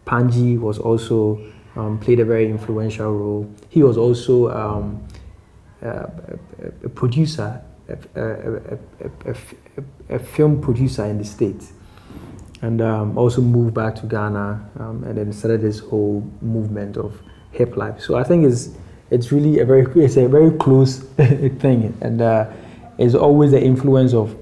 Panji 0.06 0.58
was 0.58 0.78
also 0.78 1.40
um, 1.76 1.98
played 1.98 2.20
a 2.20 2.24
very 2.24 2.46
influential 2.46 3.12
role. 3.12 3.54
He 3.68 3.82
was 3.82 3.96
also 3.96 4.50
um, 4.50 5.06
a, 5.82 5.88
a, 5.88 6.08
a 6.84 6.88
producer, 6.88 7.60
a, 7.88 7.96
a, 8.14 8.22
a, 8.22 8.78
a, 9.26 9.30
a, 9.30 10.14
a 10.16 10.18
film 10.18 10.60
producer 10.62 11.04
in 11.04 11.18
the 11.18 11.24
States, 11.24 11.72
and 12.64 12.80
um, 12.80 13.18
also 13.18 13.42
moved 13.42 13.74
back 13.74 13.94
to 13.94 14.06
Ghana 14.06 14.70
um, 14.80 15.04
and 15.04 15.18
then 15.18 15.32
started 15.34 15.60
this 15.60 15.80
whole 15.80 16.26
movement 16.40 16.96
of 16.96 17.20
hip 17.52 17.76
life. 17.76 18.00
So 18.00 18.16
I 18.16 18.24
think 18.24 18.46
it's 18.46 18.70
it's 19.10 19.30
really 19.30 19.58
a 19.58 19.66
very 19.66 19.86
it's 20.02 20.16
a 20.16 20.26
very 20.26 20.50
close 20.56 20.98
thing, 21.62 21.94
and 22.00 22.22
uh, 22.22 22.50
it's 22.96 23.14
always 23.14 23.50
the 23.50 23.62
influence 23.62 24.14
of 24.14 24.34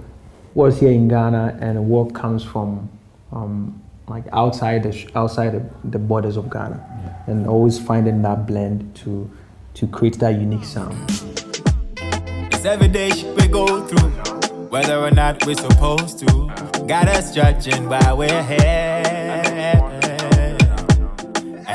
what's 0.54 0.78
here 0.78 0.92
in 0.92 1.08
Ghana 1.08 1.58
and 1.60 1.88
what 1.88 2.14
comes 2.14 2.44
from 2.44 2.88
um, 3.32 3.82
like 4.06 4.24
outside 4.32 4.84
the 4.84 5.10
outside 5.16 5.50
the, 5.50 5.88
the 5.90 5.98
borders 5.98 6.36
of 6.36 6.48
Ghana, 6.48 7.24
and 7.26 7.48
always 7.48 7.80
finding 7.80 8.22
that 8.22 8.46
blend 8.46 8.94
to 9.02 9.28
to 9.74 9.86
create 9.88 10.20
that 10.20 10.38
unique 10.38 10.64
sound. 10.64 10.94
It's 12.54 12.64
every 12.64 12.86
day 12.86 13.10
shit 13.10 13.34
we 13.34 13.48
go 13.48 13.84
through, 13.84 14.12
whether 14.72 14.96
or 14.96 15.10
not 15.10 15.44
we're 15.44 15.54
supposed 15.54 16.18
to. 16.18 16.26
Got 16.88 17.06
us 17.08 17.34
judging 17.34 17.90
while 17.90 18.16
we're 18.16 18.42
here. 18.42 19.02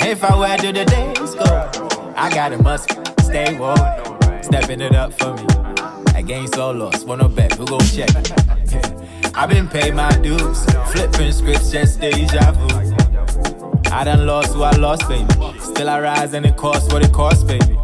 If 0.01 0.23
I 0.23 0.35
were 0.35 0.57
to 0.57 0.71
the 0.73 0.83
days 0.83 1.35
go, 1.35 2.13
I 2.15 2.31
gotta 2.31 2.57
must 2.57 2.89
stay 3.21 3.55
woke, 3.59 4.43
stepping 4.43 4.81
it 4.81 4.95
up 4.95 5.13
for 5.13 5.35
me. 5.35 5.45
Against 6.15 6.57
all 6.57 6.73
loss, 6.73 7.03
wanna 7.03 7.29
bet, 7.29 7.53
who 7.53 7.67
gon' 7.67 7.81
check? 7.81 8.09
I've 9.35 9.49
been 9.49 9.67
paid 9.67 9.93
my 9.93 10.09
dues, 10.17 10.65
flipping 10.91 11.31
scripts, 11.31 11.69
just 11.69 12.01
deja 12.01 12.51
vu. 12.53 12.67
I 13.91 14.05
done 14.05 14.25
lost 14.25 14.55
who 14.55 14.63
I 14.63 14.75
lost, 14.75 15.07
baby. 15.07 15.31
Still 15.59 15.87
I 15.87 15.99
rise 15.99 16.33
and 16.33 16.47
it 16.47 16.57
costs 16.57 16.91
what 16.91 17.05
it 17.05 17.13
costs, 17.13 17.43
baby. 17.43 17.77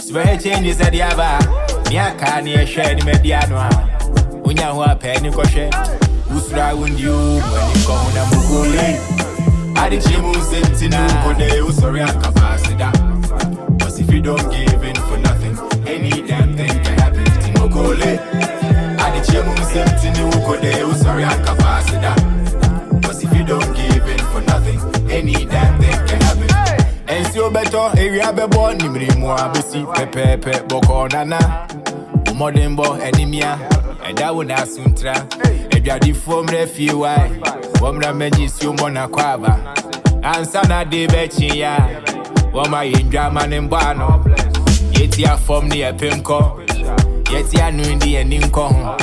Swear 0.00 0.38
changes 0.38 0.80
at 0.80 0.92
the 0.92 1.02
aba. 1.02 1.40
Me 1.90 1.96
car 2.24 2.42
near 2.42 2.64
share 2.64 2.94
the 2.94 3.02
mediano. 3.02 3.85
Unya 4.56 4.72
who 4.72 4.82
a 4.82 4.96
penny 4.96 5.30
koshe. 5.30 5.70
Usra 6.28 6.78
wind 6.78 6.98
you 6.98 7.12
when 7.12 7.76
you 7.76 7.86
come 7.86 8.06
on 8.06 8.16
a 8.16 8.24
mugule. 8.32 8.96
Oh, 8.96 9.74
I 9.76 9.88
did 9.90 10.02
chimu 10.02 10.34
sentina 10.34 11.06
kode 11.22 11.60
usori 11.60 12.02
a 12.02 12.12
capacity. 12.20 13.78
Cause 13.78 14.00
if 14.00 14.10
you 14.10 14.20
don't 14.22 14.50
give 14.50 14.82
in 14.82 14.94
for 14.96 15.18
nothing, 15.18 15.58
any 15.86 16.22
damn 16.26 16.56
thing 16.56 16.68
can 16.68 16.98
happen 16.98 17.24
to 17.24 17.60
mugule. 17.60 18.18
Oh, 18.18 18.96
I 18.98 19.10
did 19.12 19.24
chimu 19.28 19.54
sentina 19.70 20.30
kode 20.46 20.72
usori 20.88 21.24
a 21.24 21.44
capacity. 21.44 23.06
Cause 23.06 23.22
if 23.22 23.32
you 23.34 23.44
don't 23.44 23.76
give 23.76 24.08
in 24.08 24.18
for 24.32 24.40
nothing, 24.42 24.80
any 25.10 25.44
damn 25.44 25.80
thing 25.80 26.06
can 26.06 26.20
happen. 26.22 26.48
Nsuo 27.06 27.50
bɛtɔ 27.50 27.94
ewia 27.98 28.32
bɛbɔ 28.32 28.78
nimiri 28.78 29.16
mu 29.18 29.28
abesi 29.28 29.84
pɛpɛɛpɛ 29.84 30.68
bɔkɔ 30.68 31.12
nana 31.12 31.38
mmɔdenbɔ 32.26 32.86
ɛnimia 33.00 33.58
ɛda 34.16 34.32
wo 34.34 34.42
na 34.42 34.54
asuntra 34.56 35.14
aduadifoɔ 35.76 36.42
mmerɛ 36.44 36.66
fie 36.68 36.92
wae 36.92 37.30
wɔmmra 37.80 38.12
mɛgye 38.16 38.48
suo 38.50 38.72
mmɔ 38.72 38.88
nakɔ 38.92 39.20
aba 39.34 39.58
ansa 40.22 40.62
na 40.68 40.84
de 40.84 41.06
bɛkye 41.06 41.54
ya 41.56 41.76
wɔma 42.52 42.80
yɛ 42.90 43.04
ndwama 43.04 43.46
ne 43.48 43.60
mbɔ 43.60 43.78
ano 43.90 44.24
yɛti 44.92 45.24
afɔm 45.24 45.68
ne 45.68 45.76
yɛpem 45.84 46.22
kɔ 46.22 46.40
yɛti 47.24 47.60
ano 47.60 47.82
de 47.98 48.06
yɛni 48.16 48.40
nkɔ 48.40 48.64
ho 48.72 48.96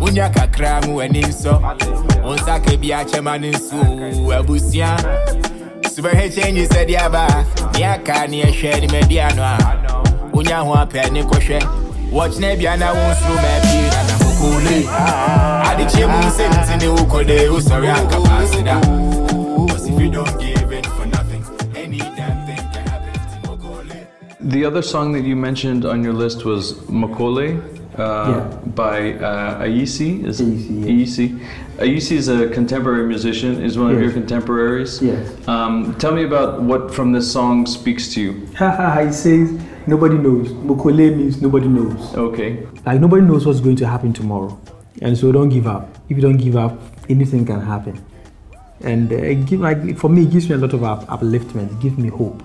wonya 0.00 0.28
kakra 0.34 0.80
mu 0.86 0.96
w'ani 0.98 1.22
nsɔ 1.22 1.54
wo 2.24 2.34
nsa 2.34 2.58
ka 2.64 2.76
bi 2.76 2.88
akyɛma 2.88 3.40
ne 3.40 3.50
nso 3.52 3.78
abusua 4.34 4.96
Super 5.96 6.10
head 6.14 6.30
changes 6.30 6.68
said 6.68 6.88
yaba. 6.88 7.24
Yaka 7.78 8.26
ni 8.28 8.42
a 8.42 8.52
share 8.52 8.78
the 8.82 8.86
mediano. 8.88 9.56
Unya 10.32 10.60
ho 10.62 10.74
apɛ 10.74 11.10
ne 11.10 11.22
kɔhwɛ. 11.22 12.10
Watch 12.12 12.36
na 12.38 12.54
bia 12.54 12.76
na 12.76 12.92
won 12.92 13.14
through 13.16 13.36
my 13.36 13.65
pin 14.50 14.84
na 14.86 14.98
na 14.98 15.36
mokole. 15.62 15.68
Ade 15.70 15.86
che 15.90 16.06
mu 16.06 16.30
senti 16.30 16.76
ne 16.76 16.88
ukode 17.02 17.48
o 17.50 17.58
sorry 17.60 17.88
anka 17.88 18.18
pasida. 18.26 18.80
Cause 19.68 19.86
if 19.88 20.00
you 20.00 20.10
don't 20.10 20.38
give 20.40 20.72
in 20.72 20.84
for 20.84 21.06
nothing, 21.06 21.42
any 21.76 21.98
damn 21.98 22.46
thing 22.46 22.56
can 22.72 22.86
happen 22.86 23.12
to 23.12 23.48
mokole. 23.48 24.06
The 24.40 24.64
other 24.64 24.82
song 24.82 25.12
that 25.12 25.24
you 25.24 25.36
mentioned 25.36 25.84
on 25.84 26.02
your 26.04 26.12
list 26.12 26.44
was 26.44 26.74
Mokole 26.88 27.58
uh, 27.98 28.02
Yeah. 28.02 28.40
by 28.74 29.12
uh, 29.14 29.62
Ayisi. 29.64 30.24
Is 30.24 30.40
Ayisi, 30.40 30.80
yeah. 30.80 30.86
Ayisi. 30.92 31.26
Ayisi 31.78 32.12
is 32.16 32.28
a 32.28 32.48
contemporary 32.48 33.06
musician. 33.06 33.62
Is 33.62 33.78
one 33.78 33.94
of 33.94 34.00
your 34.00 34.12
contemporaries. 34.12 35.00
Yes. 35.02 35.48
Um, 35.48 35.94
tell 35.98 36.12
me 36.12 36.24
about 36.24 36.62
what 36.62 36.94
from 36.94 37.12
this 37.12 37.30
song 37.30 37.66
speaks 37.66 38.14
to 38.14 38.20
you. 38.20 38.32
He 39.06 39.12
says 39.12 39.50
nobody 39.86 40.16
knows. 40.18 40.48
Mokole 40.52 41.16
means 41.16 41.40
nobody 41.42 41.68
knows. 41.68 42.14
Okay. 42.14 42.66
Like 42.84 43.00
nobody 43.00 43.22
knows 43.22 43.46
what's 43.46 43.60
going 43.60 43.76
to 43.76 43.86
happen 43.86 44.12
tomorrow, 44.12 44.58
and 45.02 45.16
so 45.16 45.32
don't 45.32 45.48
give 45.48 45.66
up. 45.66 45.88
If 46.08 46.16
you 46.16 46.22
don't 46.22 46.36
give 46.36 46.56
up, 46.56 46.78
anything 47.08 47.44
can 47.46 47.60
happen. 47.60 48.04
And 48.82 49.12
uh, 49.12 49.16
it 49.16 49.46
give, 49.46 49.60
like 49.60 49.96
for 49.96 50.08
me, 50.10 50.22
it 50.22 50.30
gives 50.30 50.48
me 50.48 50.54
a 50.54 50.58
lot 50.58 50.72
of 50.74 50.84
up, 50.84 51.06
upliftment. 51.06 51.72
It 51.72 51.80
gives 51.80 51.96
me 51.98 52.08
hope. 52.08 52.42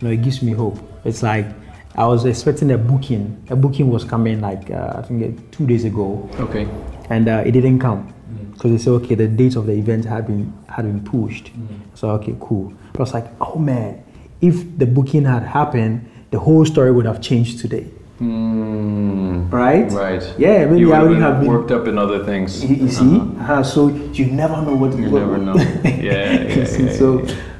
You 0.00 0.08
know, 0.08 0.10
it 0.10 0.22
gives 0.22 0.42
me 0.42 0.52
hope. 0.52 0.78
It's 1.04 1.22
like 1.22 1.46
I 1.94 2.06
was 2.06 2.24
expecting 2.24 2.70
a 2.72 2.78
booking. 2.78 3.44
A 3.50 3.56
booking 3.56 3.88
was 3.90 4.04
coming 4.04 4.40
like 4.40 4.70
uh, 4.70 4.94
I 4.96 5.02
think 5.02 5.22
uh, 5.38 5.42
two 5.52 5.66
days 5.66 5.84
ago, 5.84 6.28
Okay. 6.40 6.66
and 7.10 7.28
uh, 7.28 7.42
it 7.46 7.52
didn't 7.52 7.78
come 7.78 8.12
because 8.52 8.70
they 8.72 8.78
said 8.78 8.90
okay, 8.90 9.14
the 9.14 9.28
date 9.28 9.56
of 9.56 9.66
the 9.66 9.72
event 9.72 10.04
had 10.04 10.26
been 10.26 10.52
had 10.68 10.84
been 10.84 11.02
pushed. 11.04 11.50
So 11.94 12.10
okay, 12.10 12.34
cool. 12.40 12.72
But 12.92 13.00
I 13.00 13.02
was 13.02 13.14
like, 13.14 13.26
oh 13.40 13.56
man, 13.58 14.02
if 14.40 14.76
the 14.78 14.86
booking 14.86 15.24
had 15.24 15.42
happened, 15.44 16.08
the 16.32 16.38
whole 16.38 16.64
story 16.64 16.90
would 16.90 17.06
have 17.06 17.20
changed 17.20 17.60
today. 17.60 17.86
Right? 18.20 19.88
Hmm. 19.88 19.96
Right. 19.96 20.22
Yeah, 20.38 20.64
maybe 20.66 20.80
you 20.80 20.92
I 20.92 21.00
would 21.02 21.08
wouldn't 21.10 21.26
have 21.26 21.40
been. 21.40 21.48
worked 21.50 21.70
up 21.72 21.86
in 21.88 21.98
other 21.98 22.24
things. 22.24 22.64
You, 22.64 22.76
you 22.84 22.88
see, 22.88 23.20
uh 23.40 23.62
so 23.62 23.88
you 23.88 24.26
never 24.26 24.56
know 24.62 24.74
what 24.82 24.96
You 24.96 25.10
what- 25.10 25.22
never 25.22 25.38
know. 25.38 25.54
Yeah, 25.84 26.30
yeah, 26.32 26.66
yeah, 26.78 26.92
so, 27.00 27.08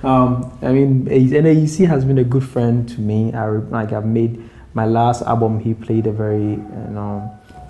um, 0.02 0.50
I 0.62 0.72
mean, 0.72 1.04
NAEC 1.06 1.86
has 1.86 2.04
been 2.04 2.18
a 2.18 2.24
good 2.34 2.44
friend 2.54 2.88
to 2.94 3.00
me. 3.00 3.32
I 3.32 3.46
like 3.78 3.92
I've 3.92 4.06
made 4.20 4.32
my 4.74 4.86
last 4.86 5.22
album. 5.22 5.58
He 5.60 5.74
played 5.74 6.06
a 6.06 6.12
very 6.12 6.50
you 6.58 6.90
know 6.96 7.12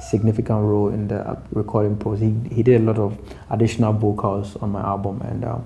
significant 0.01 0.61
role 0.73 0.89
in 0.97 1.09
the 1.09 1.21
uh, 1.21 1.37
recording 1.53 1.97
process. 1.97 2.23
He 2.29 2.33
he 2.57 2.63
did 2.63 2.81
a 2.81 2.85
lot 2.85 2.99
of 2.99 3.11
additional 3.51 3.93
vocals 3.93 4.57
on 4.63 4.71
my 4.77 4.81
album, 4.95 5.21
and 5.31 5.45
um, 5.45 5.65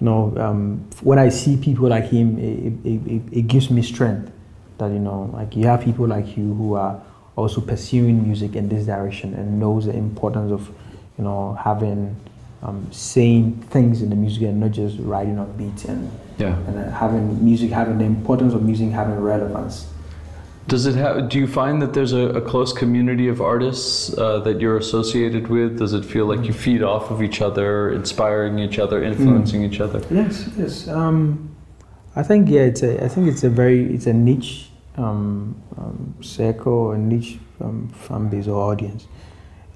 you 0.00 0.04
know 0.04 0.34
um, 0.38 0.88
when 1.02 1.18
I 1.18 1.28
see 1.28 1.56
people 1.56 1.88
like 1.88 2.06
him, 2.06 2.38
it, 2.38 2.86
it, 2.86 3.06
it, 3.12 3.22
it 3.38 3.42
gives 3.46 3.70
me 3.70 3.82
strength. 3.82 4.30
That 4.78 4.92
you 4.92 5.00
know, 5.00 5.30
like 5.32 5.56
you 5.56 5.66
have 5.66 5.82
people 5.82 6.06
like 6.06 6.36
you 6.36 6.54
who 6.54 6.74
are 6.74 7.02
also 7.36 7.60
pursuing 7.60 8.22
music 8.22 8.54
in 8.56 8.68
this 8.68 8.86
direction 8.86 9.34
and 9.34 9.58
knows 9.58 9.86
the 9.86 9.92
importance 9.96 10.52
of 10.52 10.68
you 11.18 11.24
know 11.24 11.58
having 11.62 12.14
um, 12.62 12.86
saying 12.92 13.52
things 13.70 14.02
in 14.02 14.10
the 14.10 14.16
music 14.16 14.42
and 14.42 14.60
not 14.60 14.70
just 14.72 14.96
riding 15.00 15.38
on 15.38 15.50
beats 15.56 15.84
and 15.84 16.10
Yeah. 16.38 16.56
and 16.68 16.78
uh, 16.78 16.90
having 16.92 17.44
music 17.44 17.70
having 17.70 17.98
the 17.98 18.04
importance 18.04 18.54
of 18.54 18.62
music 18.62 18.90
having 18.90 19.18
relevance. 19.18 19.86
Does 20.68 20.84
it 20.84 20.96
have? 20.96 21.30
Do 21.30 21.38
you 21.38 21.46
find 21.46 21.80
that 21.80 21.94
there's 21.94 22.12
a, 22.12 22.28
a 22.40 22.42
close 22.42 22.74
community 22.74 23.28
of 23.28 23.40
artists 23.40 24.16
uh, 24.18 24.40
that 24.40 24.60
you're 24.60 24.76
associated 24.76 25.48
with? 25.48 25.78
Does 25.78 25.94
it 25.94 26.04
feel 26.04 26.26
like 26.26 26.44
you 26.46 26.52
feed 26.52 26.82
off 26.82 27.10
of 27.10 27.22
each 27.22 27.40
other, 27.40 27.90
inspiring 27.90 28.58
each 28.58 28.78
other, 28.78 29.02
influencing 29.02 29.64
each 29.64 29.80
other? 29.80 30.02
Yes, 30.10 30.50
yes. 30.58 30.86
Um, 30.86 31.56
I 32.16 32.22
think 32.22 32.50
yeah, 32.50 32.62
it's 32.62 32.82
a 32.82 33.02
I 33.02 33.08
think 33.08 33.28
it's 33.28 33.44
a 33.44 33.48
very 33.48 33.94
it's 33.94 34.06
a 34.06 34.12
niche 34.12 34.68
um, 34.98 35.56
um, 35.78 36.14
circle, 36.20 36.90
a 36.90 36.98
niche 36.98 37.38
um, 37.62 37.88
fan 37.88 38.28
base 38.28 38.46
or 38.46 38.70
audience, 38.70 39.06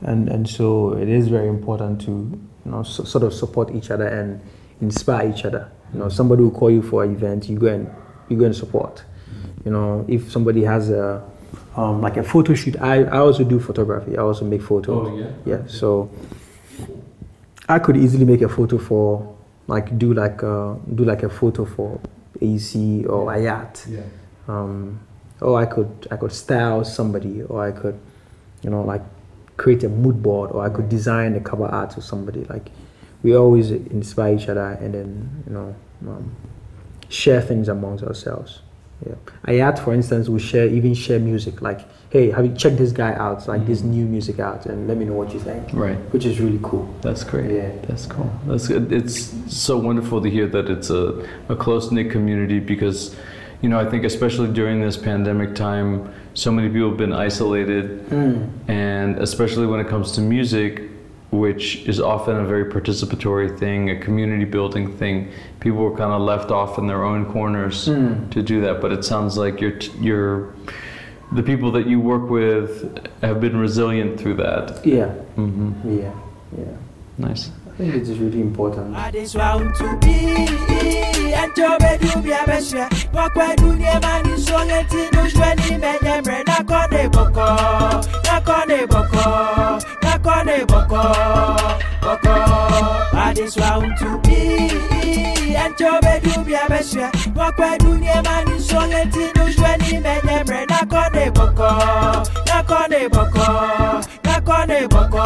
and 0.03 0.29
and 0.29 0.47
so 0.47 0.93
it 0.93 1.09
is 1.09 1.29
very 1.29 1.49
important 1.49 2.03
to 2.03 2.11
you 2.11 2.71
know 2.71 2.83
so, 2.83 3.05
sort 3.05 3.25
of 3.25 3.33
support 3.33 3.75
each 3.75 3.91
other 3.91 4.09
and 4.09 4.43
inspire 4.83 5.31
each 5.31 5.47
other. 5.47 5.73
You 5.95 6.01
know, 6.01 6.11
somebody 6.11 6.43
will 6.43 6.51
call 6.51 6.71
you 6.71 6.83
for 6.83 7.03
an 7.03 7.15
event, 7.15 7.49
you 7.49 7.59
go 7.59 7.69
and 7.69 7.91
you 8.29 8.37
go 8.37 8.45
and 8.45 8.55
support. 8.55 9.05
You 9.65 9.71
know, 9.71 10.05
if 10.09 10.31
somebody 10.31 10.65
has 10.65 10.91
a 10.91 11.23
um, 11.77 12.01
like 12.01 12.17
a 12.17 12.23
photo 12.23 12.55
shoot, 12.55 12.77
I, 12.81 13.05
I 13.05 13.19
also 13.19 13.45
do 13.45 13.59
photography. 13.59 14.17
I 14.17 14.23
also 14.23 14.45
make 14.45 14.63
photos. 14.63 15.09
Oh, 15.09 15.17
yeah? 15.17 15.31
Yeah. 15.45 15.67
So 15.67 16.11
I 17.69 17.79
could 17.79 17.97
easily 17.97 18.25
make 18.25 18.43
a 18.43 18.49
photo 18.49 18.79
for 18.79 19.37
like 19.67 19.99
do 19.99 20.13
like 20.13 20.43
uh, 20.43 20.75
do 20.95 21.05
like 21.05 21.23
a 21.23 21.29
photo 21.29 21.65
for 21.65 22.01
AC 22.41 23.05
or 23.07 23.27
Ayat. 23.27 23.87
Yeah. 23.89 24.03
Um, 24.49 25.01
or 25.41 25.59
I 25.59 25.67
could 25.67 26.09
I 26.11 26.17
could 26.17 26.33
style 26.33 26.85
somebody, 26.85 27.43
or 27.43 27.65
I 27.65 27.73
could, 27.73 27.99
you 28.63 28.71
know, 28.71 28.83
like 28.83 29.03
create 29.57 29.85
a 29.85 29.89
mood 29.89 30.23
board, 30.23 30.51
or 30.53 30.65
I 30.65 30.69
could 30.69 30.89
design 30.89 31.35
the 31.35 31.41
cover 31.41 31.67
art 31.67 31.95
for 31.95 32.01
somebody. 32.01 32.45
Like 32.45 32.71
we 33.23 33.37
always 33.37 33.71
inspire 33.71 34.35
each 34.35 34.49
other, 34.49 34.73
and 34.81 34.95
then 34.95 35.45
you 35.47 35.53
know 35.53 35.75
um, 36.09 36.35
share 37.09 37.41
things 37.41 37.69
amongst 37.69 38.05
ourselves. 38.05 38.61
Yeah. 39.07 39.15
Ayat, 39.47 39.79
for 39.79 39.93
instance, 39.95 40.29
will 40.29 40.39
share 40.39 40.67
even 40.67 40.95
share 40.95 41.19
music. 41.19 41.61
Like, 41.63 41.81
hey, 42.11 42.31
have 42.31 42.45
you 42.45 42.55
checked 42.55 42.79
this 42.79 42.93
guy 42.93 43.15
out? 43.15 43.49
Like 43.49 43.67
this 43.67 43.83
mm. 43.83 43.87
new 43.87 44.05
music 44.05 44.39
out, 44.39 44.67
and 44.67 44.87
let 44.87 44.97
me 44.97 45.05
know 45.05 45.15
what 45.15 45.33
you 45.33 45.41
think. 45.41 45.73
Right. 45.73 45.97
Which 46.13 46.25
is 46.25 46.41
really 46.41 46.61
cool. 46.63 46.93
That's 47.01 47.25
great. 47.25 47.51
Yeah. 47.51 47.73
That's 47.89 48.07
cool. 48.07 48.31
That's 48.47 48.69
good. 48.69 48.93
It's 48.93 49.35
so 49.53 49.77
wonderful 49.79 50.23
to 50.23 50.31
hear 50.31 50.47
that 50.49 50.71
it's 50.71 50.91
a, 50.91 51.27
a 51.49 51.57
close 51.57 51.91
knit 51.91 52.11
community 52.11 52.61
because, 52.61 53.17
you 53.61 53.69
know, 53.69 53.79
I 53.81 53.89
think 53.89 54.05
especially 54.05 54.53
during 54.53 54.81
this 54.81 54.97
pandemic 54.97 55.55
time, 55.55 56.13
so 56.35 56.51
many 56.51 56.69
people 56.69 56.89
have 56.91 56.99
been 56.99 57.13
isolated, 57.13 58.07
mm. 58.09 58.49
and 58.69 59.19
especially 59.19 59.67
when 59.67 59.81
it 59.81 59.89
comes 59.89 60.13
to 60.13 60.21
music, 60.21 60.83
which 61.33 61.77
is 61.89 61.99
often 61.99 62.37
a 62.37 62.45
very 62.45 62.67
participatory 62.67 63.59
thing, 63.59 63.89
a 63.91 63.99
community 63.99 64.45
building 64.45 64.95
thing. 64.99 65.31
People 65.61 65.79
were 65.79 65.97
kind 65.97 66.13
of 66.13 66.21
left 66.21 66.51
off 66.51 66.77
in 66.79 66.87
their 66.87 67.03
own 67.05 67.25
corners 67.33 67.87
to 67.87 68.43
do 68.43 68.61
that. 68.61 68.81
But 68.83 68.93
it 68.93 69.03
sounds 69.05 69.37
like 69.39 69.61
you're 69.61 69.79
t- 69.79 69.91
you're 69.99 70.55
the 71.33 71.43
people 71.43 71.73
that 71.73 71.87
you 71.87 71.99
work 72.01 72.29
with 72.29 73.09
have 73.23 73.41
been 73.41 73.57
resilient 73.57 74.21
through 74.21 74.35
that. 74.35 74.85
Yeah. 74.85 75.07
hmm 75.35 75.73
Yeah. 75.89 76.13
Yeah. 76.57 76.65
Nice. 77.17 77.51
I 77.67 77.71
think 77.77 77.95
it 77.95 78.03
is 78.03 78.19
really 78.19 78.43
important. 78.43 78.95
I 93.15 93.33
just 93.35 93.59
want 93.59 93.99
to 93.99 94.19
be. 94.23 95.55
And 95.55 95.77
to 95.79 96.01
be 96.03 96.31
do 96.31 96.45
be 96.45 96.55
a 96.55 96.69
best 96.69 96.97
Walk 97.35 97.59
where 97.59 97.79
do 97.79 97.95
the 97.95 98.23
man? 98.25 98.49
Is 98.53 98.69
so 98.69 98.79
and 98.81 99.13
tin 99.13 99.33
no 99.37 99.47
shweni 99.47 100.03
men 100.03 100.21
yemre 100.21 100.67
na 100.69 100.81
kone 100.81 101.33
boko 101.35 101.69
na 102.47 102.63
kone 102.63 103.09
boko 103.11 103.47
na 104.25 104.41
kone 104.41 104.89
boko 104.89 105.25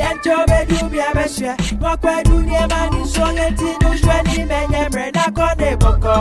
ɛnkyɛ 0.08 0.34
wobɛdu 0.38 0.78
bia 0.92 1.08
bɛhyɛ 1.16 1.52
wɔkwadu 1.82 2.34
nneɛma 2.44 2.80
ne 2.92 2.98
nsuo 3.04 3.26
nti 3.36 3.68
no 3.82 3.88
hwɛ 4.00 4.16
ne 4.26 4.34
mɛnyɛ 4.50 4.80
mmerɛ 4.90 5.06
na 5.16 5.24
kɔ 5.36 5.46
ne 5.58 5.68
bɔkɔ 5.82 6.14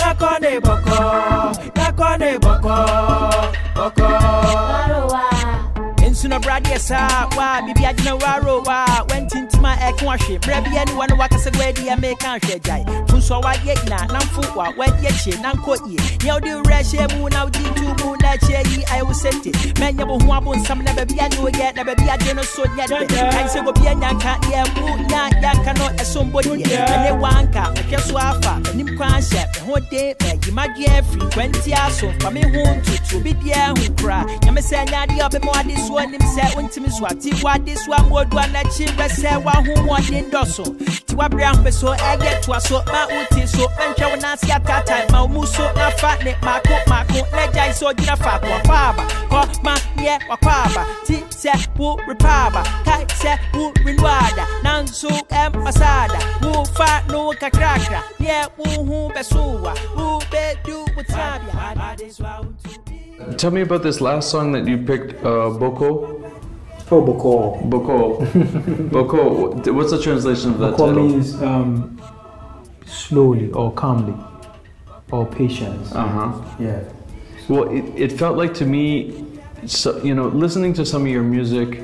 na 0.00 0.08
kɔ 0.20 0.30
ne 0.42 0.52
bɔkɔ 0.66 0.98
na 1.76 1.86
kɔ 1.98 2.08
ne 2.20 2.30
bɔkɔ 2.44 2.76
bɔkɔ 3.76 4.08
nsuno 6.10 6.38
bradeɛ 6.44 6.78
saa 6.78 7.28
wa 7.36 7.46
biribi 7.64 7.84
agyina 7.90 8.14
waro 8.22 8.54
wa 8.66 8.78
wantintima 9.60 9.76
ɛko 9.88 10.10
ahwe 10.14 10.38
berɛ 10.38 10.64
bia 10.64 10.84
ne 10.84 10.92
wɔne 10.92 11.18
wakasa 11.18 11.50
guadi 11.52 11.88
a 11.88 11.96
meka 11.96 12.38
ahwɛ 12.38 12.60
gyae 12.62 12.84
funso 13.08 13.36
a 13.36 13.40
wadeɛ 13.40 13.74
nyina 13.84 14.06
namfo 14.08 14.56
wa 14.56 14.72
wadi 14.76 15.06
akyie 15.06 15.40
na 15.42 15.52
nkɔ 15.52 15.76
yie 15.88 15.98
nea 16.24 16.34
wode 16.34 16.64
werɛ 16.64 16.80
hyɛ 16.82 17.18
mu 17.18 17.28
na 17.28 17.44
wogye 17.44 17.70
nto 17.70 18.04
mu 18.04 18.16
na 18.22 18.32
akyɛ 18.34 18.64
yi 18.70 18.84
ayɛ 18.84 19.02
wo 19.06 19.12
sɛnte 19.12 19.50
mɛnyɛ 19.78 20.06
wo 20.08 20.18
ho 20.18 20.32
abonsam 20.40 20.82
na 20.84 20.92
baabi 20.92 21.20
ane 21.20 21.36
woyɛ 21.42 21.74
na 21.76 21.84
baabi 21.84 22.08
agye 22.08 22.34
no 22.34 22.42
so 22.42 22.62
nyɛ 22.64 22.86
de 22.88 23.06
kae 23.06 23.46
sɛ 23.48 23.64
gobia 23.64 23.94
nyanka 23.94 24.38
deɛ 24.40 24.80
mu 24.80 24.96
nya 25.08 25.28
yɛnka 25.42 25.78
no 25.78 25.88
ɛsom 26.00 26.30
bɔdeɛ 26.32 26.86
ɛne 26.86 27.20
wanka 27.20 27.74
mehwɛ 27.74 28.00
so 28.00 28.16
afa 28.16 28.60
m'anim 28.64 28.96
kwan 28.96 29.10
hyɛ 29.20 29.44
me 29.52 29.60
ho 29.66 29.78
den 29.90 30.14
mayimadweɛ 30.20 30.98
afiri 31.00 31.26
kwanti 31.34 31.72
aso 31.74 32.12
fa 32.20 32.30
me 32.30 32.42
ho 32.42 32.62
ntoto 32.74 33.16
obi 33.16 33.32
deɛ 33.34 33.78
ho 33.78 33.94
kora 34.00 34.24
nyame 34.42 34.60
sɛ 34.60 34.86
nyɛ 34.86 34.96
adeɛ 35.06 35.20
a 35.20 35.28
ɔbɛma 35.28 35.52
wade 35.54 35.76
soɔ 35.86 36.10
nim 36.10 36.20
sɛ 36.34 36.54
wontimi 36.54 36.90
so 36.90 37.06
ate 37.06 37.42
wade 37.44 37.76
so 37.78 37.92
amoadua 37.92 38.44
n'akyi 38.52 38.86
brɛ 38.96 39.08
sɛ 39.08 39.49
wahoɔden 39.50 40.30
dɔ 40.30 40.46
so 40.46 40.64
nti 40.64 41.14
wabrɛ 41.16 41.44
ahopɛ 41.50 41.72
so 41.72 41.94
ɛyɛ 41.94 42.42
toa 42.42 42.60
so 42.60 42.82
ma 42.92 43.06
wote 43.06 43.48
so. 43.48 43.66
Mɛnhwɛ 43.78 44.10
wo 44.10 44.16
nase 44.16 44.48
atatae 44.56 45.10
ma 45.12 45.22
wo 45.22 45.28
mu 45.28 45.46
so 45.46 45.62
na 45.74 45.90
fa 45.90 46.16
ne 46.24 46.34
maako 46.42 46.74
maako 46.86 47.20
na 47.32 47.46
gyae 47.54 47.70
sɛ 47.78 47.84
ɔgyina 47.92 48.16
faako 48.18 48.46
wakɔ 48.46 48.74
aba 48.88 49.04
kɔ 49.30 49.62
ma 49.64 49.74
neɛ 49.96 50.18
wakɔ 50.28 50.50
aba 50.66 50.86
ti 51.06 51.16
sɛ 51.30 51.52
wo 51.78 51.96
repa 52.08 52.46
aba 52.46 52.62
kae 52.84 53.04
sɛ 53.22 53.38
wo 53.54 53.72
renu 53.84 54.04
ada 54.06 54.46
nanso 54.64 55.10
ɛmpasada 55.28 56.20
wo 56.42 56.64
fa 56.64 57.02
no 57.08 57.32
kakrakra 57.32 58.02
neɛ 58.20 58.48
wo 58.56 58.64
ho 58.84 59.10
bɛso 59.14 59.60
wa. 59.62 59.74
Wo 59.96 60.18
bɛdu 60.30 60.96
wo 60.96 61.02
tenabea 61.02 61.70
Tell 63.36 63.50
me 63.50 63.60
about 63.62 63.82
this 63.82 64.00
last 64.00 64.30
song 64.30 64.52
that 64.52 64.66
you 64.66 64.78
picked, 64.78 65.22
uh, 65.24 65.50
Boko. 65.50 66.19
Oh, 66.92 67.00
Boko. 67.00 67.60
Boko. 67.66 68.24
Boko. 68.90 69.72
What's 69.72 69.92
the 69.92 70.02
translation 70.02 70.50
of 70.50 70.58
that 70.58 70.72
Boko 70.72 70.86
title? 70.88 71.08
means 71.08 71.40
um, 71.40 72.00
slowly 72.84 73.50
or 73.52 73.72
calmly 73.72 74.14
or 75.12 75.26
patience. 75.26 75.92
Uh 75.92 76.08
huh. 76.08 76.56
Yeah. 76.58 76.82
Well, 77.48 77.68
it, 77.70 77.84
it 77.96 78.12
felt 78.12 78.36
like 78.36 78.54
to 78.54 78.66
me, 78.66 79.24
so, 79.66 80.02
you 80.02 80.14
know, 80.14 80.28
listening 80.28 80.72
to 80.74 80.84
some 80.86 81.02
of 81.02 81.08
your 81.08 81.22
music, 81.22 81.80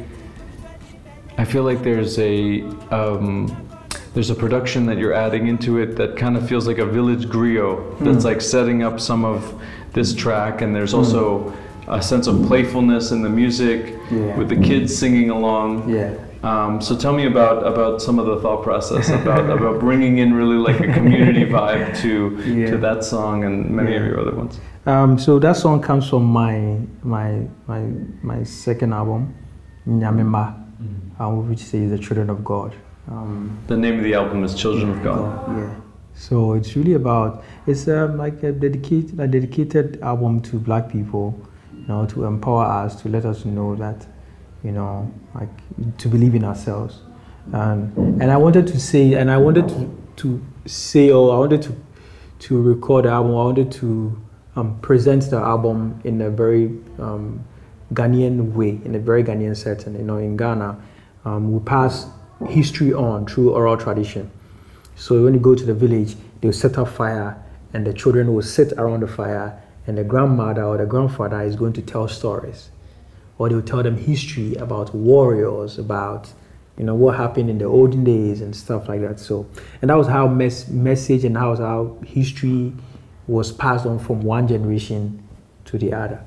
I 1.38 1.44
feel 1.44 1.62
like 1.62 1.82
there's 1.82 2.18
a 2.18 2.62
um, 2.90 3.68
there's 4.14 4.30
a 4.30 4.34
production 4.34 4.86
that 4.86 4.96
you're 4.98 5.12
adding 5.12 5.46
into 5.46 5.78
it 5.78 5.96
that 5.96 6.16
kind 6.16 6.36
of 6.36 6.48
feels 6.48 6.66
like 6.66 6.78
a 6.78 6.86
village 6.86 7.26
griot 7.26 7.98
that's 8.00 8.24
like 8.24 8.40
setting 8.40 8.82
up 8.82 8.98
some 8.98 9.24
of 9.24 9.61
this 9.92 10.14
track, 10.14 10.62
and 10.62 10.74
there's 10.74 10.94
also 10.94 11.54
a 11.89 12.03
sense 12.03 12.26
of 12.26 12.45
playfulness 12.47 13.12
in 13.12 13.22
the 13.22 13.28
music 13.28 13.95
Yeah. 14.11 14.37
with 14.37 14.49
the 14.49 14.57
kids 14.57 14.97
singing 14.97 15.30
along. 15.30 15.89
Yeah. 15.89 16.14
Um, 16.43 16.80
so 16.80 16.97
tell 16.97 17.12
me 17.12 17.26
about 17.26 17.66
about 17.66 18.03
some 18.03 18.18
of 18.18 18.26
the 18.26 18.37
thought 18.41 18.62
process 18.62 19.09
about 19.11 19.51
about 19.59 19.80
bringing 19.80 20.18
in 20.18 20.34
really 20.34 20.57
like 20.68 20.80
a 20.80 20.93
community 20.93 21.45
vibe 21.45 21.97
to 22.03 22.12
Yeah. 22.45 22.70
to 22.70 22.76
that 22.78 23.05
song 23.05 23.45
and 23.45 23.70
many 23.70 23.97
of 23.97 24.05
your 24.05 24.20
other 24.20 24.34
ones. 24.37 24.61
Um, 24.87 25.18
so 25.18 25.39
that 25.41 25.57
song 25.57 25.80
comes 25.80 26.09
from 26.09 26.24
my 26.24 26.78
my 27.03 27.47
my 27.66 27.80
my 28.22 28.43
second 28.45 28.93
album, 28.93 29.34
Nyamima, 29.89 30.55
um, 31.18 31.49
which 31.49 31.61
says 31.61 31.91
the 31.91 31.99
children 31.99 32.30
of 32.30 32.45
God. 32.45 32.74
Um, 33.11 33.59
The 33.68 33.76
name 33.76 33.99
of 33.99 34.05
the 34.05 34.14
album 34.14 34.45
is 34.45 34.55
Children 34.55 34.91
of 34.91 35.03
God. 35.03 35.24
Yeah. 35.57 35.70
So 36.14 36.53
it's 36.55 36.74
really 36.76 36.95
about 36.95 37.43
it's 37.66 37.89
um, 37.89 38.16
like 38.18 38.43
a 38.43 38.53
dedicated 38.53 39.18
a 39.20 39.26
dedicated 39.26 39.99
album 40.03 40.41
to 40.43 40.59
Black 40.59 40.89
people, 40.89 41.34
you 41.87 41.95
know, 41.95 42.07
to 42.07 42.24
empower 42.24 42.64
us, 42.64 43.01
to 43.03 43.09
let 43.09 43.24
us 43.24 43.45
know 43.45 43.76
that, 43.76 44.07
you 44.64 44.72
know, 44.72 45.12
like 45.34 45.49
to 45.99 46.09
believe 46.09 46.34
in 46.34 46.45
ourselves, 46.45 47.01
and 47.53 47.97
and 48.20 48.32
I 48.32 48.37
wanted 48.37 48.66
to 48.68 48.80
say 48.80 49.14
and 49.14 49.30
I 49.30 49.37
wanted 49.37 49.68
to 49.68 50.03
to 50.16 50.45
say 50.66 51.11
or 51.11 51.34
I 51.34 51.39
wanted 51.39 51.62
to 51.62 51.76
to 52.39 52.61
record 52.61 53.05
the 53.05 53.11
album. 53.11 53.32
I 53.32 53.34
wanted 53.34 53.70
to 53.72 54.20
um, 54.57 54.80
present 54.80 55.30
the 55.30 55.37
album 55.37 56.01
in 56.05 56.20
a 56.22 56.30
very 56.30 56.66
um, 56.99 57.45
Ghanaian 57.93 58.53
way, 58.53 58.80
in 58.84 58.95
a 58.95 58.99
very 58.99 59.22
Ghanaian 59.22 59.57
setting. 59.57 59.95
You 59.95 60.03
know, 60.03 60.16
in 60.16 60.37
Ghana, 60.37 60.80
um, 61.24 61.53
we 61.53 61.61
pass 61.61 62.09
history 62.49 62.93
on 62.93 63.26
through 63.26 63.53
oral 63.53 63.76
tradition. 63.76 64.30
So 64.97 65.22
when 65.24 65.34
you 65.34 65.41
go 65.41 65.55
to 65.55 65.64
the 65.64 65.74
village, 65.74 66.16
they'll 66.41 66.53
set 66.53 66.78
up 66.78 66.89
fire, 66.89 67.43
and 67.72 67.87
the 67.87 67.93
children 67.93 68.34
will 68.34 68.43
sit 68.43 68.72
around 68.72 69.01
the 69.01 69.07
fire, 69.07 69.62
and 69.87 69.99
the 69.99 70.05
grandmother 70.05 70.64
or 70.64 70.76
the 70.76 70.87
grandfather 70.87 71.43
is 71.43 71.57
going 71.57 71.72
to 71.74 71.82
tell 71.82 72.09
stories, 72.09 72.70
or 73.39 73.49
they'll 73.49 73.62
tell 73.62 73.82
them 73.82 73.97
history 73.97 74.55
about 74.57 74.95
warriors, 74.95 75.78
about 75.78 76.32
you 76.76 76.84
know 76.84 76.95
what 76.95 77.16
happened 77.16 77.49
in 77.49 77.59
the 77.59 77.64
olden 77.64 78.05
days 78.05 78.41
and 78.41 78.55
stuff 78.55 78.89
like 78.89 79.01
that. 79.01 79.18
So, 79.18 79.47
and 79.80 79.91
that 79.91 79.97
was 79.97 80.07
how 80.07 80.26
mes- 80.26 80.68
message 80.68 81.24
and 81.24 81.37
how 81.37 81.57
how 81.57 81.99
history 82.05 82.72
was 83.26 83.53
passed 83.53 83.87
on 83.87 83.99
from 83.99 84.20
one 84.20 84.47
generation 84.47 85.26
to 85.66 85.78
the 85.78 85.93
other. 85.93 86.24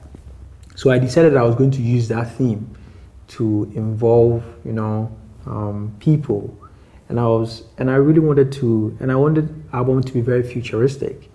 So 0.76 0.91
I 0.91 0.99
decided 0.99 1.36
I 1.36 1.43
was 1.43 1.55
going 1.55 1.72
to 1.72 1.82
use 1.82 2.07
that 2.07 2.32
theme 2.36 2.76
to 3.30 3.72
involve, 3.76 4.43
you 4.66 4.74
know, 4.74 5.16
um, 5.45 5.95
people, 5.99 6.57
and 7.10 7.20
I 7.20 7.26
was, 7.26 7.64
and 7.78 7.89
I 7.89 7.95
really 7.95 8.20
wanted 8.20 8.51
to, 8.53 8.95
and 8.99 9.12
I 9.12 9.16
wanted 9.16 9.64
album 9.74 10.01
to 10.01 10.14
be 10.14 10.22
very 10.22 10.43
futuristic, 10.43 11.28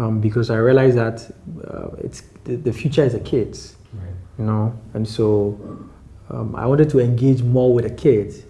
um, 0.00 0.20
because 0.20 0.48
I 0.50 0.56
realized 0.56 0.96
that 0.96 1.30
uh, 1.68 1.88
it's 1.98 2.22
the, 2.44 2.56
the 2.56 2.72
future 2.72 3.04
is 3.04 3.12
the 3.12 3.20
kids, 3.20 3.76
you 4.38 4.44
know, 4.46 4.72
and 4.94 5.06
so 5.06 5.58
um, 6.30 6.56
I 6.56 6.64
wanted 6.66 6.88
to 6.90 7.00
engage 7.00 7.42
more 7.42 7.72
with 7.74 7.84
the 7.84 7.94
kids 7.94 8.42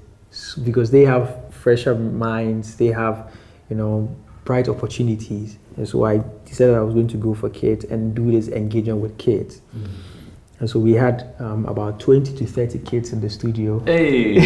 because 0.62 0.90
they 0.92 1.04
have 1.04 1.52
fresher 1.52 1.94
minds, 1.94 2.76
they 2.76 2.86
have, 2.86 3.32
you 3.68 3.76
know, 3.76 4.14
bright 4.44 4.68
opportunities, 4.68 5.58
and 5.76 5.88
so 5.88 6.04
I 6.04 6.22
decided 6.44 6.74
I 6.76 6.80
was 6.80 6.94
going 6.94 7.08
to 7.08 7.16
go 7.16 7.34
for 7.34 7.50
kids 7.50 7.84
and 7.84 8.14
do 8.14 8.30
this 8.30 8.48
engagement 8.48 9.00
with 9.00 9.18
kids. 9.18 9.60
And 10.60 10.68
so 10.68 10.78
we 10.78 10.92
had 10.92 11.34
um, 11.38 11.64
about 11.64 11.98
20 12.00 12.36
to 12.36 12.46
30 12.46 12.80
kids 12.80 13.12
in 13.14 13.20
the 13.22 13.30
studio. 13.30 13.80
Hey! 13.86 14.36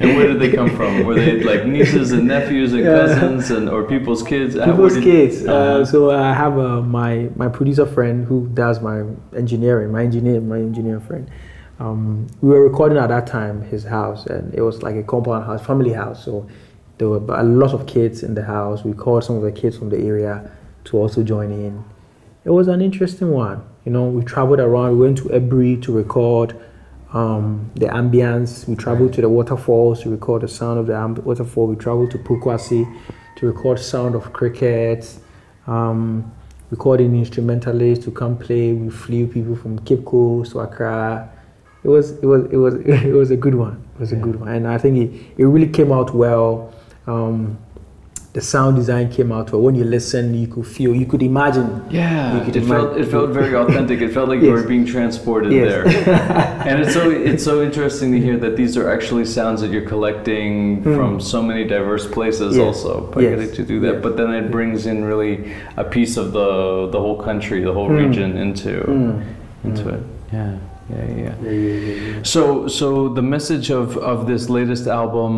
and 0.00 0.16
where 0.16 0.26
did 0.26 0.40
they 0.40 0.50
come 0.52 0.74
from? 0.76 1.04
Were 1.04 1.14
they 1.14 1.40
like 1.44 1.64
nieces 1.66 2.10
and 2.10 2.26
nephews 2.26 2.72
and 2.72 2.82
cousins 2.84 3.50
and 3.52 3.68
or 3.68 3.84
people's 3.84 4.24
kids? 4.24 4.56
People's 4.56 4.94
did- 4.94 5.04
kids. 5.04 5.46
Uh, 5.46 5.52
Uh-huh. 5.52 5.84
so 5.84 6.10
I 6.10 6.32
have 6.32 6.58
uh, 6.58 6.82
my 6.82 7.30
my 7.36 7.48
producer 7.48 7.86
friend 7.86 8.24
who 8.26 8.48
does 8.54 8.80
my 8.80 9.04
engineering, 9.36 9.92
my 9.92 10.02
engineer, 10.02 10.40
my 10.40 10.58
engineer 10.58 10.98
friend. 11.00 11.30
Um, 11.78 12.26
we 12.40 12.48
were 12.48 12.64
recording 12.68 12.98
at 12.98 13.08
that 13.08 13.26
time 13.28 13.62
his 13.62 13.84
house, 13.84 14.26
and 14.26 14.52
it 14.52 14.62
was 14.62 14.82
like 14.82 14.96
a 14.96 15.04
compound 15.04 15.44
house, 15.46 15.64
family 15.64 15.92
house. 15.92 16.24
So 16.24 16.48
there 16.98 17.08
were 17.08 17.22
a 17.38 17.44
lot 17.44 17.72
of 17.72 17.86
kids 17.86 18.24
in 18.24 18.34
the 18.34 18.42
house. 18.42 18.82
We 18.84 18.94
called 18.94 19.22
some 19.22 19.36
of 19.36 19.42
the 19.42 19.52
kids 19.52 19.78
from 19.78 19.90
the 19.90 19.98
area 19.98 20.50
to 20.86 20.96
also 20.98 21.22
join 21.22 21.52
in. 21.52 21.84
It 22.44 22.50
was 22.50 22.66
an 22.66 22.80
interesting 22.80 23.30
one. 23.30 23.62
You 23.88 23.94
know, 23.94 24.04
we 24.04 24.22
traveled 24.22 24.60
around. 24.60 24.98
We 24.98 25.06
went 25.06 25.16
to 25.16 25.30
Ebri 25.30 25.80
to 25.84 25.92
record 25.92 26.54
um, 27.14 27.70
the 27.74 27.86
ambience. 27.86 28.68
We 28.68 28.76
traveled 28.76 29.14
to 29.14 29.22
the 29.22 29.30
waterfalls 29.30 30.02
to 30.02 30.10
record 30.10 30.42
the 30.42 30.48
sound 30.48 30.78
of 30.78 30.88
the 30.88 30.92
amb- 30.92 31.22
waterfall. 31.22 31.68
We 31.68 31.76
traveled 31.76 32.10
to 32.10 32.18
Pukwasi 32.18 32.84
to 33.36 33.46
record 33.46 33.78
the 33.78 33.82
sound 33.82 34.14
of 34.14 34.30
crickets. 34.34 35.20
Um, 35.66 36.30
recording 36.70 37.16
instrumentalists 37.16 38.04
to 38.04 38.10
come 38.10 38.36
play. 38.36 38.74
We 38.74 38.90
flew 38.90 39.26
people 39.26 39.56
from 39.56 39.78
Cape 39.78 40.04
Coast 40.04 40.52
to 40.52 40.60
Accra. 40.60 41.32
It 41.82 41.88
was 41.88 42.10
it 42.10 42.26
was 42.26 42.44
it 42.52 42.58
was 42.58 42.74
it 42.84 43.14
was 43.14 43.30
a 43.30 43.38
good 43.38 43.54
one. 43.54 43.82
It 43.94 44.00
was 44.00 44.12
a 44.12 44.16
good 44.16 44.38
one, 44.38 44.50
and 44.50 44.68
I 44.68 44.76
think 44.76 44.98
it, 44.98 45.34
it 45.38 45.46
really 45.46 45.72
came 45.72 45.92
out 45.92 46.14
well. 46.14 46.74
Um, 47.06 47.56
the 48.38 48.44
sound 48.44 48.76
design 48.76 49.06
came 49.10 49.30
out 49.36 49.50
well. 49.50 49.62
When 49.68 49.74
you 49.74 49.82
listen, 49.98 50.24
you 50.42 50.46
could 50.52 50.66
feel, 50.76 50.92
you 50.94 51.06
could 51.12 51.24
imagine. 51.32 51.68
Yeah, 51.90 52.36
You 52.38 52.40
could 52.44 52.54
it 52.60 52.64
felt 52.72 52.96
it 53.02 53.06
felt 53.16 53.30
very 53.40 53.52
authentic. 53.62 53.98
It 54.06 54.12
felt 54.18 54.28
like 54.32 54.40
you 54.46 54.52
were 54.56 54.66
being 54.74 54.86
transported 54.96 55.50
Yes. 55.52 55.68
there. 55.68 55.84
and 56.68 56.74
it's 56.82 56.94
so 56.98 57.02
it's 57.30 57.44
so 57.50 57.54
interesting 57.68 58.08
to 58.14 58.20
hear 58.26 58.36
that 58.44 58.54
these 58.60 58.72
are 58.80 58.88
actually 58.96 59.24
sounds 59.38 59.58
that 59.62 59.70
you're 59.74 59.88
collecting 59.94 60.82
from 60.96 61.10
so 61.32 61.38
many 61.50 61.64
diverse 61.76 62.06
places 62.16 62.50
Yes. 62.56 62.64
also 62.66 62.92
by 63.12 63.14
Hmm. 63.14 63.20
Yes. 63.24 63.30
getting 63.34 63.54
to 63.60 63.64
do 63.72 63.76
that. 63.84 63.94
Yes. 63.94 64.02
But 64.04 64.12
then 64.18 64.30
it 64.40 64.46
brings 64.56 64.80
in 64.92 64.98
really 65.12 65.34
a 65.84 65.86
piece 65.96 66.14
of 66.22 66.26
the 66.38 66.50
the 66.94 67.00
whole 67.04 67.18
country, 67.28 67.58
the 67.68 67.72
Hmm. 67.72 67.78
whole 67.78 67.90
region 68.04 68.30
into 68.44 68.72
into 69.68 69.84
it. 69.96 70.02
Yeah. 70.32 70.52
Yeah, 70.94 71.24
yeah. 71.24 72.22
So, 72.34 72.42
so 72.78 72.86
the 73.20 73.26
message 73.36 73.68
of, 73.80 73.86
of 74.12 74.18
this 74.30 74.48
latest 74.58 74.86
album, 74.86 75.32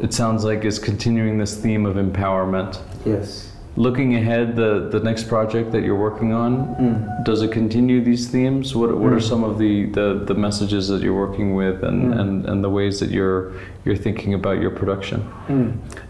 it 0.00 0.12
sounds 0.12 0.44
like, 0.44 0.64
is 0.64 0.78
continuing 0.78 1.38
this 1.38 1.56
theme 1.56 1.86
of 1.86 1.96
empowerment. 1.96 2.80
Yes. 3.04 3.52
Looking 3.76 4.14
ahead, 4.14 4.54
the, 4.54 4.88
the 4.88 5.00
next 5.00 5.24
project 5.24 5.72
that 5.72 5.82
you're 5.82 5.98
working 5.98 6.32
on, 6.32 7.22
does 7.24 7.42
it 7.42 7.50
continue 7.50 8.00
these 8.00 8.28
themes? 8.28 8.76
What, 8.76 8.96
what 8.96 9.12
are 9.12 9.20
some 9.20 9.42
of 9.42 9.58
the, 9.58 9.86
the, 9.86 10.22
the 10.24 10.34
messages 10.34 10.86
that 10.88 11.02
you're 11.02 11.18
working 11.18 11.56
with 11.56 11.82
and, 11.82 12.14
and, 12.14 12.46
and 12.46 12.62
the 12.62 12.70
ways 12.70 13.00
that 13.00 13.10
you're, 13.10 13.52
you're 13.84 13.96
thinking 13.96 14.34
about 14.34 14.60
your 14.60 14.70
production? 14.70 15.28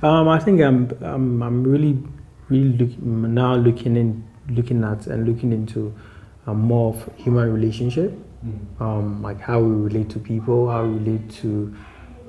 Um, 0.03 0.29
I 0.29 0.39
think 0.39 0.61
I'm, 0.61 0.91
I'm, 1.01 1.43
I'm 1.43 1.65
really, 1.65 1.97
really 2.51 2.77
look, 2.77 2.99
now 3.01 3.55
looking 3.55 3.97
in, 3.97 4.23
looking 4.51 4.85
at 4.85 5.07
and 5.07 5.27
looking 5.27 5.51
into 5.51 5.95
um, 6.47 6.61
more 6.61 6.93
of 6.95 7.11
human 7.17 7.51
relationship, 7.51 8.13
um, 8.79 9.23
like 9.23 9.41
how 9.41 9.59
we 9.59 9.75
relate 9.75 10.11
to 10.11 10.19
people, 10.19 10.69
how 10.71 10.85
we 10.85 10.99
relate 10.99 11.31
to 11.31 11.75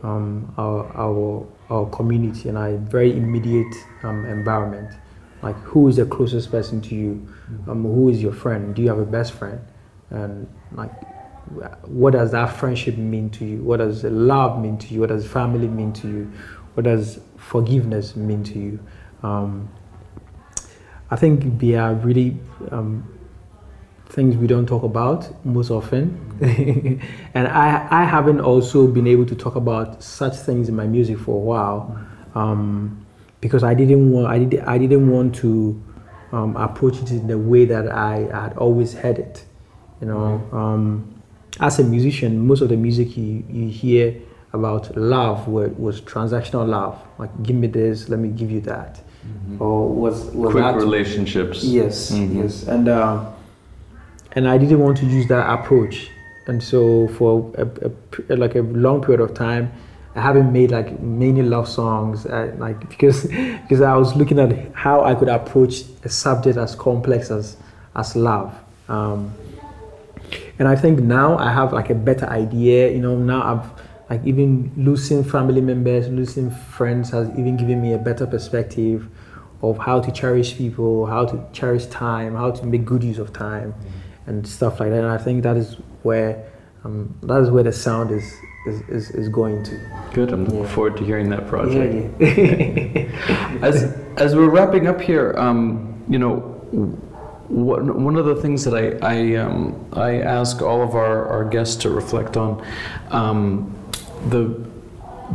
um, 0.05 0.53
our, 0.57 0.85
our, 0.95 1.47
our 1.69 1.89
community 1.89 2.47
and 2.47 2.57
our 2.57 2.77
very 2.77 3.11
immediate 3.11 3.73
um, 4.03 4.25
environment. 4.25 4.91
Like 5.41 5.55
who 5.57 5.87
is 5.87 5.95
the 5.95 6.05
closest 6.05 6.51
person 6.51 6.79
to 6.81 6.95
you? 6.95 7.27
Um, 7.67 7.83
who 7.83 8.09
is 8.09 8.21
your 8.21 8.33
friend? 8.33 8.75
Do 8.75 8.81
you 8.83 8.89
have 8.89 8.99
a 8.99 9.05
best 9.05 9.33
friend? 9.33 9.59
And 10.11 10.47
like, 10.73 10.91
what 11.87 12.13
does 12.13 12.31
that 12.31 12.55
friendship 12.55 12.97
mean 12.97 13.29
to 13.31 13.45
you? 13.45 13.57
What 13.63 13.77
does 13.77 14.03
love 14.03 14.61
mean 14.61 14.77
to 14.77 14.93
you? 14.93 15.01
What 15.01 15.09
does 15.09 15.27
family 15.27 15.67
mean 15.67 15.91
to 15.93 16.07
you? 16.07 16.31
What 16.75 16.83
does 16.83 17.19
forgiveness 17.37 18.15
mean 18.15 18.43
to 18.43 18.59
you? 18.59 18.79
Um, 19.23 19.69
I 21.09 21.15
think 21.15 21.61
we 21.61 21.75
are 21.75 21.93
really 21.93 22.37
um, 22.71 23.07
things 24.15 24.37
we 24.37 24.47
don't 24.47 24.65
talk 24.65 24.83
about 24.83 25.29
most 25.45 25.69
often. 25.69 26.03
and 27.33 27.47
I, 27.47 27.85
I 27.91 28.05
haven't 28.05 28.39
also 28.39 28.87
been 28.87 29.07
able 29.07 29.25
to 29.25 29.35
talk 29.35 29.55
about 29.55 30.01
such 30.01 30.35
things 30.37 30.69
in 30.69 30.75
my 30.75 30.87
music 30.87 31.19
for 31.19 31.35
a 31.35 31.39
while 31.51 31.99
um, 32.33 33.05
because 33.41 33.63
I 33.63 33.73
didn't 33.73 34.11
want 34.11 34.27
I, 34.27 34.39
did, 34.39 34.61
I 34.61 34.77
didn't 34.77 35.09
want 35.09 35.35
to 35.35 35.83
um, 36.31 36.55
approach 36.55 37.01
it 37.01 37.11
in 37.11 37.27
the 37.27 37.37
way 37.37 37.65
that 37.65 37.91
I 37.91 38.27
had 38.31 38.57
always 38.57 38.93
had 38.93 39.19
it. 39.19 39.45
You 39.99 40.07
know, 40.07 40.49
um, 40.51 41.21
as 41.59 41.79
a 41.79 41.83
musician, 41.83 42.47
most 42.47 42.61
of 42.61 42.69
the 42.69 42.77
music 42.77 43.15
you, 43.17 43.43
you 43.49 43.67
hear 43.69 44.15
about 44.53 44.95
love 44.95 45.47
was, 45.47 45.71
was 45.71 46.01
transactional 46.01 46.67
love. 46.67 47.01
Like, 47.17 47.31
give 47.43 47.55
me 47.55 47.67
this, 47.67 48.07
let 48.09 48.19
me 48.19 48.29
give 48.29 48.49
you 48.49 48.61
that. 48.61 49.01
Mm-hmm. 49.25 49.61
Or 49.61 49.89
was, 49.89 50.25
was 50.25 50.51
Quick 50.51 50.75
relationships. 50.75 51.63
Yes, 51.63 52.11
Mhm. 52.11 52.35
yes, 52.35 52.67
and 52.67 52.87
um, 52.89 53.34
and 54.35 54.47
I 54.47 54.57
didn't 54.57 54.79
want 54.79 54.97
to 54.97 55.05
use 55.05 55.27
that 55.27 55.49
approach, 55.49 56.09
and 56.47 56.61
so 56.61 57.07
for 57.09 57.51
a, 57.57 57.65
a 57.65 58.35
like 58.35 58.55
a 58.55 58.61
long 58.61 59.01
period 59.01 59.21
of 59.21 59.33
time, 59.33 59.71
I 60.15 60.21
haven't 60.21 60.51
made 60.51 60.71
like 60.71 60.99
many 61.01 61.41
love 61.41 61.67
songs, 61.67 62.25
like 62.25 62.89
because 62.89 63.23
because 63.23 63.81
I 63.81 63.95
was 63.95 64.15
looking 64.15 64.39
at 64.39 64.73
how 64.73 65.03
I 65.03 65.15
could 65.15 65.29
approach 65.29 65.83
a 66.03 66.09
subject 66.09 66.57
as 66.57 66.75
complex 66.75 67.31
as 67.31 67.57
as 67.95 68.15
love. 68.15 68.53
Um, 68.87 69.33
and 70.57 70.67
I 70.67 70.75
think 70.75 70.99
now 70.99 71.37
I 71.37 71.51
have 71.51 71.73
like 71.73 71.89
a 71.89 71.95
better 71.95 72.27
idea. 72.27 72.91
You 72.91 72.99
know, 72.99 73.17
now 73.17 73.41
I've 73.41 73.85
like 74.09 74.25
even 74.25 74.71
losing 74.77 75.23
family 75.23 75.61
members, 75.61 76.07
losing 76.07 76.51
friends 76.51 77.09
has 77.09 77.29
even 77.31 77.57
given 77.57 77.81
me 77.81 77.93
a 77.93 77.97
better 77.97 78.27
perspective 78.27 79.07
of 79.61 79.77
how 79.77 79.99
to 79.99 80.11
cherish 80.11 80.55
people, 80.57 81.05
how 81.05 81.25
to 81.25 81.43
cherish 81.51 81.87
time, 81.87 82.35
how 82.35 82.51
to 82.51 82.65
make 82.65 82.85
good 82.85 83.03
use 83.03 83.17
of 83.17 83.33
time, 83.33 83.73
and 84.27 84.47
stuff 84.47 84.79
like 84.79 84.89
that. 84.89 84.99
And 85.03 85.07
I 85.07 85.17
think 85.17 85.43
that 85.43 85.57
is 85.57 85.75
where 86.03 86.45
um, 86.83 87.15
that 87.23 87.41
is 87.41 87.49
where 87.49 87.63
the 87.63 87.71
sound 87.73 88.11
is 88.11 88.33
is, 88.67 88.81
is, 88.89 89.11
is 89.11 89.29
going 89.29 89.63
to. 89.63 89.79
Good. 90.13 90.31
I'm 90.33 90.45
looking 90.45 90.61
Yeah. 90.61 90.67
forward 90.69 90.97
to 90.97 91.03
hearing 91.03 91.29
that 91.29 91.47
project. 91.47 92.19
yeah. 92.21 93.59
as 93.61 93.95
as 94.17 94.35
we're 94.35 94.49
wrapping 94.49 94.87
up 94.87 94.99
here, 95.01 95.33
um, 95.37 96.03
you 96.07 96.17
know, 96.19 96.33
one 97.47 98.03
one 98.03 98.15
of 98.15 98.25
the 98.25 98.35
things 98.35 98.63
that 98.65 98.73
I 98.73 98.97
I, 99.01 99.35
um, 99.35 99.85
I 99.93 100.21
ask 100.21 100.61
all 100.61 100.81
of 100.81 100.95
our, 100.95 101.27
our 101.27 101.45
guests 101.45 101.75
to 101.83 101.89
reflect 101.89 102.37
on, 102.37 102.65
um, 103.11 103.73
the 104.29 104.63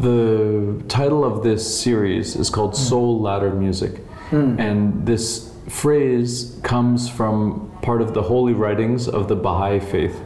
the 0.01 0.83
title 0.89 1.25
of 1.25 1.43
this 1.43 1.63
series 1.83 2.37
is 2.37 2.49
called 2.51 2.77
Soul 2.77 3.21
Ladder 3.21 3.51
Music, 3.53 4.01
and 4.31 5.05
this 5.07 5.50
phrase 5.71 6.59
comes 6.63 7.09
from 7.09 7.71
part 7.83 8.03
of 8.03 8.13
the 8.13 8.23
holy 8.23 8.53
writings 8.53 9.09
of 9.09 9.29
the 9.29 9.37
Baha'i 9.37 9.81
faith, 9.81 10.21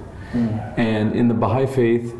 and 0.76 1.14
in 1.14 1.28
the 1.28 1.34
Baha'i 1.34 1.66
faith. 1.66 2.14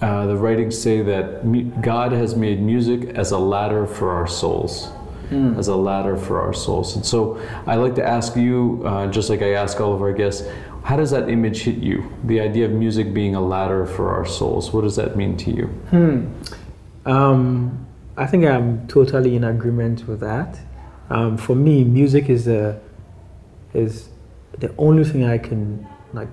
Uh, 0.00 0.26
the 0.26 0.36
writings 0.36 0.76
say 0.78 1.00
that 1.02 1.46
mu- 1.46 1.70
God 1.80 2.12
has 2.12 2.34
made 2.36 2.60
music 2.60 3.00
as 3.16 3.30
a 3.30 3.38
ladder 3.38 3.86
for 3.86 4.10
our 4.10 4.26
souls, 4.26 4.90
as 5.58 5.68
a 5.68 5.76
ladder 5.76 6.16
for 6.16 6.40
our 6.40 6.52
souls. 6.52 6.94
And 6.96 7.06
so 7.06 7.38
I 7.66 7.76
like 7.76 7.94
to 7.94 8.04
ask 8.06 8.36
you, 8.36 8.82
uh, 8.84 9.06
just 9.06 9.30
like 9.30 9.40
I 9.40 9.52
ask 9.54 9.80
all 9.80 9.94
of 9.94 10.02
our 10.02 10.12
guests, 10.12 10.46
how 10.82 10.96
does 10.96 11.10
that 11.12 11.28
image 11.30 11.60
hit 11.62 11.76
you? 11.78 12.04
The 12.24 12.40
idea 12.40 12.66
of 12.66 12.72
music 12.72 13.14
being 13.14 13.34
a 13.34 13.40
ladder 13.40 13.86
for 13.86 14.10
our 14.14 14.26
souls. 14.26 14.72
What 14.74 14.82
does 14.82 14.96
that 14.96 15.16
mean 15.16 15.36
to 15.38 15.50
you? 15.50 15.66
Um, 17.06 17.86
I 18.16 18.26
think 18.26 18.44
I'm 18.44 18.86
totally 18.88 19.36
in 19.36 19.44
agreement 19.44 20.06
with 20.06 20.20
that. 20.20 20.58
Um, 21.10 21.36
for 21.36 21.54
me, 21.54 21.84
music 21.84 22.28
is 22.28 22.46
the 22.46 22.80
is 23.72 24.08
the 24.58 24.74
only 24.78 25.04
thing 25.04 25.24
I 25.24 25.38
can 25.38 25.86
like 26.12 26.28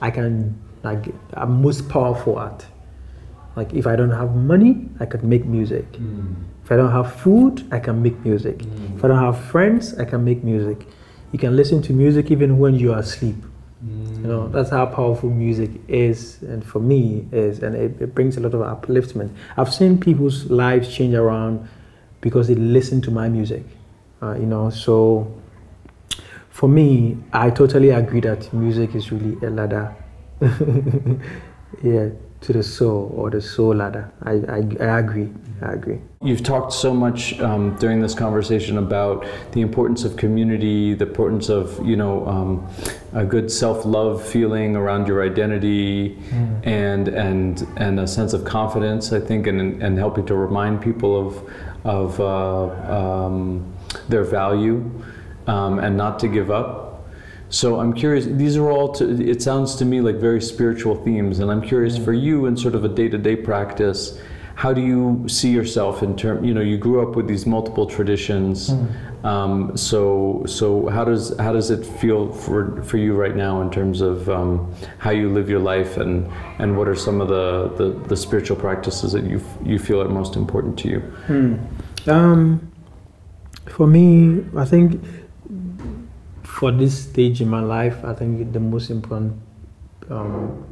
I 0.00 0.10
can 0.10 0.60
like 0.82 1.06
I'm 1.34 1.62
most 1.62 1.88
powerful 1.88 2.40
at. 2.40 2.66
Like 3.56 3.74
if 3.74 3.86
I 3.86 3.96
don't 3.96 4.10
have 4.10 4.36
money, 4.36 4.88
I 5.00 5.06
can 5.06 5.28
make 5.28 5.44
music. 5.44 5.96
Hmm. 5.96 6.34
If 6.64 6.72
I 6.72 6.76
don't 6.76 6.92
have 6.92 7.16
food, 7.16 7.66
I 7.72 7.78
can 7.80 8.02
make 8.02 8.24
music. 8.24 8.62
Hmm. 8.62 8.96
If 8.96 9.04
I 9.04 9.08
don't 9.08 9.18
have 9.18 9.38
friends, 9.46 9.98
I 9.98 10.04
can 10.04 10.24
make 10.24 10.44
music. 10.44 10.86
You 11.32 11.38
can 11.38 11.56
listen 11.56 11.82
to 11.82 11.92
music 11.92 12.30
even 12.30 12.58
when 12.58 12.74
you 12.74 12.92
are 12.92 13.00
asleep. 13.00 13.36
You 13.82 14.26
know, 14.26 14.42
hmm. 14.42 14.52
that's 14.52 14.70
how 14.70 14.86
powerful 14.86 15.30
music 15.30 15.70
is, 15.86 16.42
and 16.42 16.64
for 16.64 16.80
me 16.80 17.28
is, 17.30 17.62
and 17.62 17.76
it, 17.76 18.00
it 18.00 18.14
brings 18.14 18.36
a 18.36 18.40
lot 18.40 18.52
of 18.52 18.60
upliftment. 18.60 19.30
I've 19.56 19.72
seen 19.72 20.00
people's 20.00 20.50
lives 20.50 20.92
change 20.92 21.14
around 21.14 21.68
because 22.20 22.48
they 22.48 22.56
listen 22.56 23.00
to 23.02 23.12
my 23.12 23.28
music. 23.28 23.64
Uh, 24.20 24.34
you 24.34 24.46
know, 24.46 24.70
so 24.70 25.32
for 26.50 26.68
me, 26.68 27.16
I 27.32 27.50
totally 27.50 27.90
agree 27.90 28.20
that 28.20 28.52
music 28.52 28.96
is 28.96 29.12
really 29.12 29.36
a 29.46 29.50
ladder, 29.50 29.94
yeah, 31.84 32.08
to 32.40 32.52
the 32.52 32.64
soul 32.64 33.12
or 33.14 33.30
the 33.30 33.40
soul 33.40 33.76
ladder. 33.76 34.10
I, 34.22 34.32
I, 34.32 34.84
I 34.84 34.98
agree. 34.98 35.30
I 35.62 35.72
agree. 35.72 36.00
You've 36.20 36.42
talked 36.42 36.72
so 36.72 36.92
much 36.92 37.38
um, 37.40 37.76
during 37.76 38.00
this 38.00 38.12
conversation 38.12 38.78
about 38.78 39.24
the 39.52 39.60
importance 39.60 40.04
of 40.04 40.16
community, 40.16 40.94
the 40.94 41.06
importance 41.06 41.48
of 41.48 41.84
you 41.86 41.94
know 41.94 42.26
um, 42.26 42.68
a 43.12 43.24
good 43.24 43.52
self-love 43.52 44.26
feeling 44.26 44.74
around 44.74 45.06
your 45.06 45.22
identity, 45.24 46.18
and 46.64 47.06
and 47.06 47.66
and 47.76 48.00
a 48.00 48.06
sense 48.06 48.32
of 48.32 48.44
confidence. 48.44 49.12
I 49.12 49.20
think, 49.20 49.46
and 49.46 49.80
and 49.80 49.96
helping 49.96 50.26
to 50.26 50.34
remind 50.34 50.80
people 50.80 51.16
of 51.16 51.50
of 51.84 52.20
uh, 52.20 53.26
um, 53.26 53.77
their 54.08 54.24
value, 54.24 54.90
um, 55.46 55.78
and 55.78 55.96
not 55.96 56.18
to 56.20 56.28
give 56.28 56.50
up. 56.50 57.06
So 57.50 57.80
I'm 57.80 57.92
curious. 57.92 58.26
These 58.26 58.56
are 58.56 58.70
all. 58.70 58.92
To, 58.92 59.04
it 59.04 59.40
sounds 59.42 59.76
to 59.76 59.84
me 59.84 60.00
like 60.00 60.16
very 60.16 60.40
spiritual 60.42 60.94
themes, 60.96 61.38
and 61.38 61.50
I'm 61.50 61.62
curious 61.62 61.96
for 61.96 62.12
you 62.12 62.46
in 62.46 62.56
sort 62.56 62.74
of 62.74 62.84
a 62.84 62.88
day-to-day 62.88 63.36
practice. 63.36 64.20
How 64.54 64.72
do 64.72 64.80
you 64.80 65.24
see 65.28 65.50
yourself 65.50 66.02
in 66.02 66.16
term? 66.16 66.44
You 66.44 66.52
know, 66.52 66.60
you 66.60 66.76
grew 66.76 67.00
up 67.00 67.16
with 67.16 67.28
these 67.28 67.46
multiple 67.46 67.86
traditions. 67.86 68.70
Um, 69.24 69.76
so, 69.76 70.44
so 70.46 70.88
how 70.88 71.04
does 71.04 71.36
how 71.38 71.52
does 71.52 71.70
it 71.70 71.86
feel 71.86 72.32
for 72.32 72.82
for 72.82 72.98
you 72.98 73.14
right 73.14 73.34
now 73.34 73.62
in 73.62 73.70
terms 73.70 74.00
of 74.00 74.28
um, 74.28 74.74
how 74.98 75.10
you 75.10 75.28
live 75.30 75.48
your 75.48 75.60
life, 75.60 75.96
and 75.96 76.30
and 76.58 76.76
what 76.76 76.86
are 76.88 76.96
some 76.96 77.20
of 77.20 77.28
the, 77.28 77.68
the, 77.78 78.08
the 78.08 78.16
spiritual 78.16 78.56
practices 78.56 79.12
that 79.12 79.24
you 79.24 79.38
f- 79.38 79.58
you 79.64 79.78
feel 79.78 80.02
are 80.02 80.08
most 80.08 80.36
important 80.36 80.78
to 80.80 80.88
you? 80.88 81.02
Um, 82.06 82.67
for 83.70 83.86
me, 83.86 84.44
I 84.56 84.64
think 84.64 85.02
for 86.42 86.72
this 86.72 87.04
stage 87.04 87.40
in 87.40 87.48
my 87.48 87.60
life, 87.60 88.04
I 88.04 88.14
think 88.14 88.52
the 88.52 88.60
most 88.60 88.90
important 88.90 89.40
um, 90.10 90.66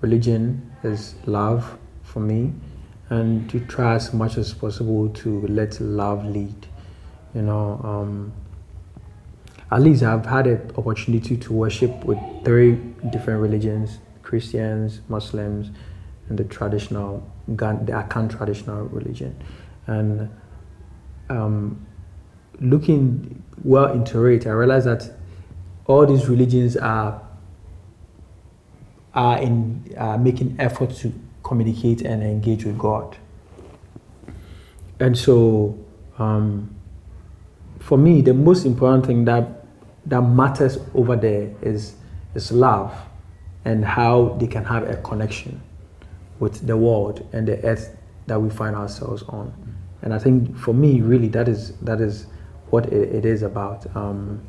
religion 0.00 0.70
is 0.82 1.14
love 1.26 1.78
for 2.02 2.20
me, 2.20 2.52
and 3.08 3.48
to 3.50 3.60
try 3.60 3.94
as 3.94 4.12
much 4.12 4.36
as 4.36 4.52
possible 4.52 5.08
to 5.08 5.46
let 5.46 5.80
love 5.80 6.26
lead. 6.26 6.66
You 7.34 7.42
know, 7.42 7.80
um, 7.82 8.32
at 9.70 9.80
least 9.80 10.02
I've 10.02 10.26
had 10.26 10.46
an 10.46 10.70
opportunity 10.76 11.36
to 11.36 11.52
worship 11.52 12.04
with 12.04 12.18
three 12.44 12.74
different 13.10 13.40
religions: 13.40 13.98
Christians, 14.22 15.00
Muslims, 15.08 15.70
and 16.28 16.38
the 16.38 16.44
traditional, 16.44 17.28
the 17.46 17.54
Akan 17.56 18.28
traditional 18.28 18.84
religion, 18.84 19.34
and 19.86 20.30
um, 21.30 21.86
looking 22.60 23.42
well 23.62 23.92
into 23.92 24.24
it, 24.26 24.46
I 24.46 24.50
realized 24.50 24.86
that 24.86 25.10
all 25.86 26.06
these 26.06 26.28
religions 26.28 26.76
are 26.76 27.20
are 29.14 29.38
in 29.38 29.94
are 29.96 30.18
making 30.18 30.56
efforts 30.58 31.00
to 31.00 31.12
communicate 31.42 32.02
and 32.02 32.22
engage 32.22 32.64
with 32.64 32.78
God. 32.78 33.16
And 34.98 35.16
so, 35.16 35.78
um, 36.18 36.74
for 37.78 37.98
me, 37.98 38.22
the 38.22 38.34
most 38.34 38.64
important 38.64 39.06
thing 39.06 39.24
that 39.26 39.66
that 40.06 40.22
matters 40.22 40.78
over 40.94 41.16
there 41.16 41.52
is 41.62 41.94
is 42.34 42.50
love, 42.50 42.94
and 43.64 43.84
how 43.84 44.36
they 44.40 44.46
can 44.46 44.64
have 44.64 44.88
a 44.88 44.96
connection 44.96 45.60
with 46.40 46.66
the 46.66 46.76
world 46.76 47.26
and 47.32 47.46
the 47.46 47.62
earth 47.64 47.96
that 48.26 48.40
we 48.40 48.50
find 48.50 48.74
ourselves 48.74 49.22
on. 49.28 49.52
And 50.02 50.12
I 50.12 50.18
think 50.18 50.56
for 50.56 50.74
me, 50.74 51.00
really, 51.00 51.28
that 51.28 51.48
is 51.48 51.72
that 51.78 52.00
is 52.00 52.26
what 52.74 52.86
it, 52.92 53.06
it 53.18 53.24
is 53.24 53.42
about. 53.42 53.80
Um, 53.96 54.40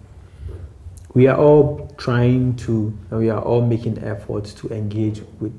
we 1.14 1.28
are 1.28 1.38
all 1.38 1.66
trying 1.98 2.56
to, 2.66 2.72
we 3.12 3.30
are 3.30 3.42
all 3.42 3.62
making 3.62 4.04
efforts 4.04 4.54
to 4.60 4.68
engage 4.70 5.22
with 5.40 5.56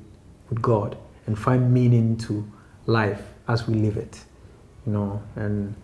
with 0.49 0.63
God 0.63 0.97
and 1.27 1.39
find 1.39 1.73
meaning 1.73 2.17
to 2.19 2.33
life 2.87 3.23
as 3.49 3.67
we 3.69 3.75
live 3.75 3.97
it, 3.97 4.15
you 4.87 4.93
know. 4.93 5.23
And 5.37 5.75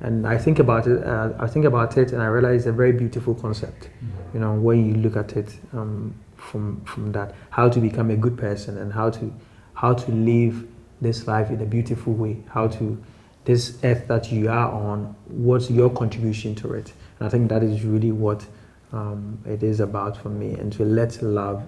and 0.00 0.26
I 0.26 0.38
think 0.38 0.58
about 0.58 0.86
it. 0.86 1.04
Uh, 1.04 1.30
I 1.38 1.46
think 1.46 1.64
about 1.64 1.96
it, 1.96 2.12
and 2.12 2.22
I 2.22 2.26
realize 2.26 2.60
it's 2.60 2.66
a 2.66 2.72
very 2.72 2.92
beautiful 2.92 3.34
concept. 3.34 3.90
You 4.34 4.40
know, 4.40 4.54
when 4.54 4.86
you 4.86 4.94
look 4.94 5.16
at 5.16 5.36
it 5.36 5.58
um, 5.72 6.14
from 6.36 6.80
from 6.84 7.12
that, 7.12 7.34
how 7.50 7.68
to 7.68 7.80
become 7.80 8.10
a 8.10 8.16
good 8.16 8.36
person 8.38 8.78
and 8.78 8.92
how 8.92 9.10
to 9.10 9.32
how 9.74 9.94
to 9.94 10.12
live 10.12 10.66
this 11.00 11.26
life 11.26 11.50
in 11.50 11.60
a 11.60 11.66
beautiful 11.66 12.12
way. 12.12 12.36
How 12.48 12.68
to 12.68 13.02
this 13.50 13.78
earth 13.82 14.06
that 14.06 14.30
you 14.30 14.48
are 14.48 14.70
on. 14.72 14.98
What's 15.26 15.68
your 15.70 15.90
contribution 15.90 16.54
to 16.56 16.74
it? 16.74 16.92
And 17.18 17.26
I 17.26 17.30
think 17.30 17.48
that 17.48 17.62
is 17.62 17.84
really 17.84 18.12
what 18.12 18.46
um, 18.92 19.38
it 19.44 19.62
is 19.62 19.80
about 19.80 20.16
for 20.22 20.28
me, 20.28 20.50
and 20.60 20.72
to 20.74 20.84
let 20.84 21.20
love, 21.22 21.62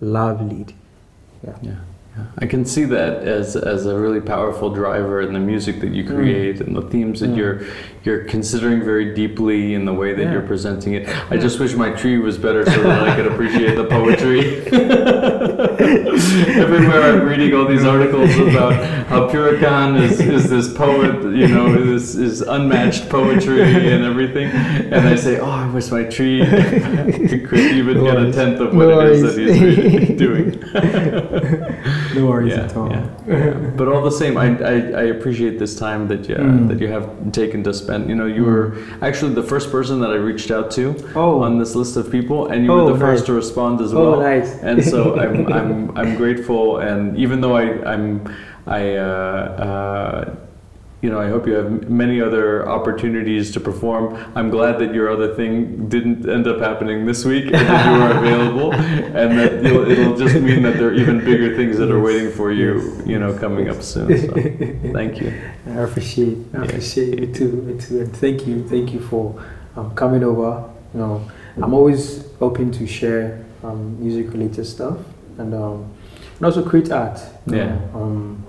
love 0.00 0.40
lead. 0.50 0.74
Yeah. 1.46 1.56
Yeah. 1.62 1.74
Yeah. 2.16 2.24
I 2.44 2.46
can 2.46 2.66
see 2.66 2.84
that 2.84 3.12
as 3.38 3.56
as 3.56 3.86
a 3.86 3.98
really 3.98 4.20
powerful 4.20 4.68
driver 4.80 5.22
in 5.22 5.32
the 5.32 5.40
music 5.52 5.80
that 5.80 5.92
you 5.96 6.04
create 6.04 6.60
and 6.60 6.76
the 6.76 6.82
themes 6.92 7.20
that 7.20 7.30
Mm. 7.30 7.36
you're 7.38 7.58
you're 8.04 8.24
considering 8.34 8.78
very 8.84 9.14
deeply 9.14 9.72
in 9.78 9.86
the 9.86 9.94
way 9.94 10.10
that 10.16 10.22
Yeah. 10.24 10.32
you're 10.34 10.48
presenting 10.54 10.92
it. 10.98 11.02
I 11.32 11.36
just 11.46 11.58
wish 11.62 11.72
my 11.74 11.90
Twi 12.00 12.18
was 12.18 12.36
better 12.46 12.62
so 12.74 12.82
that 12.82 13.02
I 13.08 13.16
could 13.16 13.28
appreciate 13.32 13.74
the 13.82 13.86
poetry. 13.96 14.40
Everywhere 16.32 17.02
I'm 17.02 17.26
reading 17.26 17.52
all 17.52 17.66
these 17.66 17.84
articles 17.84 18.34
about 18.36 18.74
how 19.06 19.28
Pure 19.28 19.58
Akan 19.58 20.00
is, 20.00 20.20
is 20.20 20.48
this 20.48 20.72
poet, 20.72 21.20
you 21.34 21.48
know, 21.48 21.84
this 21.84 22.14
is 22.14 22.40
unmatched 22.42 23.08
poetry 23.08 23.62
and 23.92 24.04
everything, 24.04 24.48
and 24.48 25.08
I 25.08 25.16
say, 25.16 25.40
oh, 25.40 25.50
I 25.50 25.68
wish 25.68 25.90
my 25.90 26.04
Twi 26.04 26.44
could 26.46 27.58
even 27.58 28.04
get 28.04 28.16
a 28.18 28.32
tenth 28.32 28.60
of 28.60 28.72
what 28.74 28.88
it 28.88 29.12
is 29.12 29.22
that 29.22 29.36
he's 29.36 30.16
doing. 30.16 30.62
No 32.14 32.26
worries 32.26 32.52
Yeah, 32.54 32.64
at 32.64 32.76
all. 32.76 32.90
yeah, 32.90 33.06
yeah. 33.28 33.54
But 33.78 33.88
all 33.88 34.02
the 34.02 34.10
same, 34.22 34.36
I, 34.36 34.46
I, 34.72 34.74
I 35.02 35.04
appreciate 35.16 35.58
this 35.58 35.74
time 35.76 36.08
that 36.08 36.28
you 36.28 36.36
Mm. 36.36 36.68
that 36.68 36.78
you 36.80 36.88
have 36.88 37.06
taken 37.32 37.62
to 37.64 37.72
spend. 37.72 38.08
You 38.10 38.16
know, 38.20 38.26
you 38.26 38.44
were 38.44 38.64
actually 39.08 39.34
the 39.34 39.42
first 39.52 39.70
person 39.70 40.00
that 40.02 40.10
I 40.10 40.18
reached 40.30 40.50
out 40.50 40.70
to 40.78 40.84
Oh. 41.14 41.42
on 41.46 41.58
this 41.58 41.74
list 41.74 41.96
of 41.96 42.04
people, 42.10 42.38
and 42.50 42.64
you 42.64 42.72
Oh, 42.72 42.84
were 42.84 42.92
the 42.92 42.98
first 42.98 43.26
to 43.26 43.32
respond 43.32 43.80
as 43.80 43.92
well. 43.94 44.04
Oh, 44.06 44.10
well. 44.18 44.20
nice. 44.32 44.50
And 44.68 44.78
so 44.92 44.98
I'm 45.22 45.36
I'm 45.58 45.72
I'm 46.00 46.12
grateful. 46.16 46.78
And 46.88 47.16
even 47.24 47.40
though 47.42 47.56
I 47.62 47.66
I'm 47.92 48.06
I 48.66 48.82
uh, 48.96 49.66
uh, 49.66 50.34
you 51.02 51.10
know, 51.10 51.18
I 51.20 51.28
hope 51.28 51.48
you 51.48 51.54
have 51.54 51.90
many 51.90 52.20
other 52.20 52.68
opportunities 52.68 53.50
to 53.52 53.60
perform. 53.60 54.16
I'm 54.36 54.50
glad 54.50 54.78
that 54.78 54.94
your 54.94 55.10
other 55.10 55.34
thing 55.34 55.88
didn't 55.88 56.28
end 56.28 56.46
up 56.46 56.60
happening 56.60 57.06
this 57.06 57.24
week 57.24 57.46
and 57.46 57.54
that 57.54 57.86
you 57.86 57.98
were 58.00 58.18
available, 58.24 58.72
and 58.72 59.36
that 59.36 59.64
you'll, 59.64 59.90
it'll 59.90 60.16
just 60.16 60.36
mean 60.36 60.62
that 60.62 60.74
there 60.78 60.88
are 60.90 60.94
even 60.94 61.18
bigger 61.18 61.56
things 61.56 61.76
that 61.78 61.90
are 61.90 61.98
waiting 62.00 62.30
for 62.30 62.52
you, 62.52 62.80
yes, 62.98 63.06
you 63.06 63.18
know, 63.18 63.36
coming 63.36 63.68
up 63.68 63.82
soon. 63.82 64.16
So, 64.16 64.32
thank 64.92 65.20
you. 65.20 65.32
I 65.66 65.80
appreciate, 65.80 66.38
I 66.54 66.58
Yeah. 66.58 66.64
appreciate 66.66 67.18
it 67.20 67.34
too, 67.34 67.66
it 67.68 67.80
too, 67.80 68.00
and 68.02 68.16
thank 68.16 68.46
you, 68.46 68.66
thank 68.68 68.92
you 68.94 69.00
for 69.00 69.42
um, 69.74 69.92
coming 69.96 70.22
over. 70.22 70.70
You 70.94 71.00
know, 71.00 71.30
I'm 71.56 71.74
always 71.74 72.24
open 72.40 72.70
to 72.72 72.86
share 72.86 73.44
um, 73.64 74.00
music-related 74.00 74.64
stuff 74.66 74.98
and 75.38 75.52
um, 75.54 75.92
and 76.36 76.46
also 76.46 76.62
create 76.64 76.92
art. 76.92 77.20
Yeah. 77.46 77.64
know. 77.64 77.90
Um, 77.94 78.46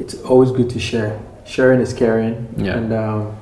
it's 0.00 0.14
always 0.22 0.50
good 0.50 0.68
to 0.70 0.78
share. 0.80 1.20
Sharing 1.44 1.80
is 1.80 1.92
caring, 1.92 2.36
Yeah. 2.56 2.78
and 2.78 2.92
um, 2.92 3.36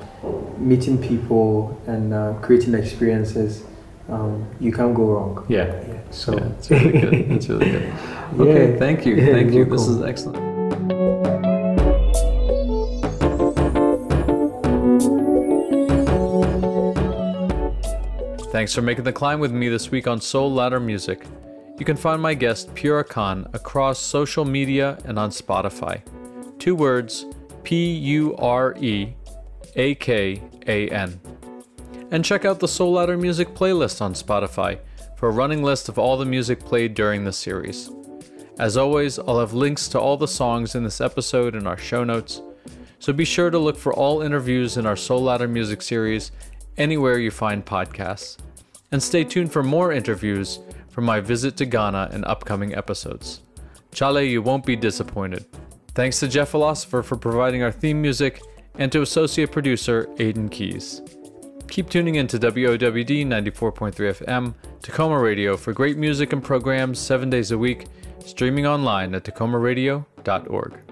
meeting 0.57 0.97
people 0.97 1.79
and 1.87 2.13
uh, 2.13 2.33
creating 2.41 2.73
experiences. 2.73 3.63
Um, 4.09 4.45
you 4.59 4.71
can't 4.71 4.95
go 4.95 5.05
wrong. 5.13 5.45
Yeah. 5.47 5.65
Yeah. 5.65 5.99
So 6.11 6.33
yeah, 6.33 6.45
it's 6.57 6.69
really 6.71 6.91
good. 7.01 7.13
It's 7.13 7.49
really 7.49 7.71
good. 7.71 7.93
Okay, 8.39 8.73
Yeah. 8.73 8.77
thank 8.77 9.05
you, 9.07 9.15
thank 9.17 9.49
you. 9.51 9.57
you're 9.57 9.65
This 9.65 9.87
is 9.87 10.01
excellent. 10.03 10.37
Thanks 18.51 18.73
for 18.73 18.81
making 18.81 19.03
the 19.03 19.13
climb 19.13 19.39
with 19.39 19.51
me 19.51 19.69
this 19.69 19.91
week 19.91 20.07
on 20.07 20.19
Soul 20.19 20.51
Ladder 20.51 20.79
Music. 20.79 21.25
You 21.77 21.85
can 21.85 21.95
find 21.95 22.21
my 22.21 22.33
guest 22.33 22.73
Pure 22.73 23.03
Akan 23.05 23.47
across 23.53 23.99
social 23.99 24.43
media 24.43 24.97
and 25.05 25.17
on 25.17 25.29
Spotify. 25.29 26.01
Two 26.59 26.75
words 26.75 27.25
P 27.63 27.93
U 27.93 28.35
R 28.35 28.75
E 28.77 29.15
A 29.75 29.95
K 29.95 30.43
A 30.67 30.89
N. 30.89 31.19
And 32.11 32.25
check 32.25 32.43
out 32.43 32.59
the 32.59 32.67
Soul 32.67 32.93
Ladder 32.93 33.17
Music 33.17 33.49
playlist 33.55 34.01
on 34.01 34.13
Spotify 34.13 34.79
for 35.15 35.29
a 35.29 35.33
running 35.33 35.63
list 35.63 35.89
of 35.89 35.97
all 35.97 36.17
the 36.17 36.25
music 36.25 36.59
played 36.59 36.93
during 36.93 37.23
the 37.23 37.31
series. 37.31 37.89
As 38.57 38.75
always, 38.75 39.17
I'll 39.19 39.39
have 39.39 39.53
links 39.53 39.87
to 39.89 39.99
all 39.99 40.17
the 40.17 40.27
songs 40.27 40.75
in 40.75 40.83
this 40.83 40.99
episode 40.99 41.55
in 41.55 41.65
our 41.65 41.77
show 41.77 42.03
notes, 42.03 42.41
so 42.99 43.13
be 43.13 43.23
sure 43.23 43.49
to 43.49 43.57
look 43.57 43.77
for 43.77 43.93
all 43.93 44.21
interviews 44.21 44.75
in 44.75 44.85
our 44.85 44.97
Soul 44.97 45.23
Ladder 45.23 45.47
Music 45.47 45.81
series 45.81 46.33
anywhere 46.77 47.19
you 47.19 47.31
find 47.31 47.65
podcasts. 47.65 48.37
And 48.91 49.01
stay 49.01 49.23
tuned 49.23 49.53
for 49.53 49.63
more 49.63 49.93
interviews 49.93 50.59
from 50.89 51.05
my 51.05 51.21
visit 51.21 51.55
to 51.57 51.65
Ghana 51.65 52.09
in 52.11 52.25
upcoming 52.25 52.75
episodes. 52.75 53.41
Chale, 53.93 54.21
you 54.21 54.41
won't 54.41 54.65
be 54.65 54.75
disappointed. 54.75 55.45
Thanks 55.99 56.21
to 56.21 56.29
Jeff 56.29 56.47
Philosopher 56.47 57.03
for 57.03 57.17
providing 57.17 57.61
our 57.61 57.73
theme 57.73 58.01
music 58.01 58.41
and 58.75 58.89
to 58.93 59.01
associate 59.01 59.51
producer 59.51 60.07
Aidan 60.17 60.47
Keys. 60.47 61.01
Keep 61.67 61.89
tuning 61.89 62.15
in 62.15 62.25
to 62.27 62.39
WOWD 62.39 63.27
94.3 63.27 63.93
FM, 63.93 64.53
Takoma 64.81 65.21
Radio 65.21 65.57
for 65.57 65.73
great 65.73 65.97
music 65.97 66.31
and 66.31 66.41
programs 66.41 66.99
seven 66.99 67.29
days 67.29 67.51
a 67.51 67.57
week, 67.57 67.87
streaming 68.25 68.65
online 68.65 69.13
at 69.13 69.25
tacomaradio.org. 69.25 70.88